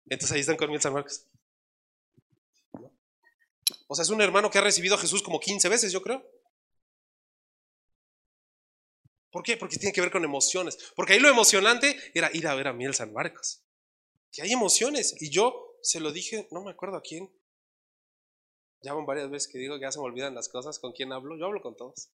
Entonces 0.06 0.32
ahí 0.34 0.42
están 0.42 0.58
con 0.58 0.70
Miel 0.70 0.82
San 0.82 0.94
Marcos. 0.94 1.28
O 3.88 3.96
sea, 3.96 4.04
es 4.04 4.10
un 4.10 4.22
hermano 4.22 4.50
que 4.50 4.58
ha 4.58 4.62
recibido 4.62 4.96
a 4.96 4.98
Jesús 4.98 5.22
como 5.22 5.40
15 5.40 5.70
veces, 5.70 5.92
yo 5.92 6.02
creo. 6.02 6.24
¿Por 9.32 9.44
qué? 9.44 9.58
Porque 9.58 9.78
tiene 9.78 9.94
que 9.94 10.02
ver 10.02 10.12
con 10.12 10.24
emociones. 10.24 10.78
Porque 10.96 11.14
ahí 11.14 11.20
lo 11.20 11.28
emocionante 11.28 11.98
era 12.14 12.30
ir 12.34 12.48
a 12.48 12.56
ver 12.56 12.68
a 12.68 12.74
Miel 12.74 12.94
San 12.94 13.12
Marcos. 13.14 13.64
Que 14.32 14.44
hay 14.44 14.52
emociones. 14.52 15.16
Y 15.22 15.32
yo 15.32 15.78
se 15.82 16.00
lo 16.00 16.12
dije, 16.12 16.48
no 16.52 16.64
me 16.64 16.72
acuerdo 16.72 16.98
a 16.98 17.02
quién. 17.02 17.32
Ya 18.82 18.94
van 18.94 19.06
varias 19.06 19.30
veces 19.30 19.52
que 19.52 19.58
digo 19.58 19.76
que 19.76 19.82
ya 19.82 19.92
se 19.92 20.00
me 20.00 20.06
olvidan 20.06 20.36
las 20.36 20.50
cosas. 20.50 20.78
¿Con 20.78 20.92
quién 20.92 21.12
hablo? 21.14 21.38
Yo 21.38 21.46
hablo 21.46 21.62
con 21.62 21.76
todos. 21.76 22.12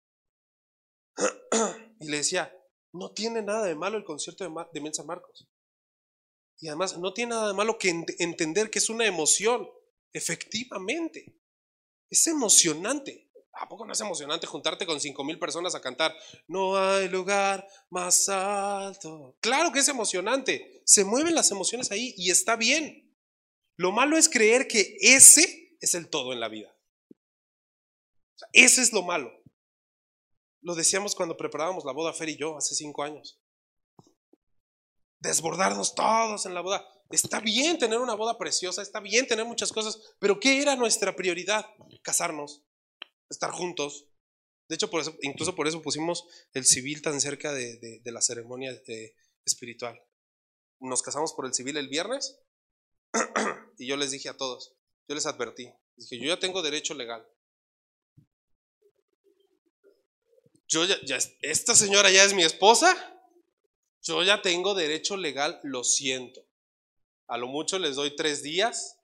y 2.01 2.09
le 2.11 2.18
decía, 2.18 2.55
no 2.93 3.12
tiene 3.12 3.41
nada 3.41 3.64
de 3.64 3.74
malo 3.74 3.97
el 3.97 4.05
concierto 4.05 4.45
de, 4.45 4.51
de 4.72 4.80
Miel 4.80 4.95
San 4.95 5.07
Marcos. 5.07 5.49
Y 6.59 6.69
además 6.69 6.97
no 6.99 7.13
tiene 7.13 7.31
nada 7.31 7.49
de 7.49 7.55
malo 7.55 7.79
que 7.79 7.91
entender 8.19 8.71
que 8.71 8.79
es 8.79 8.89
una 8.89 9.07
emoción. 9.07 9.69
Efectivamente. 10.13 11.39
Es 12.09 12.27
emocionante. 12.27 13.31
¿A 13.53 13.69
poco 13.69 13.87
no 13.87 13.93
es 13.93 14.01
emocionante 14.01 14.47
juntarte 14.47 14.87
con 14.87 15.01
cinco 15.01 15.25
mil 15.25 15.39
personas 15.39 15.75
a 15.75 15.81
cantar? 15.81 16.15
No 16.47 16.77
hay 16.77 17.09
lugar 17.09 17.67
más 17.91 18.29
alto. 18.29 19.37
Claro 19.41 19.73
que 19.73 19.81
es 19.81 19.89
emocionante. 19.89 20.83
Se 20.85 21.05
mueven 21.05 21.35
las 21.35 21.51
emociones 21.51 21.91
ahí 21.91 22.15
y 22.17 22.31
está 22.31 22.57
bien. 22.57 23.15
Lo 23.77 23.93
malo 23.93 24.17
es 24.17 24.29
creer 24.29 24.69
que 24.69 24.97
ese 25.01 25.77
es 25.81 25.95
el 25.95 26.09
todo 26.09 26.33
en 26.33 26.41
la 26.41 26.49
vida. 26.49 26.75
ese 28.53 28.83
es 28.83 28.93
lo 28.93 29.03
malo. 29.03 29.31
Lo 30.61 30.75
decíamos 30.75 31.15
cuando 31.15 31.37
preparábamos 31.37 31.85
la 31.85 31.93
boda 31.93 32.13
Fer 32.13 32.29
y 32.29 32.37
yo 32.37 32.57
hace 32.57 32.75
cinco 32.75 33.03
años 33.03 33.41
desbordarnos 35.21 35.95
todos 35.95 36.47
en 36.47 36.55
la 36.55 36.61
boda. 36.61 36.87
Está 37.11 37.41
bien 37.41 37.79
tener 37.79 37.99
una 37.99 38.14
boda 38.14 38.37
preciosa, 38.37 38.83
está 38.83 39.01
bien 39.01 39.27
tener 39.27 39.45
muchas 39.45 39.73
cosas, 39.73 39.99
pero 40.19 40.41
¿qué 40.41 40.61
era 40.61 40.75
nuestra 40.77 41.14
prioridad? 41.14 41.64
Casarnos, 42.03 42.64
estar 43.31 43.51
juntos. 43.53 44.09
De 44.69 44.75
hecho, 44.75 44.91
por 44.91 45.01
eso, 45.01 45.14
incluso 45.23 45.55
por 45.55 45.69
eso 45.69 45.83
pusimos 45.83 46.27
el 46.53 46.67
civil 46.67 47.03
tan 47.03 47.21
cerca 47.21 47.53
de, 47.53 48.01
la 48.05 48.21
ceremonia 48.21 48.73
eh, 48.89 49.14
espiritual. 49.45 50.01
Nos 50.81 51.03
casamos 51.03 51.33
por 51.33 51.47
el 51.47 51.55
civil 51.55 51.77
el 51.77 51.89
viernes 51.89 52.41
y 53.79 53.87
yo 53.87 53.97
les 53.97 54.11
dije 54.11 54.29
a 54.29 54.37
todos, 54.37 54.75
yo 55.09 55.14
les 55.14 55.27
advertí, 55.27 55.73
dije, 55.97 56.19
yo 56.19 56.27
ya 56.27 56.39
tengo 56.41 56.62
derecho 56.62 56.95
legal. 56.95 57.27
Yo 60.69 60.85
ya, 60.85 61.19
esta 61.43 61.77
señora 61.77 62.11
ya 62.11 62.25
es 62.25 62.35
mi 62.35 62.43
esposa, 62.43 63.16
yo 64.03 64.22
ya 64.22 64.42
tengo 64.42 64.74
derecho 64.74 65.16
legal, 65.16 65.61
lo 65.62 65.84
siento. 65.84 66.44
A 67.26 67.36
lo 67.38 67.49
mucho 67.49 67.78
les 67.78 67.97
doy 67.97 68.14
tres 68.14 68.42
días 68.42 68.99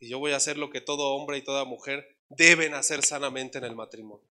y 0.00 0.08
yo 0.08 0.18
voy 0.18 0.32
a 0.32 0.36
hacer 0.36 0.58
lo 0.58 0.70
que 0.70 0.80
todo 0.80 1.14
hombre 1.14 1.38
y 1.38 1.42
toda 1.42 1.64
mujer 1.64 2.18
deben 2.28 2.74
hacer 2.74 3.04
sanamente 3.04 3.58
en 3.58 3.64
el 3.64 3.74
matrimonio. 3.74 4.28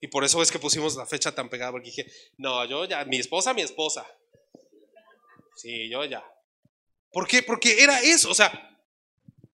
Y 0.00 0.08
por 0.08 0.24
eso 0.24 0.42
es 0.42 0.50
que 0.50 0.58
pusimos 0.58 0.96
la 0.96 1.06
fecha 1.06 1.34
tan 1.34 1.48
pegada, 1.48 1.72
porque 1.72 1.90
dije, 1.90 2.10
no, 2.38 2.64
yo 2.64 2.86
ya, 2.86 3.04
mi 3.04 3.18
esposa, 3.18 3.54
mi 3.54 3.62
esposa. 3.62 4.06
Sí, 5.56 5.88
yo 5.90 6.04
ya. 6.04 6.24
¿Por 7.12 7.28
qué? 7.28 7.42
Porque 7.42 7.82
era 7.82 8.00
eso, 8.00 8.30
o 8.30 8.34
sea, 8.34 8.78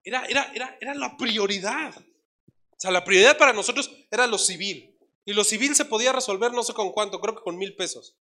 era, 0.04 0.24
era, 0.26 0.52
era, 0.54 0.78
era 0.80 0.94
la 0.94 1.16
prioridad. 1.16 1.94
O 1.96 2.76
sea, 2.78 2.90
la 2.90 3.04
prioridad 3.04 3.36
para 3.36 3.52
nosotros 3.52 3.90
era 4.10 4.26
lo 4.26 4.38
civil. 4.38 4.95
Y 5.26 5.32
lo 5.32 5.42
civil 5.42 5.74
se 5.74 5.84
podía 5.84 6.12
resolver 6.12 6.52
no 6.52 6.62
sé 6.62 6.72
con 6.72 6.92
cuánto, 6.92 7.20
creo 7.20 7.34
que 7.34 7.42
con 7.42 7.58
mil 7.58 7.74
pesos. 7.74 8.16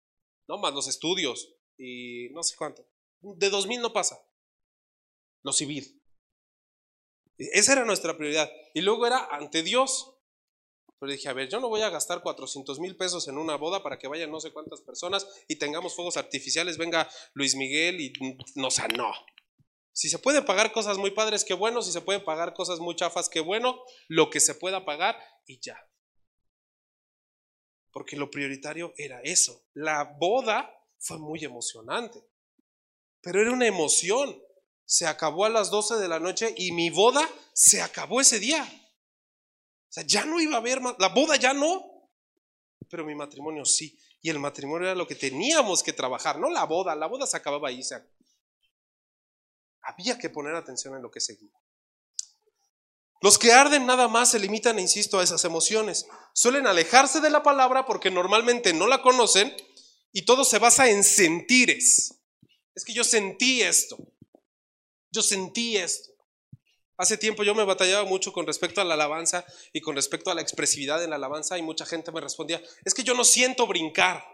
No 0.47 0.57
más 0.59 0.73
los 0.73 0.87
estudios 0.87 1.53
y 1.77 2.29
no 2.31 2.45
sé 2.45 2.55
cuánto. 2.57 2.87
De 3.21 3.51
dos 3.51 3.67
mil 3.67 3.81
no 3.81 3.93
pasa. 3.93 4.25
Lo 5.43 5.53
civil. 5.53 6.01
Esa 7.37 7.73
era 7.73 7.85
nuestra 7.85 8.17
prioridad. 8.17 8.49
Y 8.73 8.83
luego 8.83 9.05
era 9.05 9.27
ante 9.33 9.65
Dios. 9.65 10.15
Pero 11.01 11.11
dije, 11.11 11.29
a 11.29 11.33
ver, 11.33 11.49
yo 11.49 11.59
no 11.59 11.69
voy 11.69 11.81
a 11.81 11.91
gastar 11.91 12.23
400 12.23 12.79
mil 12.79 12.97
pesos 12.97 13.27
en 13.27 13.37
una 13.37 13.57
boda 13.57 13.83
para 13.83 13.99
que 13.99 14.07
vayan 14.07 14.31
no 14.31 14.39
sé 14.39 14.53
cuántas 14.53 14.81
personas 14.81 15.27
y 15.49 15.57
tengamos 15.57 15.97
fuegos 15.97 16.17
artificiales, 16.17 16.79
venga 16.79 17.11
Luis 17.35 17.57
Miguel 17.57 18.01
y 18.01 18.13
no, 18.55 18.69
o 18.69 18.89
no. 18.97 19.13
Si 19.93 20.09
se 20.09 20.21
pueden 20.21 20.45
pagar 20.45 20.73
cosas 20.73 20.99
muy 20.99 21.11
padres, 21.11 21.45
qué 21.45 21.55
bueno. 21.55 21.83
Si 21.83 21.91
se 21.91 22.01
pueden 22.01 22.25
pagar 22.25 22.55
cosas 22.55 22.79
muy 22.79 22.95
chafas, 22.95 23.29
qué 23.29 23.41
bueno. 23.41 23.83
Lo 24.07 24.31
que 24.31 24.39
se 24.39 24.55
pueda 24.55 24.85
pagar 24.85 25.19
y 25.45 25.59
ya 25.59 25.77
porque 27.93 28.17
lo 28.17 28.31
prioritario 28.31 28.95
era 28.97 29.21
eso. 29.23 29.65
La 29.75 30.05
boda 30.19 30.75
fue 30.99 31.19
muy 31.19 31.45
emocionante, 31.45 32.25
pero 33.21 33.41
era 33.41 33.53
una 33.53 33.67
emoción. 33.67 34.37
Se 34.85 35.07
acabó 35.07 35.45
a 35.45 35.51
las 35.51 35.71
12 35.71 35.97
de 35.97 36.09
la 36.09 36.19
noche 36.19 36.53
y 36.57 36.73
mi 36.73 36.91
boda 36.91 37.29
se 37.53 37.81
acabó 37.81 38.21
ese 38.21 38.39
día. 38.39 38.65
O 38.65 39.93
sea, 39.93 40.05
ya 40.07 40.25
no 40.25 40.41
iba 40.41 40.55
a 40.55 40.59
haber 40.59 40.81
más, 40.81 40.97
la 40.99 41.09
boda 41.09 41.37
ya 41.37 41.53
no, 41.53 42.11
pero 42.89 43.05
mi 43.05 43.15
matrimonio 43.15 43.65
sí. 43.65 43.99
Y 44.23 44.31
el 44.31 44.39
matrimonio 44.39 44.89
era 44.89 44.95
lo 44.95 45.07
que 45.07 45.15
teníamos 45.15 45.83
que 45.83 45.93
trabajar, 45.93 46.39
no 46.39 46.51
la 46.51 46.65
boda, 46.65 46.95
la 46.95 47.07
boda 47.07 47.27
se 47.27 47.37
acababa 47.37 47.69
ahí. 47.69 47.83
había 49.83 50.19
que 50.19 50.31
poner 50.31 50.55
atención 50.55 50.95
en 50.95 51.03
lo 51.03 51.11
que 51.11 51.21
seguía. 51.21 51.62
Los 53.23 53.39
que 53.39 53.53
arden 53.53 53.87
nada 53.87 54.09
más 54.09 54.33
se 54.33 54.41
limitan, 54.41 54.81
insisto, 54.81 55.19
a 55.21 55.23
esas 55.23 55.45
emociones. 55.45 56.07
Suelen 56.35 56.67
alejarse 56.67 57.21
de 57.21 57.31
la 57.31 57.45
palabra 57.45 57.87
porque 57.87 58.11
normalmente 58.11 58.73
no 58.73 58.89
la 58.89 59.01
conocen 59.01 59.55
y 60.13 60.25
todo 60.25 60.45
se 60.45 60.59
basa 60.59 60.91
en 60.91 61.05
sentires. 61.05 62.21
Es 62.75 62.85
que 62.85 62.93
yo 62.93 63.05
sentí 63.05 63.63
esto. 63.63 63.97
Yo 65.13 65.23
sentí 65.23 65.77
esto. 65.77 66.11
Hace 66.97 67.17
tiempo 67.17 67.45
yo 67.45 67.55
me 67.55 67.65
batallaba 67.65 68.05
mucho 68.05 68.33
con 68.33 68.47
respecto 68.47 68.81
a 68.81 68.85
la 68.85 68.95
alabanza 68.95 69.45
y 69.73 69.81
con 69.81 69.95
respecto 69.95 70.31
a 70.31 70.35
la 70.35 70.43
expresividad 70.43 71.03
en 71.03 71.11
la 71.11 71.17
alabanza 71.17 71.57
y 71.57 71.63
mucha 71.63 71.87
gente 71.87 72.11
me 72.11 72.21
respondía, 72.21 72.61
es 72.85 72.93
que 72.93 73.05
yo 73.05 73.15
no 73.15 73.25
siento 73.25 73.67
brincar. 73.67 74.25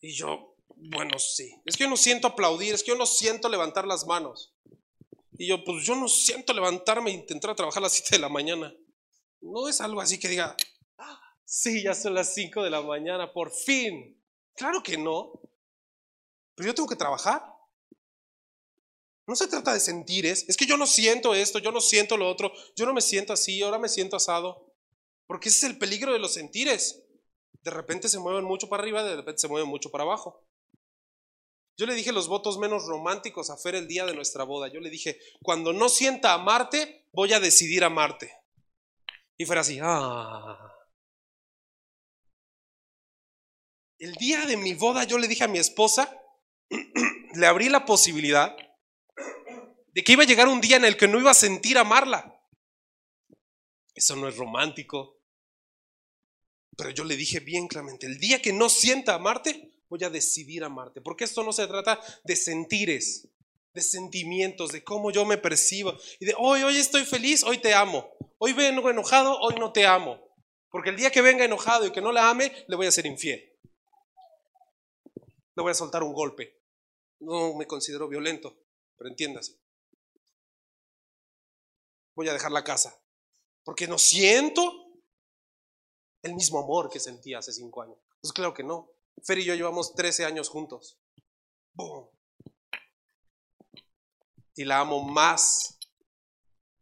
Y 0.00 0.14
yo, 0.14 0.56
bueno, 0.76 1.18
sí. 1.18 1.54
Es 1.64 1.76
que 1.76 1.84
yo 1.84 1.90
no 1.90 1.96
siento 1.96 2.28
aplaudir, 2.28 2.74
es 2.74 2.82
que 2.82 2.88
yo 2.88 2.96
no 2.96 3.06
siento 3.06 3.48
levantar 3.48 3.86
las 3.86 4.06
manos. 4.06 4.55
Y 5.38 5.48
yo, 5.48 5.62
pues 5.64 5.84
yo 5.84 5.94
no 5.94 6.08
siento 6.08 6.52
levantarme 6.52 7.10
e 7.10 7.14
intentar 7.14 7.54
trabajar 7.54 7.82
a 7.82 7.86
las 7.86 7.92
7 7.92 8.16
de 8.16 8.20
la 8.20 8.28
mañana. 8.28 8.74
No 9.40 9.68
es 9.68 9.80
algo 9.80 10.00
así 10.00 10.18
que 10.18 10.28
diga, 10.28 10.56
ah, 10.98 11.20
sí, 11.44 11.82
ya 11.82 11.94
son 11.94 12.14
las 12.14 12.34
5 12.34 12.62
de 12.62 12.70
la 12.70 12.80
mañana, 12.80 13.32
por 13.32 13.52
fin. 13.52 14.20
Claro 14.54 14.82
que 14.82 14.96
no. 14.96 15.32
Pero 16.54 16.68
yo 16.68 16.74
tengo 16.74 16.88
que 16.88 16.96
trabajar. 16.96 17.44
No 19.26 19.34
se 19.34 19.48
trata 19.48 19.74
de 19.74 19.80
sentir, 19.80 20.24
es, 20.24 20.48
es 20.48 20.56
que 20.56 20.66
yo 20.66 20.76
no 20.76 20.86
siento 20.86 21.34
esto, 21.34 21.58
yo 21.58 21.72
no 21.72 21.80
siento 21.80 22.16
lo 22.16 22.30
otro, 22.30 22.52
yo 22.76 22.86
no 22.86 22.94
me 22.94 23.00
siento 23.00 23.32
así, 23.32 23.60
ahora 23.60 23.78
me 23.78 23.88
siento 23.88 24.16
asado. 24.16 24.72
Porque 25.26 25.48
ese 25.48 25.66
es 25.66 25.72
el 25.72 25.78
peligro 25.78 26.12
de 26.12 26.20
los 26.20 26.32
sentires. 26.32 27.02
De 27.62 27.72
repente 27.72 28.08
se 28.08 28.20
mueven 28.20 28.44
mucho 28.44 28.68
para 28.68 28.82
arriba, 28.82 29.02
de 29.02 29.16
repente 29.16 29.40
se 29.40 29.48
mueven 29.48 29.68
mucho 29.68 29.90
para 29.90 30.04
abajo. 30.04 30.45
Yo 31.76 31.84
le 31.84 31.94
dije 31.94 32.10
los 32.10 32.26
votos 32.26 32.58
menos 32.58 32.86
románticos 32.86 33.50
a 33.50 33.56
Fer 33.58 33.74
el 33.74 33.86
día 33.86 34.06
de 34.06 34.14
nuestra 34.14 34.44
boda. 34.44 34.68
Yo 34.68 34.80
le 34.80 34.88
dije, 34.88 35.18
cuando 35.42 35.74
no 35.74 35.90
sienta 35.90 36.32
amarte, 36.32 37.06
voy 37.12 37.34
a 37.34 37.40
decidir 37.40 37.84
amarte. 37.84 38.32
Y 39.36 39.44
Fer 39.44 39.58
así, 39.58 39.78
ah. 39.82 40.72
El 43.98 44.14
día 44.14 44.46
de 44.46 44.56
mi 44.56 44.72
boda 44.74 45.04
yo 45.04 45.18
le 45.18 45.28
dije 45.28 45.44
a 45.44 45.48
mi 45.48 45.58
esposa, 45.58 46.18
le 47.34 47.46
abrí 47.46 47.68
la 47.68 47.84
posibilidad 47.84 48.56
de 49.92 50.04
que 50.04 50.12
iba 50.12 50.22
a 50.22 50.26
llegar 50.26 50.48
un 50.48 50.60
día 50.60 50.76
en 50.76 50.84
el 50.84 50.96
que 50.96 51.08
no 51.08 51.18
iba 51.18 51.30
a 51.30 51.34
sentir 51.34 51.76
amarla. 51.76 52.40
Eso 53.94 54.16
no 54.16 54.28
es 54.28 54.36
romántico. 54.36 55.22
Pero 56.76 56.90
yo 56.90 57.04
le 57.04 57.16
dije 57.16 57.40
bien 57.40 57.68
claramente, 57.68 58.06
el 58.06 58.18
día 58.18 58.40
que 58.40 58.52
no 58.52 58.68
sienta 58.68 59.14
amarte, 59.14 59.75
voy 59.88 60.02
a 60.04 60.10
decidir 60.10 60.64
amarte. 60.64 61.00
Porque 61.00 61.24
esto 61.24 61.42
no 61.42 61.52
se 61.52 61.66
trata 61.66 62.00
de 62.24 62.36
sentires, 62.36 63.28
de 63.72 63.82
sentimientos, 63.82 64.72
de 64.72 64.82
cómo 64.82 65.10
yo 65.10 65.24
me 65.24 65.38
percibo. 65.38 65.96
Y 66.20 66.26
de 66.26 66.34
hoy, 66.38 66.62
hoy 66.62 66.76
estoy 66.76 67.04
feliz, 67.04 67.42
hoy 67.44 67.58
te 67.58 67.74
amo. 67.74 68.08
Hoy 68.38 68.52
vengo 68.52 68.90
enojado, 68.90 69.38
hoy 69.40 69.54
no 69.58 69.72
te 69.72 69.86
amo. 69.86 70.20
Porque 70.70 70.90
el 70.90 70.96
día 70.96 71.10
que 71.10 71.22
venga 71.22 71.44
enojado 71.44 71.86
y 71.86 71.92
que 71.92 72.00
no 72.00 72.12
la 72.12 72.28
ame, 72.28 72.52
le 72.68 72.76
voy 72.76 72.86
a 72.86 72.92
ser 72.92 73.06
infiel. 73.06 73.52
Le 75.54 75.62
voy 75.62 75.70
a 75.70 75.74
soltar 75.74 76.02
un 76.02 76.12
golpe. 76.12 76.60
No 77.20 77.54
me 77.54 77.66
considero 77.66 78.08
violento, 78.08 78.56
pero 78.96 79.08
entiéndase. 79.08 79.58
Voy 82.14 82.28
a 82.28 82.32
dejar 82.32 82.52
la 82.52 82.64
casa 82.64 82.98
porque 83.66 83.88
no 83.88 83.98
siento 83.98 84.62
el 86.22 86.34
mismo 86.34 86.60
amor 86.60 86.88
que 86.88 87.00
sentía 87.00 87.38
hace 87.38 87.52
cinco 87.52 87.82
años. 87.82 87.98
Pues 88.20 88.32
claro 88.32 88.54
que 88.54 88.62
no. 88.62 88.88
Fer 89.24 89.38
y 89.38 89.44
yo 89.44 89.54
llevamos 89.54 89.94
13 89.94 90.24
años 90.24 90.48
juntos. 90.48 90.98
Y 94.54 94.64
la 94.64 94.80
amo 94.80 95.02
más 95.02 95.78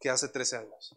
que 0.01 0.11
hace 0.11 0.29
13 0.29 0.59
años. 0.59 0.97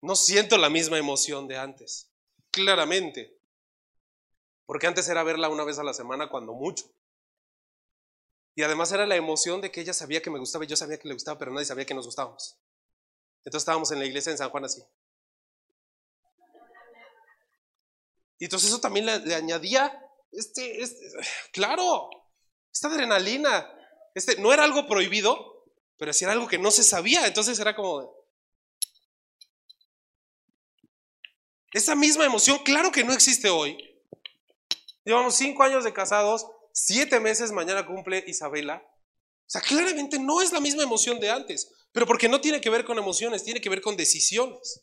No 0.00 0.16
siento 0.16 0.56
la 0.58 0.70
misma 0.70 0.98
emoción 0.98 1.48
de 1.48 1.56
antes, 1.56 2.10
claramente. 2.50 3.38
Porque 4.66 4.86
antes 4.86 5.08
era 5.08 5.22
verla 5.22 5.48
una 5.48 5.64
vez 5.64 5.78
a 5.78 5.84
la 5.84 5.94
semana 5.94 6.28
cuando 6.28 6.52
mucho. 6.52 6.84
Y 8.54 8.62
además 8.62 8.90
era 8.90 9.06
la 9.06 9.16
emoción 9.16 9.60
de 9.60 9.70
que 9.70 9.82
ella 9.82 9.92
sabía 9.92 10.22
que 10.22 10.30
me 10.30 10.38
gustaba 10.38 10.64
y 10.64 10.68
yo 10.68 10.76
sabía 10.76 10.98
que 10.98 11.08
le 11.08 11.14
gustaba, 11.14 11.38
pero 11.38 11.52
nadie 11.52 11.66
sabía 11.66 11.84
que 11.84 11.94
nos 11.94 12.06
gustábamos. 12.06 12.58
Entonces 13.44 13.62
estábamos 13.62 13.92
en 13.92 13.98
la 13.98 14.06
iglesia 14.06 14.32
en 14.32 14.38
San 14.38 14.50
Juan 14.50 14.64
así. 14.64 14.82
Y 18.38 18.44
entonces 18.44 18.68
eso 18.68 18.80
también 18.80 19.06
le, 19.06 19.34
añadía, 19.34 19.98
este, 20.32 20.82
este, 20.82 21.06
claro, 21.52 22.10
esta 22.72 22.88
adrenalina. 22.88 23.72
Este, 24.14 24.36
no 24.40 24.52
era 24.52 24.64
algo 24.64 24.86
prohibido, 24.86 25.64
pero 25.98 26.12
sí 26.12 26.24
era 26.24 26.32
algo 26.32 26.48
que 26.48 26.58
no 26.58 26.70
se 26.70 26.84
sabía. 26.84 27.26
Entonces 27.26 27.58
era 27.58 27.74
como... 27.74 28.14
Esa 31.72 31.94
misma 31.94 32.24
emoción, 32.24 32.58
claro 32.64 32.90
que 32.90 33.04
no 33.04 33.12
existe 33.12 33.50
hoy. 33.50 33.76
Llevamos 35.04 35.36
cinco 35.36 35.62
años 35.62 35.84
de 35.84 35.92
casados, 35.92 36.46
siete 36.72 37.20
meses, 37.20 37.52
mañana 37.52 37.86
cumple 37.86 38.24
Isabela. 38.26 38.82
O 39.46 39.48
sea, 39.48 39.60
claramente 39.60 40.18
no 40.18 40.42
es 40.42 40.52
la 40.52 40.60
misma 40.60 40.82
emoción 40.82 41.20
de 41.20 41.30
antes, 41.30 41.70
pero 41.92 42.06
porque 42.06 42.28
no 42.28 42.40
tiene 42.40 42.60
que 42.60 42.70
ver 42.70 42.84
con 42.84 42.98
emociones, 42.98 43.44
tiene 43.44 43.60
que 43.60 43.68
ver 43.68 43.80
con 43.80 43.96
decisiones. 43.96 44.82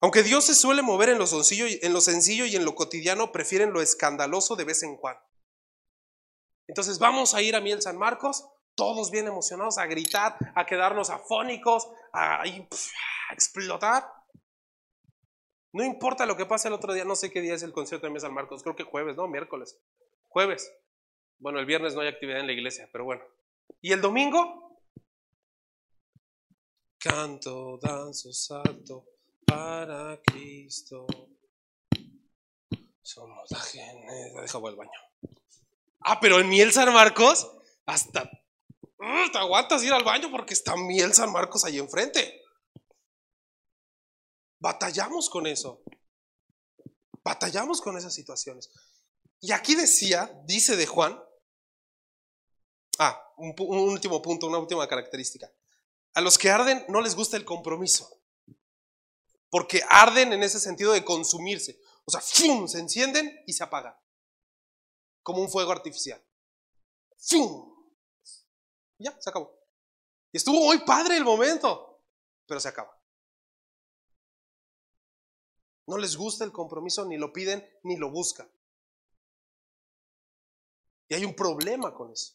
Aunque 0.00 0.22
Dios 0.22 0.46
se 0.46 0.54
suele 0.54 0.82
mover 0.82 1.10
en 1.10 1.18
lo, 1.18 1.26
sencillo, 1.26 1.66
en 1.68 1.92
lo 1.92 2.00
sencillo 2.00 2.46
y 2.46 2.56
en 2.56 2.64
lo 2.64 2.74
cotidiano, 2.74 3.32
prefieren 3.32 3.72
lo 3.72 3.82
escandaloso 3.82 4.56
de 4.56 4.64
vez 4.64 4.82
en 4.82 4.96
cuando. 4.96 5.22
Entonces 6.66 6.98
vamos 6.98 7.34
a 7.34 7.42
ir 7.42 7.54
a 7.54 7.60
Miel 7.60 7.82
San 7.82 7.98
Marcos, 7.98 8.46
todos 8.74 9.10
bien 9.10 9.26
emocionados, 9.26 9.76
a 9.76 9.86
gritar, 9.86 10.36
a 10.54 10.64
quedarnos 10.64 11.10
afónicos, 11.10 11.88
a, 12.12 12.42
a 12.42 12.46
explotar. 13.32 14.06
No 15.72 15.84
importa 15.84 16.26
lo 16.26 16.36
que 16.36 16.46
pase 16.46 16.68
el 16.68 16.74
otro 16.74 16.94
día, 16.94 17.04
no 17.04 17.14
sé 17.14 17.30
qué 17.30 17.40
día 17.40 17.54
es 17.54 17.62
el 17.62 17.72
concierto 17.72 18.06
de 18.06 18.10
Miel 18.10 18.22
San 18.22 18.32
Marcos, 18.32 18.62
creo 18.62 18.76
que 18.76 18.84
jueves, 18.84 19.16
¿no? 19.16 19.28
Miércoles. 19.28 19.78
Jueves. 20.28 20.72
Bueno, 21.38 21.58
el 21.58 21.66
viernes 21.66 21.94
no 21.94 22.00
hay 22.00 22.08
actividad 22.08 22.40
en 22.40 22.46
la 22.46 22.52
iglesia, 22.52 22.88
pero 22.90 23.04
bueno. 23.04 23.22
¿Y 23.80 23.92
el 23.92 24.00
domingo? 24.00 24.80
Canto, 26.98 27.78
danzo, 27.78 28.32
salto, 28.32 29.06
para 29.50 30.20
Cristo. 30.22 31.06
Somos 33.02 33.50
la 33.50 33.58
gente. 33.58 34.40
Deja 34.40 34.58
voy 34.58 34.70
al 34.70 34.76
baño. 34.76 34.90
Ah, 36.00 36.20
pero 36.20 36.38
en 36.38 36.48
Miel 36.48 36.72
San 36.72 36.92
Marcos, 36.92 37.50
hasta. 37.86 38.30
Mm, 38.98 39.32
te 39.32 39.38
aguantas 39.38 39.82
ir 39.82 39.92
al 39.92 40.04
baño 40.04 40.30
porque 40.30 40.54
está 40.54 40.76
Miel 40.76 41.12
San 41.14 41.32
Marcos 41.32 41.64
ahí 41.64 41.78
enfrente. 41.78 42.42
Batallamos 44.58 45.28
con 45.28 45.46
eso. 45.46 45.82
Batallamos 47.24 47.80
con 47.80 47.96
esas 47.96 48.14
situaciones. 48.14 48.70
Y 49.40 49.52
aquí 49.52 49.74
decía, 49.74 50.30
dice 50.44 50.76
de 50.76 50.86
Juan. 50.86 51.20
Ah, 52.98 53.20
un 53.36 53.54
último 53.58 54.20
punto, 54.20 54.46
una 54.46 54.58
última 54.58 54.86
característica. 54.86 55.50
A 56.14 56.20
los 56.20 56.36
que 56.38 56.50
arden 56.50 56.84
no 56.88 57.00
les 57.00 57.14
gusta 57.14 57.36
el 57.36 57.44
compromiso 57.44 58.19
porque 59.50 59.82
arden 59.88 60.32
en 60.32 60.42
ese 60.42 60.60
sentido 60.60 60.92
de 60.92 61.04
consumirse. 61.04 61.80
O 62.04 62.10
sea, 62.10 62.20
¡fum! 62.20 62.66
se 62.66 62.78
encienden 62.78 63.42
y 63.46 63.52
se 63.52 63.64
apagan, 63.64 63.94
como 65.22 65.42
un 65.42 65.50
fuego 65.50 65.72
artificial. 65.72 66.24
¡Fum! 67.18 67.74
Ya, 68.98 69.16
se 69.20 69.28
acabó. 69.28 69.58
Y 70.32 70.36
estuvo 70.36 70.64
muy 70.64 70.78
padre 70.84 71.16
el 71.16 71.24
momento, 71.24 72.02
pero 72.46 72.60
se 72.60 72.68
acaba. 72.68 72.96
No 75.86 75.98
les 75.98 76.16
gusta 76.16 76.44
el 76.44 76.52
compromiso, 76.52 77.04
ni 77.04 77.16
lo 77.16 77.32
piden, 77.32 77.68
ni 77.82 77.96
lo 77.96 78.10
buscan. 78.10 78.50
Y 81.08 81.14
hay 81.14 81.24
un 81.24 81.34
problema 81.34 81.92
con 81.92 82.12
eso. 82.12 82.34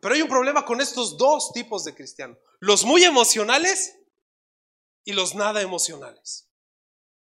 Pero 0.00 0.14
hay 0.14 0.22
un 0.22 0.28
problema 0.28 0.64
con 0.64 0.80
estos 0.80 1.18
dos 1.18 1.52
tipos 1.52 1.84
de 1.84 1.94
cristianos. 1.94 2.38
Los 2.60 2.84
muy 2.84 3.04
emocionales 3.04 3.99
y 5.10 5.12
los 5.12 5.34
nada 5.34 5.60
emocionales. 5.60 6.48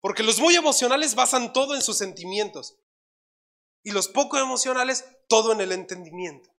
Porque 0.02 0.24
los 0.24 0.40
muy 0.40 0.56
emocionales 0.56 1.14
basan 1.14 1.54
todo 1.54 1.76
en 1.76 1.82
sus 1.84 1.98
sentimientos 1.98 2.80
y 3.84 3.92
los 3.92 4.08
poco 4.08 4.38
emocionales 4.38 5.06
todo 5.30 5.52
en 5.52 5.62
el 5.62 5.72
entendimiento. 5.72 6.50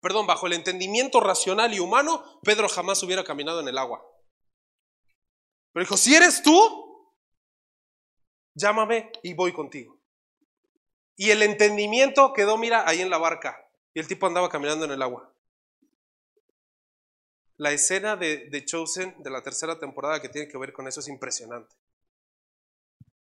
Perdón, 0.00 0.26
bajo 0.26 0.46
el 0.46 0.54
entendimiento 0.54 1.20
racional 1.20 1.74
y 1.74 1.78
humano, 1.78 2.40
Pedro 2.42 2.68
jamás 2.68 3.02
hubiera 3.02 3.22
caminado 3.22 3.60
en 3.60 3.68
el 3.68 3.76
agua. 3.76 4.02
Pero 5.72 5.84
dijo, 5.84 5.96
si 5.96 6.14
eres 6.14 6.42
tú, 6.42 7.14
llámame 8.54 9.12
y 9.22 9.34
voy 9.34 9.52
contigo. 9.52 10.00
Y 11.16 11.30
el 11.30 11.42
entendimiento 11.42 12.32
quedó, 12.32 12.56
mira, 12.56 12.88
ahí 12.88 13.00
en 13.00 13.10
la 13.10 13.18
barca. 13.18 13.70
Y 13.92 14.00
el 14.00 14.08
tipo 14.08 14.26
andaba 14.26 14.48
caminando 14.48 14.86
en 14.86 14.92
el 14.92 15.02
agua 15.02 15.32
la 17.62 17.70
escena 17.70 18.16
de, 18.16 18.64
Chosen 18.66 19.14
de 19.22 19.30
la 19.30 19.40
tercera 19.40 19.78
temporada 19.78 20.20
que 20.20 20.28
tiene 20.28 20.48
que 20.48 20.58
ver 20.58 20.72
con 20.72 20.88
eso 20.88 20.98
es 20.98 21.06
impresionante. 21.06 21.72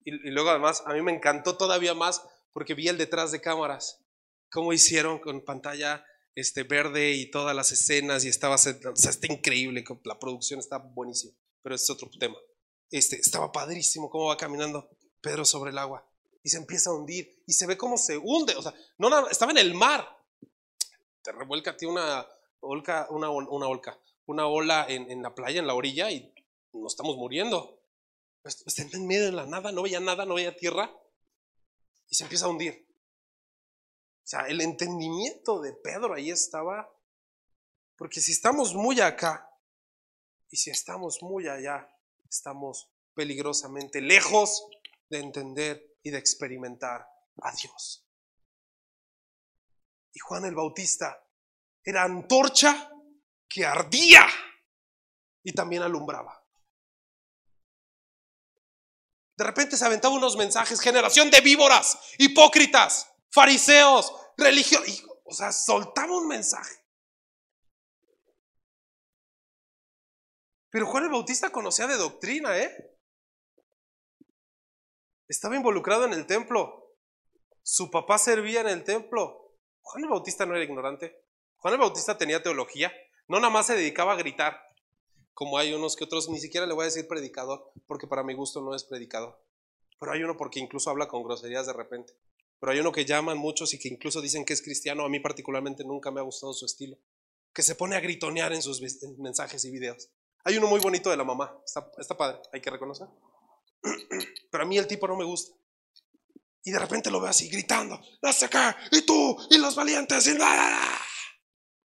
Y, 0.05 0.11
luego 0.31 0.49
además 0.49 0.81
a 0.85 0.93
mí 0.93 1.01
me 1.01 1.13
encantó 1.13 1.57
todavía 1.57 1.93
más 1.93 2.23
porque 2.53 2.73
vi 2.73 2.87
el 2.87 2.97
detrás 2.97 3.33
de 3.33 3.41
cámaras, 3.41 4.01
cómo 4.49 4.71
hicieron 4.71 5.19
con 5.19 5.43
pantalla 5.43 6.05
este, 6.35 6.63
verde 6.63 7.11
y 7.11 7.29
todas 7.29 7.53
las 7.53 7.73
escenas 7.73 8.23
y 8.23 8.29
estaba, 8.29 8.55
o 8.55 8.57
sea, 8.57 8.77
está 8.95 9.27
increíble, 9.27 9.83
la 10.05 10.17
producción 10.17 10.61
está 10.61 10.77
buenísima, 10.77 11.33
pero 11.61 11.75
es 11.75 11.89
otro 11.89 12.09
tema. 12.17 12.37
Este, 12.91 13.17
estaba 13.17 13.51
padrísimo 13.51 14.09
cómo 14.09 14.27
va 14.27 14.37
caminando 14.37 14.89
Pedro 15.19 15.43
sobre 15.43 15.71
el 15.71 15.77
agua 15.77 16.09
y 16.41 16.49
se 16.49 16.57
empieza 16.57 16.91
a 16.91 16.93
hundir 16.93 17.43
y 17.45 17.51
se 17.51 17.67
ve 17.67 17.75
cómo 17.75 17.97
se 17.97 18.17
hunde, 18.17 18.55
o 18.55 18.61
sea, 18.61 18.73
no, 18.97 19.27
estaba 19.27 19.51
en 19.51 19.57
el 19.57 19.73
mar. 19.73 20.07
Te 21.21 21.33
revuelca 21.33 21.71
a 21.71 21.77
ti 21.77 21.85
una, 21.85 22.25
olca, 22.61 23.05
una, 23.09 23.29
una 23.29 23.67
olca, 23.67 23.99
una 24.29 24.45
ola 24.45 24.85
en, 24.87 25.23
la 25.23 25.33
playa, 25.33 25.59
en 25.59 25.65
la 25.65 25.73
orilla, 25.73 26.11
y 26.11 26.31
nos 26.71 26.93
estamos 26.93 27.17
muriendo. 27.17 27.81
Está 28.43 28.63
pues, 28.63 28.79
en 28.79 29.07
medio 29.07 29.25
de 29.25 29.31
la 29.31 29.47
nada, 29.47 29.71
no 29.71 29.81
veía 29.81 29.99
nada, 29.99 30.23
no 30.23 30.35
veía 30.35 30.55
tierra, 30.55 30.95
y 32.07 32.15
se 32.15 32.25
empieza 32.25 32.45
a 32.45 32.49
hundir. 32.49 32.87
O 34.23 34.27
sea, 34.29 34.41
el 34.41 34.61
entendimiento 34.61 35.59
de 35.61 35.73
Pedro 35.73 36.13
ahí 36.13 36.29
estaba, 36.29 36.87
porque 37.97 38.21
si 38.21 38.31
estamos 38.31 38.75
muy 38.75 39.01
acá, 39.01 39.49
y 40.51 40.57
si 40.57 40.69
estamos 40.69 41.23
muy 41.23 41.47
allá, 41.47 41.89
estamos 42.29 42.91
peligrosamente 43.15 43.99
lejos 43.99 44.63
de 45.09 45.21
entender 45.21 45.97
y 46.03 46.11
de 46.11 46.19
experimentar 46.19 47.07
a 47.41 47.51
Dios. 47.51 48.07
Y 50.13 50.19
Juan 50.19 50.45
el 50.45 50.53
Bautista 50.53 51.27
era 51.83 52.03
antorcha 52.03 52.88
que 53.49 53.65
ardía 53.65 54.25
y 55.43 55.53
también 55.53 55.81
alumbraba. 55.81 56.45
De 59.35 59.45
repente 59.45 59.77
se 59.77 59.85
aventaba 59.85 60.13
unos 60.13 60.35
mensajes, 60.35 60.81
generación 60.81 61.31
de 61.31 61.41
víboras, 61.41 61.97
hipócritas, 62.17 63.09
fariseos, 63.31 64.13
religiosos. 64.37 65.05
O 65.23 65.33
sea, 65.33 65.51
soltaba 65.51 66.17
un 66.17 66.27
mensaje. 66.27 66.75
Pero 70.69 70.85
Juan 70.87 71.05
el 71.05 71.09
Bautista 71.09 71.51
conocía 71.51 71.87
de 71.87 71.95
doctrina, 71.95 72.57
¿eh? 72.57 72.99
Estaba 75.27 75.55
involucrado 75.55 76.05
en 76.05 76.13
el 76.13 76.25
templo. 76.25 76.97
Su 77.63 77.89
papá 77.89 78.17
servía 78.17 78.61
en 78.61 78.67
el 78.67 78.83
templo. 78.83 79.55
Juan 79.81 80.03
el 80.03 80.09
Bautista 80.09 80.45
no 80.45 80.55
era 80.55 80.63
ignorante. 80.63 81.27
Juan 81.57 81.75
el 81.75 81.79
Bautista 81.79 82.17
tenía 82.17 82.43
teología. 82.43 82.91
No 83.29 83.39
nada 83.39 83.51
más 83.53 83.67
se 83.67 83.75
dedicaba 83.75 84.13
a 84.13 84.17
gritar, 84.17 84.59
como 85.33 85.57
hay 85.57 85.71
unos 85.71 85.95
que 85.95 86.03
otros, 86.03 86.27
ni 86.27 86.39
siquiera 86.39 86.67
le 86.67 86.73
voy 86.73 86.81
a 86.81 86.85
decir 86.85 87.07
predicador, 87.07 87.71
porque 87.87 88.07
para 88.07 88.23
mi 88.23 88.33
gusto 88.33 88.59
no 88.59 88.75
es 88.75 88.83
predicador. 88.83 89.39
Pero 89.99 90.11
hay 90.11 90.23
uno 90.23 90.35
porque 90.35 90.59
incluso 90.59 90.89
habla 90.89 91.07
con 91.07 91.23
groserías 91.23 91.67
de 91.67 91.73
repente. 91.73 92.13
Pero 92.59 92.71
hay 92.71 92.79
uno 92.79 92.91
que 92.91 93.05
llaman 93.05 93.37
muchos 93.37 93.73
y 93.73 93.79
que 93.79 93.87
incluso 93.87 94.19
dicen 94.19 94.45
que 94.45 94.53
es 94.53 94.61
cristiano. 94.61 95.05
A 95.05 95.09
mí 95.09 95.19
particularmente 95.19 95.83
nunca 95.83 96.11
me 96.11 96.19
ha 96.19 96.23
gustado 96.23 96.53
su 96.53 96.65
estilo. 96.65 96.97
Que 97.53 97.61
se 97.63 97.75
pone 97.75 97.95
a 97.95 97.99
gritonear 97.99 98.51
en 98.51 98.61
sus 98.61 98.81
mensajes 99.17 99.63
y 99.63 99.71
videos. 99.71 100.09
Hay 100.43 100.57
uno 100.57 100.67
muy 100.67 100.79
bonito 100.79 101.09
de 101.09 101.17
la 101.17 101.23
mamá. 101.23 101.55
Está, 101.63 102.17
padre, 102.17 102.39
hay 102.51 102.61
que 102.61 102.69
reconocer. 102.69 103.07
Pero 104.51 104.63
a 104.63 104.67
mí 104.67 104.77
el 104.77 104.87
tipo 104.87 105.07
no 105.07 105.15
me 105.15 105.23
gusta. 105.25 105.55
Y 106.63 106.71
de 106.71 106.79
repente 106.79 107.11
lo 107.11 107.21
veo 107.21 107.29
así 107.29 107.47
gritando, 107.47 108.01
no 108.21 108.33
sé 108.33 108.49
qué, 108.49 108.75
y 108.91 109.03
tú, 109.03 109.37
y 109.49 109.57
los 109.57 109.75
valientes, 109.75 110.27
y 110.27 110.33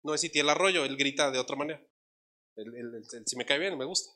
No 0.06 0.14
es 0.14 0.24
Iti 0.24 0.40
el 0.40 0.50
arroyo, 0.50 0.86
él 0.86 0.98
grita 0.98 1.32
de 1.32 1.40
otra 1.40 1.56
manera. 1.56 1.84
si 3.26 3.36
me 3.36 3.44
cae 3.44 3.58
bien, 3.58 3.76
me 3.76 3.86
gusta. 3.86 4.14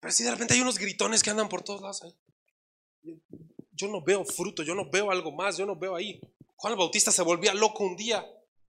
Pero 0.00 0.10
si 0.10 0.24
de 0.24 0.30
repente 0.30 0.54
hay 0.54 0.62
unos 0.62 0.78
gritones 0.78 1.22
que 1.22 1.28
andan 1.28 1.50
por 1.50 1.62
todos 1.62 1.82
lados 1.82 2.02
ahí. 2.02 2.16
Yo 3.72 3.88
no 3.88 4.02
veo 4.02 4.24
fruto, 4.24 4.62
yo 4.62 4.74
no 4.74 4.90
veo 4.90 5.10
algo 5.10 5.32
más, 5.32 5.58
yo 5.58 5.66
no 5.66 5.76
veo 5.76 5.94
ahí. 5.94 6.18
Juan 6.56 6.72
el 6.72 6.78
Bautista 6.78 7.12
se 7.12 7.20
volvía 7.20 7.52
loco 7.52 7.84
un 7.84 7.94
día, 7.94 8.26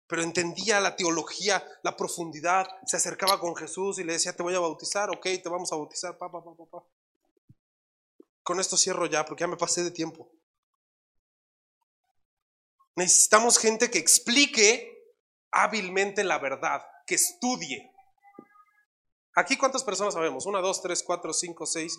pero 0.05 0.21
entendía 0.21 0.80
la 0.80 0.95
teología, 0.95 1.65
la 1.82 1.97
profundidad, 1.97 2.67
se 2.86 2.97
acercaba 2.97 3.39
con 3.39 3.55
Jesús 3.55 3.97
y 3.97 4.03
le 4.03 4.13
decía, 4.13 4.36
te 4.36 4.43
voy 4.43 4.53
a 4.53 4.59
bautizar, 4.59 5.09
ok, 5.09 5.23
te 5.41 5.49
vamos 5.49 5.71
a 5.73 5.75
bautizar, 5.75 6.19
pa, 6.19 6.32
pa, 6.32 6.43
pa, 6.43 6.53
pa. 6.53 6.84
Con 8.43 8.59
esto 8.59 8.78
cierro 8.78 9.07
ya, 9.07 9.25
porque 9.25 9.41
ya 9.41 9.47
me 9.47 9.57
pasé 9.57 9.84
de 9.84 9.89
tiempo. 9.89 10.36
Necesitamos 12.97 13.59
gente 13.59 13.91
que 13.91 13.99
explique 13.99 14.91
hábilmente 15.51 16.23
la 16.23 16.39
verdad, 16.39 16.81
que 17.05 17.13
estudie. 17.13 17.91
Aquí 19.35 19.55
cuántas 19.55 19.83
personas 19.83 20.15
sabemos? 20.15 20.47
Una, 20.47 20.61
dos, 20.61 20.81
tres, 20.81 21.03
cuatro, 21.03 21.31
cinco, 21.31 21.67
seis. 21.67 21.95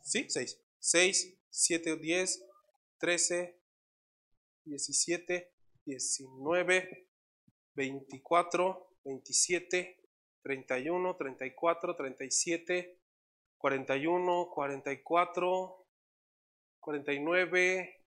¿Sí? 0.00 0.26
Seis. 0.30 0.60
Seis, 0.78 1.36
siete, 1.50 1.96
diez, 1.96 2.44
trece, 2.98 3.60
17, 4.64 5.52
19, 5.84 7.08
24, 7.74 8.90
27, 9.04 10.00
31, 10.42 11.16
34, 11.16 11.96
37, 11.96 13.00
41, 13.58 14.50
44, 14.54 15.86
49, 16.78 18.03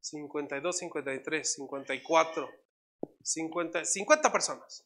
52, 0.00 0.78
53, 0.78 1.52
54, 1.54 2.50
50, 3.22 3.84
50 3.84 4.32
personas. 4.32 4.84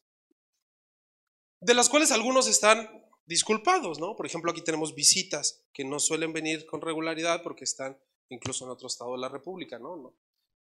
De 1.61 1.73
las 1.73 1.89
cuales 1.89 2.11
algunos 2.11 2.47
están 2.47 3.05
disculpados, 3.25 3.99
¿no? 3.99 4.15
Por 4.15 4.25
ejemplo, 4.25 4.51
aquí 4.51 4.61
tenemos 4.61 4.93
visitas 4.93 5.63
que 5.73 5.83
no 5.83 5.99
suelen 5.99 6.33
venir 6.33 6.65
con 6.65 6.81
regularidad 6.81 7.41
porque 7.41 7.63
están 7.63 7.97
incluso 8.29 8.65
en 8.65 8.71
otro 8.71 8.87
estado 8.87 9.13
de 9.13 9.19
la 9.19 9.29
República, 9.29 9.79
¿no? 9.79 9.95
no 9.97 10.15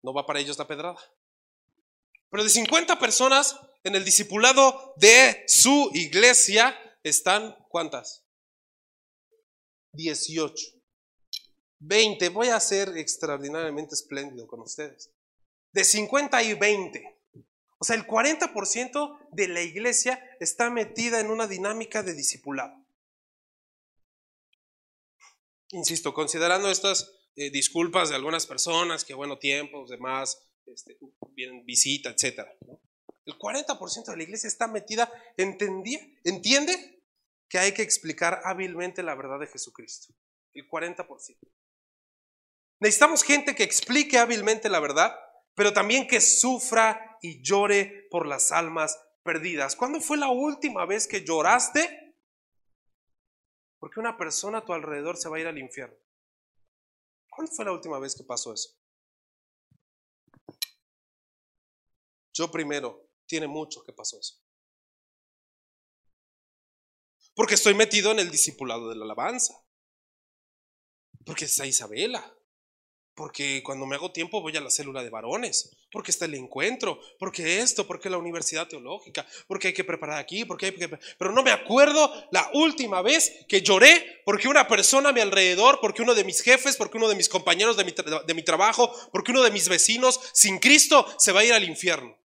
no 0.04 0.14
va 0.14 0.26
para 0.26 0.39
ellos 0.39 0.58
la 0.58 0.68
pedrada. 0.68 0.99
Pero 2.30 2.43
de 2.43 2.49
50 2.49 2.97
personas 2.99 3.60
en 3.84 3.95
el 3.95 4.06
discipulado 4.06 4.93
de 4.97 5.43
su 5.47 5.91
iglesia 5.93 6.78
están 7.04 7.56
¿cuántas? 7.70 8.24
18. 9.93 10.80
20. 11.82 12.29
Voy 12.29 12.47
a 12.49 12.59
ser 12.59 12.97
extraordinariamente 12.97 13.95
espléndido 13.95 14.47
con 14.47 14.61
ustedes. 14.61 15.11
De 15.73 15.84
50 15.84 16.41
y 16.43 16.53
20. 16.53 17.19
O 17.79 17.84
sea, 17.84 17.95
el 17.95 18.05
40% 18.05 19.29
de 19.32 19.47
la 19.47 19.61
iglesia 19.61 20.23
está 20.39 20.69
metida 20.69 21.19
en 21.19 21.32
una 21.32 21.47
dinámica 21.47 22.03
de 22.03 22.13
discipulado. 22.13 22.75
Insisto, 25.69 26.13
considerando 26.13 26.69
estas 26.69 27.11
eh, 27.36 27.49
disculpas 27.49 28.09
de 28.09 28.15
algunas 28.15 28.45
personas, 28.45 29.03
que 29.03 29.13
bueno, 29.13 29.39
tiempos, 29.39 29.89
demás, 29.89 30.38
este, 30.67 30.97
vienen 31.32 31.65
visita, 31.65 32.11
etc. 32.11 32.41
El 33.25 33.38
40% 33.38 34.05
de 34.05 34.17
la 34.17 34.23
iglesia 34.23 34.47
está 34.47 34.67
metida, 34.67 35.11
entiende 35.38 37.01
que 37.47 37.57
hay 37.57 37.73
que 37.73 37.82
explicar 37.82 38.41
hábilmente 38.43 39.01
la 39.01 39.15
verdad 39.15 39.39
de 39.39 39.47
Jesucristo. 39.47 40.13
El 40.53 40.67
40%. 40.69 41.07
Necesitamos 42.82 43.21
gente 43.21 43.53
que 43.53 43.61
explique 43.61 44.17
hábilmente 44.17 44.67
la 44.67 44.79
verdad, 44.79 45.15
pero 45.53 45.71
también 45.71 46.07
que 46.07 46.19
sufra 46.19 47.19
y 47.21 47.43
llore 47.43 48.07
por 48.09 48.25
las 48.25 48.51
almas 48.51 48.99
perdidas. 49.23 49.75
¿Cuándo 49.75 50.01
fue 50.01 50.17
la 50.17 50.29
última 50.29 50.88
vez 50.88 51.07
que 51.07 51.23
lloraste? 51.23 52.15
Porque 53.77 53.99
una 53.99 54.17
persona 54.17 54.57
a 54.57 54.65
tu 54.65 54.73
alrededor 54.73 55.15
se 55.15 55.29
va 55.29 55.38
a 55.38 55.39
ir 55.39 55.45
al 55.45 55.59
infierno. 55.59 55.95
¿Cuándo 57.29 57.51
fue 57.51 57.65
la 57.65 57.71
última 57.71 57.99
vez 57.99 58.15
que 58.15 58.23
pasó 58.23 58.51
eso? 58.51 58.75
Yo 62.34 62.49
primero, 62.49 63.11
tiene 63.27 63.45
mucho 63.45 63.84
que 63.84 63.93
pasó 63.93 64.19
eso. 64.19 64.41
Porque 67.36 67.53
estoy 67.53 67.75
metido 67.75 68.11
en 68.11 68.19
el 68.19 68.32
discipulado 68.32 68.89
de 68.89 68.95
la 68.95 69.05
alabanza. 69.05 69.53
Porque 71.23 71.45
está 71.45 71.67
Isabela 71.67 72.41
porque 73.22 73.61
cuando 73.61 73.86
me 73.86 73.95
hago 73.95 74.11
tiempo 74.11 74.41
voy 74.41 74.57
a 74.57 74.61
la 74.61 74.72
célula 74.72 75.03
de 75.03 75.11
varones, 75.11 75.69
porque 75.91 76.09
está 76.09 76.26
el 76.26 76.34
encuentro, 76.34 76.99
porque 77.19 77.59
esto, 77.59 77.86
porque 77.86 78.09
la 78.09 78.17
universidad 78.17 78.67
teológica, 78.67 79.28
porque 79.47 79.67
hay 79.67 79.74
que 79.76 79.84
preparar 79.84 80.17
aquí, 80.17 80.43
porque 80.43 80.65
hay 80.65 80.72
que... 80.72 80.89
Pero 81.19 81.32
no 81.32 81.43
me 81.43 81.51
acuerdo 81.51 82.11
la 82.32 82.49
última 82.55 83.03
vez 83.03 83.45
que 83.47 83.61
lloré 83.61 84.24
porque 84.26 84.47
una 84.47 84.67
persona 84.67 85.09
a 85.09 85.13
mi 85.13 85.22
alrededor, 85.22 85.78
porque 85.80 86.01
uno 86.01 86.15
de 86.15 86.24
mis 86.24 86.41
jefes, 86.41 86.76
porque 86.76 86.97
uno 86.97 87.07
de 87.07 87.13
mis 87.13 87.30
compañeros 87.30 87.78
de 87.78 87.86
mi, 87.86 87.93
de 88.26 88.34
mi 88.34 88.41
trabajo, 88.41 88.91
porque 89.11 89.30
uno 89.30 89.43
de 89.43 89.51
mis 89.51 89.69
vecinos, 89.69 90.19
sin 90.34 90.57
Cristo, 90.57 91.05
se 91.19 91.32
va 91.32 91.41
a 91.41 91.43
ir 91.43 91.53
al 91.53 91.63
infierno. 91.63 92.17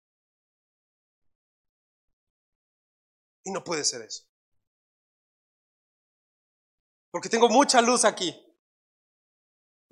Y 3.43 3.51
no 3.51 3.65
puede 3.65 3.83
ser 3.83 4.01
eso. 4.01 4.23
Porque 7.11 7.27
tengo 7.27 7.49
mucha 7.49 7.81
luz 7.81 8.05
aquí. 8.05 8.33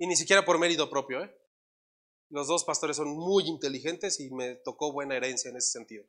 Y 0.04 0.06
ni 0.06 0.16
siquiera 0.16 0.44
por 0.44 0.58
mérito 0.58 0.90
propio. 0.90 1.24
¿eh? 1.24 1.34
Los 2.28 2.46
dos 2.46 2.62
pastores 2.62 2.98
son 2.98 3.16
muy 3.16 3.48
inteligentes 3.48 4.20
y 4.20 4.30
me 4.30 4.56
tocó 4.56 4.92
buena 4.92 5.16
herencia 5.16 5.48
en 5.48 5.56
ese 5.56 5.70
sentido. 5.70 6.04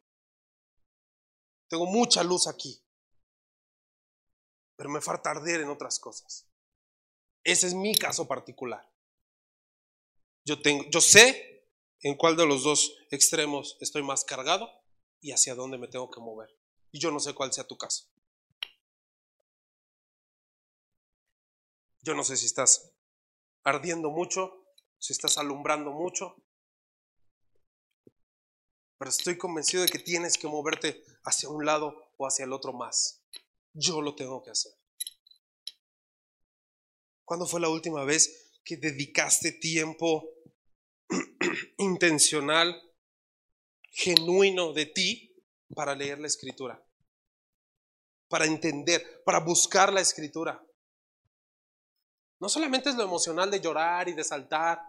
Tengo 1.69 1.85
mucha 1.85 2.21
luz 2.21 2.45
aquí, 2.47 2.83
pero 4.75 4.89
me 4.89 4.99
falta 4.99 5.31
arder 5.31 5.61
en 5.61 5.69
otras 5.69 5.97
cosas. 5.97 6.45
Ese 7.41 7.67
es 7.67 7.73
mi 7.73 7.95
caso 7.95 8.27
particular. 8.27 8.85
Yo, 10.43 10.61
tengo, 10.61 10.83
yo 10.91 10.99
sé 10.99 11.65
en 12.01 12.17
cuál 12.17 12.35
de 12.35 12.45
los 12.45 12.63
dos 12.63 12.97
extremos 13.11 13.77
estoy 13.79 14.03
más 14.03 14.25
cargado 14.25 14.69
y 15.21 15.31
hacia 15.31 15.55
dónde 15.55 15.77
me 15.77 15.87
tengo 15.87 16.11
que 16.11 16.19
mover. 16.19 16.53
Y 16.91 16.99
yo 16.99 17.11
no 17.11 17.21
sé 17.21 17.33
cuál 17.33 17.53
sea 17.53 17.65
tu 17.65 17.77
caso. 17.77 18.11
Yo 22.01 22.13
no 22.13 22.25
sé 22.25 22.35
si 22.35 22.45
estás 22.45 22.94
ardiendo 23.65 24.11
mucho, 24.11 24.63
si 24.97 25.11
estás 25.11 25.37
alumbrando 25.37 25.91
mucho. 25.91 26.35
Pero 28.97 29.09
estoy 29.09 29.37
convencido 29.37 29.83
de 29.83 29.89
que 29.89 29.99
tienes 29.99 30.37
que 30.37 30.47
moverte 30.47 31.03
hacia 31.23 31.49
un 31.49 31.65
lado 31.65 32.13
o 32.17 32.25
hacia 32.25 32.45
el 32.45 32.53
otro 32.53 32.71
más. 32.71 33.23
Yo 33.73 34.01
lo 34.01 34.15
tengo 34.15 34.41
que 34.41 34.51
hacer. 34.51 34.71
¿Cuándo 37.25 37.45
fue 37.45 37.59
la 37.59 37.69
última 37.69 38.05
vez 38.05 38.53
que 38.63 38.77
dedicaste 38.77 39.51
tiempo 39.51 40.29
intencional, 41.79 42.79
genuino 43.91 44.73
de 44.73 44.85
ti 44.85 45.43
para 45.75 45.95
leer 45.95 46.19
la 46.19 46.27
escritura? 46.27 46.81
Para 48.29 48.45
entender, 48.45 49.23
para 49.25 49.39
buscar 49.39 49.91
la 49.91 50.01
escritura. 50.01 50.64
No 52.39 52.49
solamente 52.49 52.89
es 52.89 52.95
lo 52.95 53.03
emocional 53.03 53.49
de 53.49 53.59
llorar 53.59 54.09
y 54.09 54.13
de 54.13 54.23
saltar. 54.23 54.81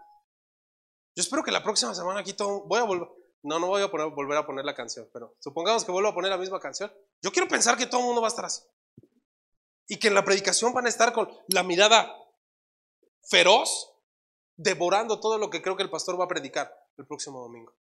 Yo 1.15 1.21
espero 1.21 1.43
que 1.43 1.51
la 1.51 1.63
próxima 1.63 1.95
semana 1.95 2.19
aquí 2.19 2.33
todo, 2.33 2.65
voy 2.65 2.79
a 2.79 2.83
volver, 2.83 3.09
no, 3.43 3.59
no 3.59 3.67
voy 3.67 3.81
a 3.81 3.87
volver 3.87 4.37
a 4.37 4.45
poner 4.45 4.65
la 4.65 4.75
canción, 4.75 5.09
pero 5.13 5.35
supongamos 5.39 5.85
que 5.85 5.91
vuelvo 5.91 6.09
a 6.09 6.13
poner 6.13 6.31
la 6.31 6.37
misma 6.37 6.59
canción. 6.59 6.93
Yo 7.21 7.31
quiero 7.31 7.47
pensar 7.47 7.77
que 7.77 7.87
todo 7.87 8.01
el 8.01 8.07
mundo 8.07 8.21
va 8.21 8.27
a 8.27 8.29
estar 8.29 8.45
así. 8.45 8.63
Y 9.87 9.97
que 9.97 10.09
en 10.09 10.15
la 10.15 10.25
predicación 10.25 10.73
van 10.73 10.85
a 10.85 10.89
estar 10.89 11.13
con 11.13 11.29
la 11.47 11.63
mirada 11.63 12.13
feroz, 13.23 13.93
devorando 14.57 15.19
todo 15.19 15.37
lo 15.37 15.49
que 15.49 15.61
creo 15.61 15.77
que 15.77 15.83
el 15.83 15.89
pastor 15.89 16.19
va 16.19 16.25
a 16.25 16.27
predicar 16.27 16.73
el 16.97 17.07
próximo 17.07 17.39
domingo. 17.39 17.73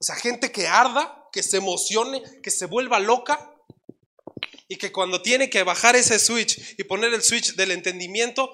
O 0.00 0.04
sea, 0.04 0.14
gente 0.14 0.52
que 0.52 0.68
arda, 0.68 1.28
que 1.32 1.42
se 1.42 1.58
emocione, 1.58 2.22
que 2.40 2.50
se 2.50 2.66
vuelva 2.66 2.98
loca 3.00 3.54
y 4.70 4.76
que 4.76 4.92
cuando 4.92 5.20
tiene 5.20 5.50
que 5.50 5.64
bajar 5.64 5.96
ese 5.96 6.16
switch 6.20 6.76
y 6.78 6.84
poner 6.84 7.12
el 7.12 7.22
switch 7.22 7.56
del 7.56 7.72
entendimiento, 7.72 8.48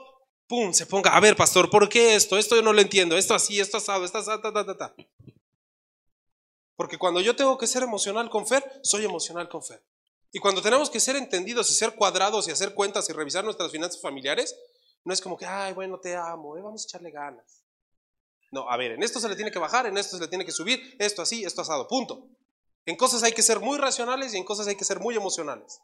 ¡pum! 0.46 0.72
se 0.72 0.86
ponga, 0.86 1.14
a 1.14 1.20
ver, 1.20 1.36
pastor, 1.36 1.68
¿por 1.68 1.90
qué 1.90 2.14
esto? 2.14 2.38
Esto 2.38 2.56
yo 2.56 2.62
no 2.62 2.72
lo 2.72 2.80
entiendo, 2.80 3.18
esto 3.18 3.34
así, 3.34 3.60
esto 3.60 3.76
asado, 3.76 4.02
esto 4.02 4.16
asado, 4.16 4.40
ta, 4.40 4.50
ta, 4.50 4.78
ta, 4.78 4.94
Porque 6.74 6.96
cuando 6.96 7.20
yo 7.20 7.36
tengo 7.36 7.58
que 7.58 7.66
ser 7.66 7.82
emocional 7.82 8.30
con 8.30 8.46
Fer, 8.46 8.64
soy 8.82 9.04
emocional 9.04 9.46
con 9.50 9.62
Fer. 9.62 9.84
Y 10.32 10.38
cuando 10.38 10.62
tenemos 10.62 10.88
que 10.88 11.00
ser 11.00 11.16
entendidos 11.16 11.70
y 11.70 11.74
ser 11.74 11.94
cuadrados 11.94 12.48
y 12.48 12.50
hacer 12.50 12.72
cuentas 12.72 13.10
y 13.10 13.12
revisar 13.12 13.44
nuestras 13.44 13.70
finanzas 13.70 14.00
familiares, 14.00 14.56
no 15.04 15.12
es 15.12 15.20
como 15.20 15.36
que, 15.36 15.44
ay, 15.44 15.74
bueno, 15.74 16.00
te 16.00 16.16
amo, 16.16 16.56
eh, 16.56 16.62
vamos 16.62 16.82
a 16.82 16.86
echarle 16.86 17.10
ganas. 17.10 17.62
No, 18.52 18.70
a 18.70 18.78
ver, 18.78 18.92
en 18.92 19.02
esto 19.02 19.20
se 19.20 19.28
le 19.28 19.36
tiene 19.36 19.50
que 19.50 19.58
bajar, 19.58 19.84
en 19.84 19.98
esto 19.98 20.16
se 20.16 20.22
le 20.22 20.28
tiene 20.28 20.46
que 20.46 20.52
subir, 20.52 20.96
esto 20.98 21.20
así, 21.20 21.44
esto 21.44 21.60
asado, 21.60 21.86
punto. 21.86 22.26
En 22.86 22.96
cosas 22.96 23.22
hay 23.22 23.32
que 23.32 23.42
ser 23.42 23.60
muy 23.60 23.76
racionales 23.76 24.32
y 24.32 24.38
en 24.38 24.44
cosas 24.44 24.66
hay 24.66 24.76
que 24.76 24.84
ser 24.86 24.98
muy 24.98 25.14
emocionales. 25.14 25.78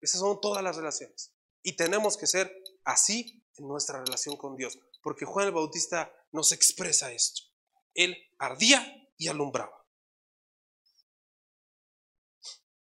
Esas 0.00 0.20
son 0.20 0.40
todas 0.40 0.62
las 0.62 0.76
relaciones. 0.76 1.32
Y 1.62 1.76
tenemos 1.76 2.16
que 2.16 2.26
ser 2.26 2.52
así 2.84 3.44
en 3.56 3.66
nuestra 3.66 4.02
relación 4.02 4.36
con 4.36 4.56
Dios, 4.56 4.78
porque 5.02 5.24
Juan 5.24 5.46
el 5.46 5.52
Bautista 5.52 6.12
nos 6.32 6.52
expresa 6.52 7.12
esto. 7.12 7.42
Él 7.94 8.16
ardía 8.38 8.84
y 9.16 9.28
alumbraba. 9.28 9.84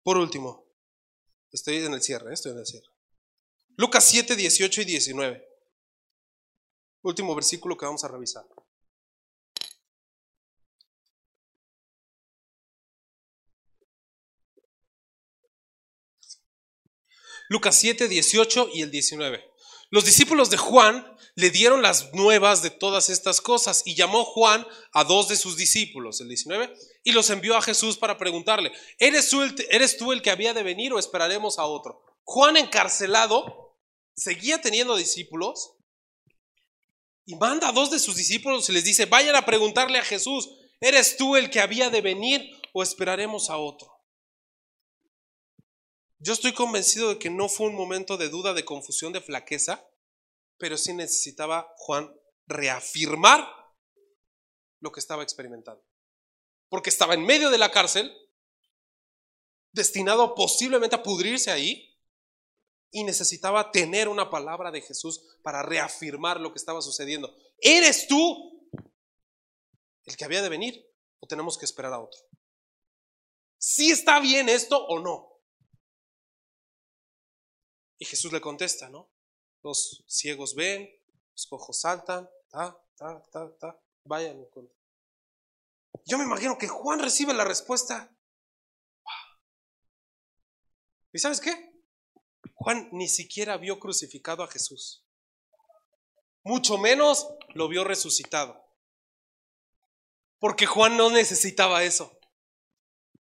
Por 0.03 0.17
último, 0.17 0.65
estoy 1.51 1.77
en 1.77 1.93
el 1.93 2.01
cierre, 2.01 2.33
estoy 2.33 2.51
en 2.51 2.59
el 2.59 2.65
cierre. 2.65 2.87
Lucas 3.77 4.05
7, 4.05 4.35
18 4.35 4.81
y 4.81 4.85
19. 4.85 5.47
Último 7.03 7.35
versículo 7.35 7.77
que 7.77 7.85
vamos 7.85 8.03
a 8.03 8.07
revisar. 8.07 8.45
Lucas 17.49 17.77
7, 17.79 18.07
18 18.07 18.69
y 18.73 18.81
el 18.81 18.91
19. 18.91 19.43
Los 19.89 20.05
discípulos 20.05 20.49
de 20.49 20.57
Juan 20.57 21.05
le 21.35 21.49
dieron 21.49 21.81
las 21.81 22.13
nuevas 22.13 22.61
de 22.61 22.71
todas 22.71 23.09
estas 23.09 23.41
cosas 23.41 23.83
y 23.85 23.95
llamó 23.95 24.25
Juan 24.25 24.65
a 24.91 25.03
dos 25.03 25.29
de 25.29 25.37
sus 25.37 25.55
discípulos, 25.55 26.19
el 26.19 26.27
19, 26.27 26.73
y 27.03 27.11
los 27.11 27.29
envió 27.29 27.55
a 27.55 27.61
Jesús 27.61 27.97
para 27.97 28.17
preguntarle, 28.17 28.71
¿eres 28.97 29.29
tú, 29.29 29.41
el, 29.43 29.55
¿eres 29.69 29.97
tú 29.97 30.11
el 30.11 30.21
que 30.21 30.31
había 30.31 30.53
de 30.53 30.63
venir 30.63 30.91
o 30.93 30.99
esperaremos 30.99 31.59
a 31.59 31.65
otro? 31.65 32.03
Juan 32.23 32.57
encarcelado 32.57 33.77
seguía 34.15 34.59
teniendo 34.59 34.95
discípulos 34.97 35.73
y 37.25 37.35
manda 37.35 37.69
a 37.69 37.71
dos 37.71 37.91
de 37.91 37.99
sus 37.99 38.15
discípulos 38.15 38.67
y 38.69 38.73
les 38.73 38.83
dice, 38.83 39.05
vayan 39.05 39.35
a 39.35 39.45
preguntarle 39.45 39.99
a 39.99 40.03
Jesús, 40.03 40.49
¿eres 40.81 41.17
tú 41.17 41.35
el 41.35 41.49
que 41.49 41.61
había 41.61 41.89
de 41.89 42.01
venir 42.01 42.49
o 42.73 42.83
esperaremos 42.83 43.49
a 43.49 43.57
otro? 43.57 43.96
Yo 46.19 46.33
estoy 46.33 46.53
convencido 46.53 47.09
de 47.09 47.19
que 47.19 47.29
no 47.29 47.47
fue 47.47 47.67
un 47.67 47.75
momento 47.75 48.17
de 48.17 48.29
duda, 48.29 48.53
de 48.53 48.65
confusión, 48.65 49.13
de 49.13 49.21
flaqueza, 49.21 49.87
pero 50.57 50.77
sí 50.77 50.93
necesitaba 50.93 51.71
Juan 51.77 52.11
reafirmar 52.47 53.47
lo 54.79 54.91
que 54.91 54.99
estaba 54.99 55.23
experimentando. 55.23 55.83
Porque 56.69 56.89
estaba 56.89 57.13
en 57.13 57.25
medio 57.25 57.51
de 57.51 57.59
la 57.59 57.71
cárcel, 57.71 58.11
destinado 59.71 60.33
posiblemente 60.33 60.95
a 60.95 61.03
pudrirse 61.03 61.51
ahí, 61.51 61.87
y 62.89 63.03
necesitaba 63.03 63.71
tener 63.71 64.07
una 64.07 64.29
palabra 64.29 64.71
de 64.71 64.81
Jesús 64.81 65.21
para 65.43 65.61
reafirmar 65.61 66.39
lo 66.39 66.51
que 66.51 66.57
estaba 66.57 66.81
sucediendo. 66.81 67.35
¿Eres 67.59 68.07
tú 68.07 68.69
el 70.05 70.15
que 70.15 70.25
había 70.25 70.41
de 70.41 70.49
venir 70.49 70.89
o 71.19 71.27
tenemos 71.27 71.57
que 71.57 71.65
esperar 71.65 71.93
a 71.93 71.99
otro? 71.99 72.19
¿Sí 73.57 73.91
está 73.91 74.19
bien 74.19 74.49
esto 74.49 74.83
o 74.87 74.99
no? 74.99 75.36
Y 77.97 78.05
Jesús 78.05 78.31
le 78.31 78.41
contesta, 78.41 78.89
¿no? 78.89 79.09
Los 79.63 80.03
ciegos 80.07 80.55
ven, 80.55 80.89
los 81.33 81.47
cojos 81.47 81.81
saltan, 81.81 82.29
ta, 82.49 82.79
ta, 82.95 83.21
ta, 83.31 83.57
ta, 83.57 83.79
vayan. 84.03 84.45
Yo 86.05 86.17
me 86.17 86.23
imagino 86.23 86.57
que 86.57 86.67
Juan 86.67 86.99
recibe 86.99 87.33
la 87.33 87.43
respuesta. 87.43 88.15
¿Y 91.11 91.19
sabes 91.19 91.41
qué? 91.41 91.73
Juan 92.53 92.89
ni 92.91 93.07
siquiera 93.07 93.57
vio 93.57 93.79
crucificado 93.79 94.43
a 94.43 94.47
Jesús. 94.47 95.03
Mucho 96.43 96.77
menos 96.77 97.27
lo 97.55 97.67
vio 97.67 97.83
resucitado. 97.83 98.63
Porque 100.39 100.65
Juan 100.65 100.97
no 100.97 101.09
necesitaba 101.09 101.83
eso. 101.83 102.17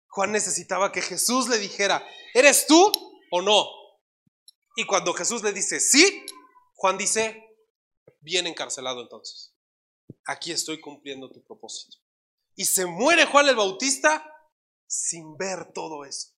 Juan 0.09 0.33
necesitaba 0.33 0.93
que 0.93 1.03
Jesús 1.03 1.49
le 1.49 1.59
dijera, 1.59 2.07
¿eres 2.35 2.67
tú 2.67 2.93
o 3.31 3.43
no? 3.43 3.80
Y 4.77 4.87
cuando 4.87 5.13
Jesús 5.13 5.43
le 5.43 5.53
dice 5.53 5.81
sí, 5.81 6.25
Juan 6.75 6.97
dice, 6.97 7.51
bien 8.21 8.47
encarcelado 8.47 9.03
entonces. 9.03 9.55
Aquí 10.27 10.53
estoy 10.53 10.81
cumpliendo 10.81 11.31
tu 11.31 11.43
propósito. 11.45 11.99
Y 12.55 12.65
se 12.65 12.87
muere 12.87 13.27
Juan 13.27 13.49
el 13.49 13.57
Bautista 13.57 14.25
sin 14.87 15.37
ver 15.37 15.73
todo 15.73 16.05
eso. 16.05 16.31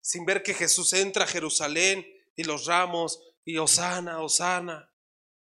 Sin 0.00 0.24
ver 0.24 0.42
que 0.42 0.54
Jesús 0.54 0.92
entra 0.92 1.24
a 1.24 1.28
Jerusalén 1.28 2.06
y 2.36 2.44
los 2.44 2.66
ramos 2.66 3.20
y 3.44 3.58
Osana, 3.58 4.20
Osana. 4.20 4.92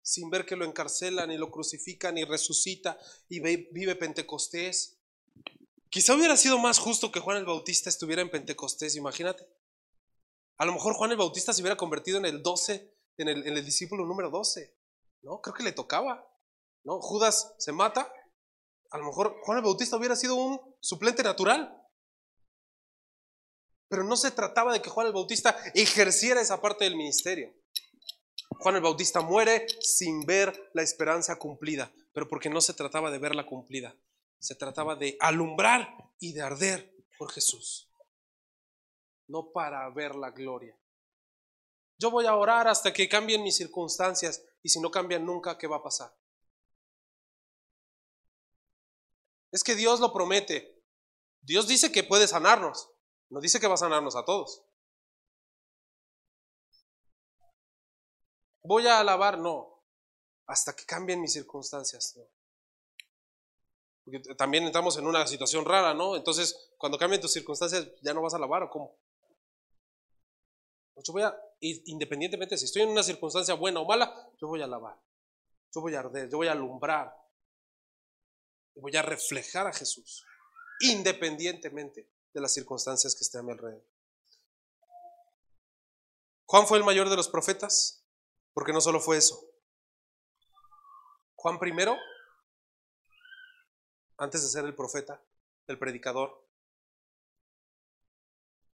Sin 0.02 0.30
ver 0.30 0.46
que 0.46 0.56
lo 0.56 0.66
encarcelan 0.66 1.32
y 1.32 1.38
lo 1.38 1.52
crucifican 1.52 2.18
y 2.18 2.26
resucita 2.26 2.98
y 3.28 3.40
vive 3.40 3.96
Pentecostés. 3.96 4.98
Quizá 5.90 6.16
hubiera 6.16 6.38
sido 6.38 6.58
más 6.58 6.80
justo 6.80 7.12
que 7.12 7.20
Juan 7.20 7.38
el 7.38 7.46
Bautista 7.46 7.90
estuviera 7.90 8.22
en 8.22 8.30
Pentecostés, 8.30 8.96
imagínate. 8.96 9.48
A 10.60 10.66
lo 10.66 10.74
mejor 10.74 10.94
Juan 10.94 11.12
el 11.12 11.18
Bautista 11.18 11.54
se 11.54 11.62
hubiera 11.62 11.78
convertido 11.78 12.18
en 12.18 12.26
el 12.26 12.44
12, 12.44 12.94
en 13.18 13.30
el, 13.30 13.66
discípulo 13.66 14.06
número 14.06 14.30
12. 14.30 14.76
¿No? 15.22 15.40
Creo 15.42 15.54
que 15.54 15.64
le 15.64 15.72
tocaba. 15.72 16.30
¿No? 16.84 17.00
Judas 17.00 17.56
se 17.58 17.72
mata. 17.72 18.12
A 18.92 18.98
lo 18.98 19.06
mejor 19.06 19.38
Juan 19.44 19.60
el 19.60 19.64
Bautista 19.64 19.96
hubiera 19.96 20.18
sido 20.18 20.36
un 20.36 20.60
suplente 20.82 21.24
natural. 21.24 21.82
Pero 23.88 24.04
no 24.04 24.18
se 24.18 24.32
trataba 24.32 24.74
de 24.74 24.82
que 24.82 24.90
Juan 24.90 25.08
el 25.08 25.14
Bautista 25.14 25.58
ejerciera 25.74 26.42
esa 26.42 26.60
parte 26.60 26.84
del 26.84 26.98
ministerio. 26.98 27.54
Juan 28.60 28.76
el 28.76 28.82
Bautista 28.82 29.22
muere 29.22 29.66
sin 29.80 30.26
ver 30.26 30.72
la 30.74 30.82
esperanza 30.82 31.38
cumplida, 31.38 31.90
pero 32.12 32.28
porque 32.28 32.50
no 32.50 32.60
se 32.60 32.74
trataba 32.74 33.10
de 33.12 33.20
verla 33.20 33.46
cumplida, 33.46 33.96
se 34.40 34.56
trataba 34.56 34.98
de 34.98 35.16
alumbrar 35.22 35.96
y 36.20 36.34
de 36.34 36.42
arder 36.42 36.94
por 37.18 37.32
Jesús 37.32 37.89
no 39.30 39.52
para 39.52 39.90
ver 39.92 40.16
la 40.16 40.32
gloria. 40.32 40.78
Yo 41.98 42.12
voy 42.12 42.26
a 42.26 42.36
orar 42.36 42.68
hasta 42.68 42.92
que 42.92 43.08
cambien 43.08 43.44
mis 43.44 43.56
circunstancias 43.56 44.44
y 44.62 44.70
si 44.70 44.80
no 44.80 44.92
cambian 44.92 45.26
nunca, 45.26 45.58
¿qué 45.58 45.68
va 45.68 45.78
a 45.78 45.84
pasar? 45.84 46.14
Es 49.52 49.64
que 49.64 49.76
Dios 49.76 50.00
lo 50.00 50.12
promete. 50.12 50.84
Dios 51.42 51.68
dice 51.68 51.92
que 51.92 52.04
puede 52.04 52.28
sanarnos, 52.28 52.90
no 53.30 53.40
dice 53.40 53.60
que 53.60 53.68
va 53.68 53.76
a 53.76 53.78
sanarnos 53.78 54.16
a 54.16 54.26
todos. 54.26 54.64
Voy 58.64 58.88
a 58.88 59.00
alabar, 59.00 59.38
no, 59.38 59.84
hasta 60.46 60.76
que 60.76 60.86
cambien 60.86 61.22
mis 61.22 61.34
circunstancias. 61.34 62.20
Porque 64.04 64.20
también 64.36 64.66
entramos 64.66 64.98
en 64.98 65.08
una 65.08 65.26
situación 65.28 65.66
rara, 65.66 65.94
¿no? 65.94 66.16
Entonces, 66.16 66.72
cuando 66.78 66.98
cambien 66.98 67.22
tus 67.22 67.32
circunstancias, 67.32 67.88
¿ya 68.02 68.14
no 68.14 68.22
vas 68.22 68.34
a 68.34 68.38
alabar 68.38 68.64
o 68.64 68.70
cómo? 68.70 68.98
Yo 71.04 71.14
voy 71.14 71.24
a, 71.24 71.36
independientemente 71.60 72.58
si 72.58 72.66
estoy 72.66 72.82
en 72.82 72.90
una 72.90 73.04
circunstancia 73.04 73.54
buena 73.54 73.80
o 73.80 73.86
mala, 73.86 74.32
yo 74.40 74.48
voy 74.48 74.62
a 74.62 74.66
alabar, 74.66 75.00
yo 75.74 75.82
voy 75.82 75.96
a 75.96 76.00
arder, 76.00 76.30
yo 76.30 76.38
voy 76.38 76.48
a 76.48 76.52
alumbrar, 76.52 77.16
voy 78.76 78.96
a 78.96 79.02
reflejar 79.02 79.68
a 79.68 79.74
Jesús, 79.74 80.26
independientemente 80.82 82.10
de 82.34 82.42
las 82.42 82.54
circunstancias 82.54 83.16
que 83.16 83.24
estén 83.24 83.42
a 83.42 83.44
mi 83.44 83.52
alrededor. 83.52 83.86
Juan 86.46 86.68
fue 86.68 86.78
el 86.78 86.84
mayor 86.84 87.10
de 87.10 87.16
los 87.16 87.30
profetas, 87.30 88.04
porque 88.54 88.74
no 88.74 88.82
solo 88.82 89.00
fue 89.00 89.18
eso. 89.18 89.40
Juan 91.36 91.60
primero, 91.60 91.96
antes 94.18 94.42
de 94.42 94.50
ser 94.50 94.66
el 94.66 94.76
profeta, 94.76 95.24
el 95.68 95.78
predicador, 95.78 96.46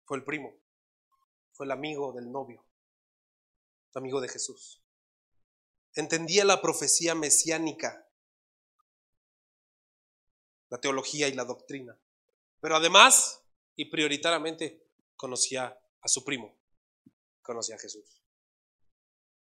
fue 0.05 0.17
el 0.17 0.23
primo 0.23 0.64
fue 1.55 1.65
el 1.65 1.71
amigo 1.71 2.11
del 2.11 2.29
novio, 2.29 2.65
amigo 3.93 4.19
de 4.19 4.27
Jesús. 4.27 4.83
Entendía 5.93 6.43
la 6.43 6.61
profecía 6.61 7.15
mesiánica, 7.15 8.05
la 10.67 10.81
teología 10.81 11.29
y 11.29 11.33
la 11.33 11.45
doctrina, 11.45 11.97
pero 12.59 12.75
además 12.75 13.41
y 13.77 13.85
prioritariamente 13.85 14.85
conocía 15.15 15.79
a 16.01 16.07
su 16.09 16.25
primo, 16.25 16.53
conocía 17.41 17.75
a 17.75 17.79
Jesús. 17.79 18.21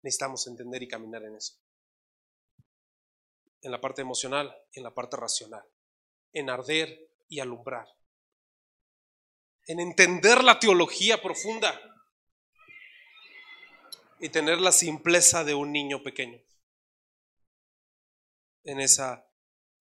Necesitamos 0.01 0.45
entender 0.47 0.83
y 0.83 0.89
caminar 0.89 1.23
en 1.23 1.35
eso. 1.35 1.55
En 3.61 3.71
la 3.71 3.79
parte 3.79 4.01
emocional 4.01 4.53
en 4.73 4.83
la 4.83 4.93
parte 4.93 5.15
racional. 5.15 5.65
En 6.33 6.49
arder 6.49 7.09
y 7.29 7.39
alumbrar 7.39 7.87
en 9.67 9.79
entender 9.79 10.43
la 10.43 10.59
teología 10.59 11.21
profunda 11.21 11.79
y 14.19 14.29
tener 14.29 14.59
la 14.59 14.71
simpleza 14.71 15.43
de 15.43 15.55
un 15.55 15.71
niño 15.71 16.03
pequeño. 16.03 16.41
En, 18.63 18.79
esa, 18.79 19.27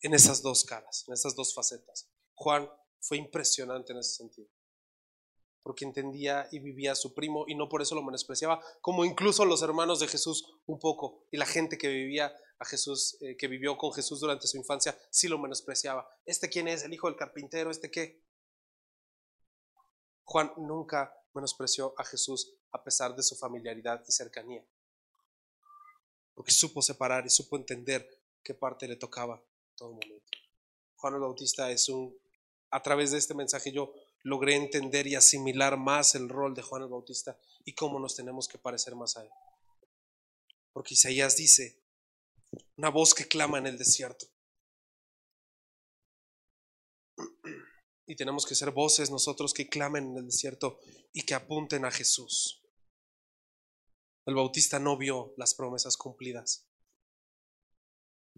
en 0.00 0.14
esas 0.14 0.42
dos 0.42 0.64
caras, 0.64 1.04
en 1.08 1.14
esas 1.14 1.34
dos 1.34 1.54
facetas. 1.54 2.10
Juan 2.34 2.68
fue 3.00 3.16
impresionante 3.16 3.92
en 3.92 4.00
ese 4.00 4.16
sentido, 4.16 4.48
porque 5.62 5.84
entendía 5.84 6.48
y 6.52 6.58
vivía 6.58 6.92
a 6.92 6.96
su 6.96 7.14
primo 7.14 7.44
y 7.46 7.54
no 7.54 7.68
por 7.68 7.80
eso 7.80 7.94
lo 7.94 8.02
menospreciaba, 8.02 8.60
como 8.80 9.04
incluso 9.04 9.44
los 9.44 9.62
hermanos 9.62 10.00
de 10.00 10.08
Jesús 10.08 10.44
un 10.66 10.78
poco 10.78 11.26
y 11.30 11.38
la 11.38 11.46
gente 11.46 11.78
que 11.78 11.88
vivía 11.88 12.34
a 12.58 12.64
Jesús, 12.66 13.16
eh, 13.22 13.36
que 13.36 13.48
vivió 13.48 13.76
con 13.78 13.92
Jesús 13.92 14.20
durante 14.20 14.46
su 14.46 14.56
infancia, 14.58 14.98
sí 15.10 15.28
lo 15.28 15.38
menospreciaba. 15.38 16.06
¿Este 16.26 16.48
quién 16.48 16.68
es? 16.68 16.82
¿El 16.84 16.92
hijo 16.92 17.08
del 17.08 17.16
carpintero? 17.16 17.70
¿Este 17.70 17.90
qué? 17.90 18.22
Juan 20.24 20.52
nunca 20.56 21.14
menospreció 21.34 21.94
a 21.98 22.04
Jesús 22.04 22.54
a 22.72 22.82
pesar 22.82 23.14
de 23.14 23.22
su 23.22 23.36
familiaridad 23.36 24.02
y 24.06 24.12
cercanía. 24.12 24.64
porque 26.34 26.50
supo 26.50 26.82
separar 26.82 27.24
y 27.24 27.30
supo 27.30 27.56
entender 27.56 28.08
qué 28.42 28.54
parte 28.54 28.88
le 28.88 28.96
tocaba 28.96 29.36
en 29.36 29.76
todo 29.76 29.92
momento. 29.92 30.38
Juan 30.96 31.14
el 31.14 31.20
Bautista 31.20 31.70
es 31.70 31.88
un, 31.88 32.18
a 32.70 32.82
través 32.82 33.12
de 33.12 33.18
este 33.18 33.34
mensaje 33.34 33.70
yo 33.70 33.94
logré 34.24 34.56
entender 34.56 35.06
y 35.06 35.14
asimilar 35.14 35.76
más 35.76 36.16
el 36.16 36.28
rol 36.28 36.54
de 36.54 36.62
Juan 36.62 36.82
el 36.82 36.88
Bautista 36.88 37.38
y 37.64 37.74
cómo 37.74 38.00
nos 38.00 38.16
tenemos 38.16 38.48
que 38.48 38.58
parecer 38.58 38.96
más 38.96 39.16
a 39.16 39.22
él. 39.22 39.30
Porque 40.72 40.94
Isaías 40.94 41.36
dice, 41.36 41.78
una 42.76 42.88
voz 42.88 43.14
que 43.14 43.28
clama 43.28 43.58
en 43.58 43.68
el 43.68 43.78
desierto. 43.78 44.26
Y 48.06 48.16
tenemos 48.16 48.46
que 48.46 48.54
ser 48.54 48.70
voces 48.70 49.10
nosotros 49.10 49.54
que 49.54 49.68
clamen 49.68 50.10
en 50.10 50.18
el 50.18 50.26
desierto 50.26 50.78
y 51.12 51.22
que 51.22 51.34
apunten 51.34 51.84
a 51.84 51.90
Jesús. 51.90 52.62
El 54.26 54.34
Bautista 54.34 54.78
no 54.78 54.96
vio 54.96 55.34
las 55.36 55.54
promesas 55.54 55.96
cumplidas. 55.96 56.66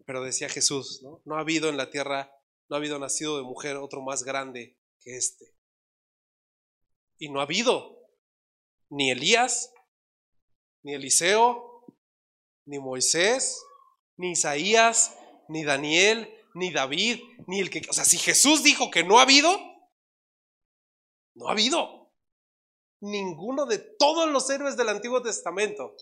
Pero 0.04 0.22
decía 0.22 0.48
Jesús, 0.48 1.02
¿no? 1.02 1.22
No 1.24 1.36
ha 1.36 1.40
habido 1.40 1.68
en 1.68 1.76
la 1.76 1.90
tierra, 1.90 2.32
no 2.68 2.76
ha 2.76 2.78
habido 2.78 2.98
nacido 2.98 3.36
de 3.38 3.42
mujer 3.42 3.76
otro 3.76 4.02
más 4.02 4.22
grande 4.22 4.78
que 5.00 5.16
este. 5.16 5.54
Y 7.18 7.30
no 7.30 7.40
ha 7.40 7.44
habido 7.44 7.96
ni 8.90 9.10
Elías, 9.10 9.72
ni 10.82 10.94
Eliseo, 10.94 11.84
ni 12.66 12.78
Moisés, 12.78 13.64
ni 14.16 14.32
Isaías, 14.32 15.16
ni 15.48 15.64
Daniel, 15.64 16.32
ni 16.56 16.72
David, 16.72 17.20
ni 17.46 17.60
el 17.60 17.68
que... 17.68 17.82
O 17.88 17.92
sea, 17.92 18.04
si 18.04 18.16
Jesús 18.16 18.62
dijo 18.62 18.90
que 18.90 19.04
no 19.04 19.18
ha 19.18 19.22
habido, 19.22 19.58
no 21.34 21.48
ha 21.48 21.52
habido. 21.52 22.10
Ninguno 23.00 23.66
de 23.66 23.78
todos 23.78 24.30
los 24.30 24.48
héroes 24.48 24.76
del 24.76 24.88
Antiguo 24.88 25.22
Testamento 25.22 25.94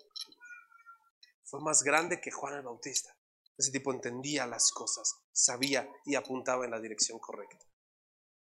fue 1.43 1.61
más 1.61 1.83
grande 1.83 2.21
que 2.21 2.31
Juan 2.31 2.55
el 2.55 2.63
Bautista. 2.63 3.17
Ese 3.59 3.73
tipo 3.73 3.93
entendía 3.93 4.47
las 4.47 4.71
cosas, 4.71 5.23
sabía 5.33 5.89
y 6.07 6.15
apuntaba 6.15 6.65
en 6.65 6.71
la 6.71 6.81
dirección 6.81 7.19
correcta. 7.19 7.67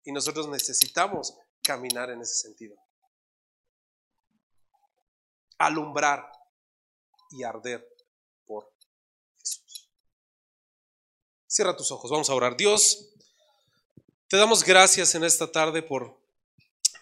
Y 0.04 0.12
nosotros 0.12 0.50
necesitamos 0.50 1.38
caminar 1.64 2.10
en 2.10 2.22
ese 2.22 2.36
sentido. 2.36 2.76
Alumbrar 5.58 6.30
y 7.30 7.44
arder 7.44 7.88
Cierra 11.52 11.76
tus 11.76 11.92
ojos, 11.92 12.10
vamos 12.10 12.30
a 12.30 12.34
orar. 12.34 12.56
Dios, 12.56 13.10
te 14.30 14.38
damos 14.38 14.64
gracias 14.64 15.16
en 15.16 15.26
esta 15.26 15.52
tarde 15.52 15.84
por 15.84 16.18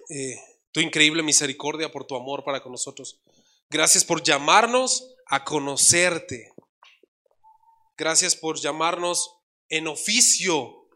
eh, 0.10 0.42
tu 0.72 0.80
increíble 0.80 1.22
misericordia, 1.22 1.92
por 1.92 2.08
tu 2.08 2.16
amor 2.16 2.44
para 2.44 2.60
con 2.60 2.72
nosotros. 2.72 3.22
Gracias 3.70 4.04
por 4.04 4.24
llamarnos 4.24 5.14
a 5.28 5.46
conocerte. 5.46 6.52
Gracias 7.96 8.36
por 8.36 8.60
llamarnos 8.60 9.36
en 9.68 9.86
oficio, 9.86 10.88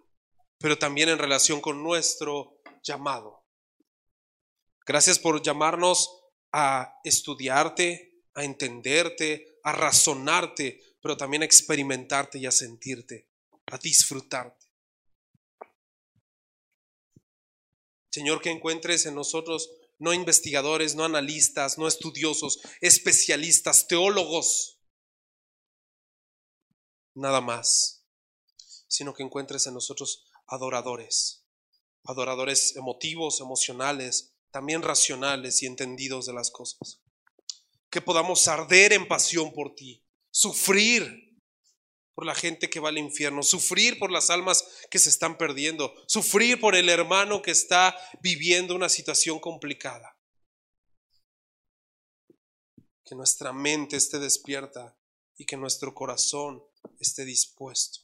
pero 0.58 0.80
también 0.80 1.10
en 1.10 1.20
relación 1.20 1.62
con 1.62 1.84
nuestro 1.84 2.58
llamado. 2.82 3.44
Gracias 4.84 5.20
por 5.20 5.44
llamarnos 5.44 6.24
a 6.52 7.00
estudiarte, 7.04 8.24
a 8.34 8.46
entenderte, 8.46 9.60
a 9.62 9.74
razonarte, 9.74 10.82
pero 11.04 11.16
también 11.16 11.44
a 11.44 11.46
experimentarte 11.46 12.40
y 12.40 12.48
a 12.48 12.52
sentirte, 12.52 13.28
a 13.68 13.78
disfrutarte. 13.78 14.66
Señor, 18.12 18.42
que 18.42 18.52
encuentres 18.52 19.06
en 19.06 19.16
nosotros 19.16 19.72
no 19.98 20.14
investigadores, 20.14 20.96
no 20.96 21.04
analistas, 21.04 21.78
no 21.78 21.88
estudiosos, 21.88 22.60
especialistas, 22.82 23.88
teólogos, 23.88 24.80
nada 27.16 27.42
más, 27.42 28.06
sino 28.88 29.14
que 29.14 29.24
encuentres 29.24 29.66
en 29.68 29.74
nosotros 29.74 30.26
adoradores, 30.48 31.46
adoradores 32.04 32.76
emotivos, 32.76 33.40
emocionales, 33.40 34.36
también 34.52 34.82
racionales 34.82 35.64
y 35.64 35.66
entendidos 35.66 36.26
de 36.28 36.34
las 36.34 36.52
cosas. 36.52 37.02
Que 37.90 38.02
podamos 38.02 38.48
arder 38.48 38.94
en 38.94 39.08
pasión 39.08 39.54
por 39.54 39.74
ti, 39.74 40.06
sufrir 40.30 41.33
por 42.14 42.26
la 42.26 42.36
gente 42.36 42.70
que 42.70 42.80
va 42.80 42.90
al 42.90 42.98
infierno, 42.98 43.42
sufrir 43.42 43.98
por 43.98 44.12
las 44.12 44.30
almas 44.30 44.64
que 44.92 45.00
se 45.00 45.10
están 45.10 45.38
perdiendo, 45.38 45.94
sufrir 46.08 46.60
por 46.60 46.76
el 46.76 46.90
hermano 46.90 47.42
que 47.42 47.52
está 47.52 47.98
viviendo 48.22 48.76
una 48.76 48.90
situación 48.90 49.40
complicada. 49.40 50.16
Que 53.04 53.16
nuestra 53.16 53.52
mente 53.52 53.98
esté 53.98 54.20
despierta 54.20 54.96
y 55.38 55.46
que 55.46 55.58
nuestro 55.58 55.94
corazón 55.94 56.64
esté 57.00 57.26
dispuesto. 57.26 58.02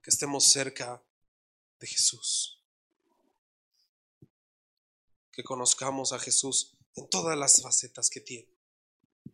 Que 0.00 0.10
estemos 0.10 0.50
cerca 0.50 1.02
de 1.80 1.86
Jesús. 1.86 2.62
Que 5.32 5.42
conozcamos 5.42 6.12
a 6.12 6.18
Jesús 6.18 6.77
en 6.98 7.08
todas 7.08 7.38
las 7.38 7.62
facetas 7.62 8.10
que 8.10 8.20
tiene, 8.20 8.52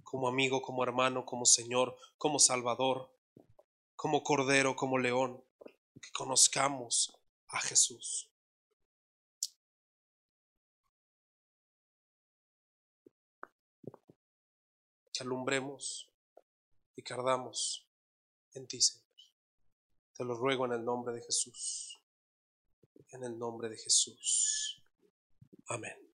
como 0.02 0.28
amigo, 0.28 0.60
como 0.60 0.82
hermano, 0.82 1.24
como 1.24 1.46
Señor, 1.46 1.96
como 2.18 2.38
Salvador, 2.38 3.10
como 3.96 4.22
Cordero, 4.22 4.76
como 4.76 4.98
León, 4.98 5.42
que 6.00 6.10
conozcamos 6.12 7.16
a 7.48 7.60
Jesús. 7.60 8.30
Que 15.12 15.22
alumbremos 15.22 16.10
y 16.96 17.02
cardamos 17.02 17.88
en 18.52 18.66
ti, 18.66 18.80
Señor. 18.80 19.04
Te 20.16 20.24
lo 20.24 20.36
ruego 20.36 20.66
en 20.66 20.72
el 20.72 20.84
nombre 20.84 21.14
de 21.14 21.22
Jesús. 21.22 22.00
En 23.10 23.24
el 23.24 23.38
nombre 23.38 23.68
de 23.68 23.78
Jesús. 23.78 24.82
Amén. 25.68 26.13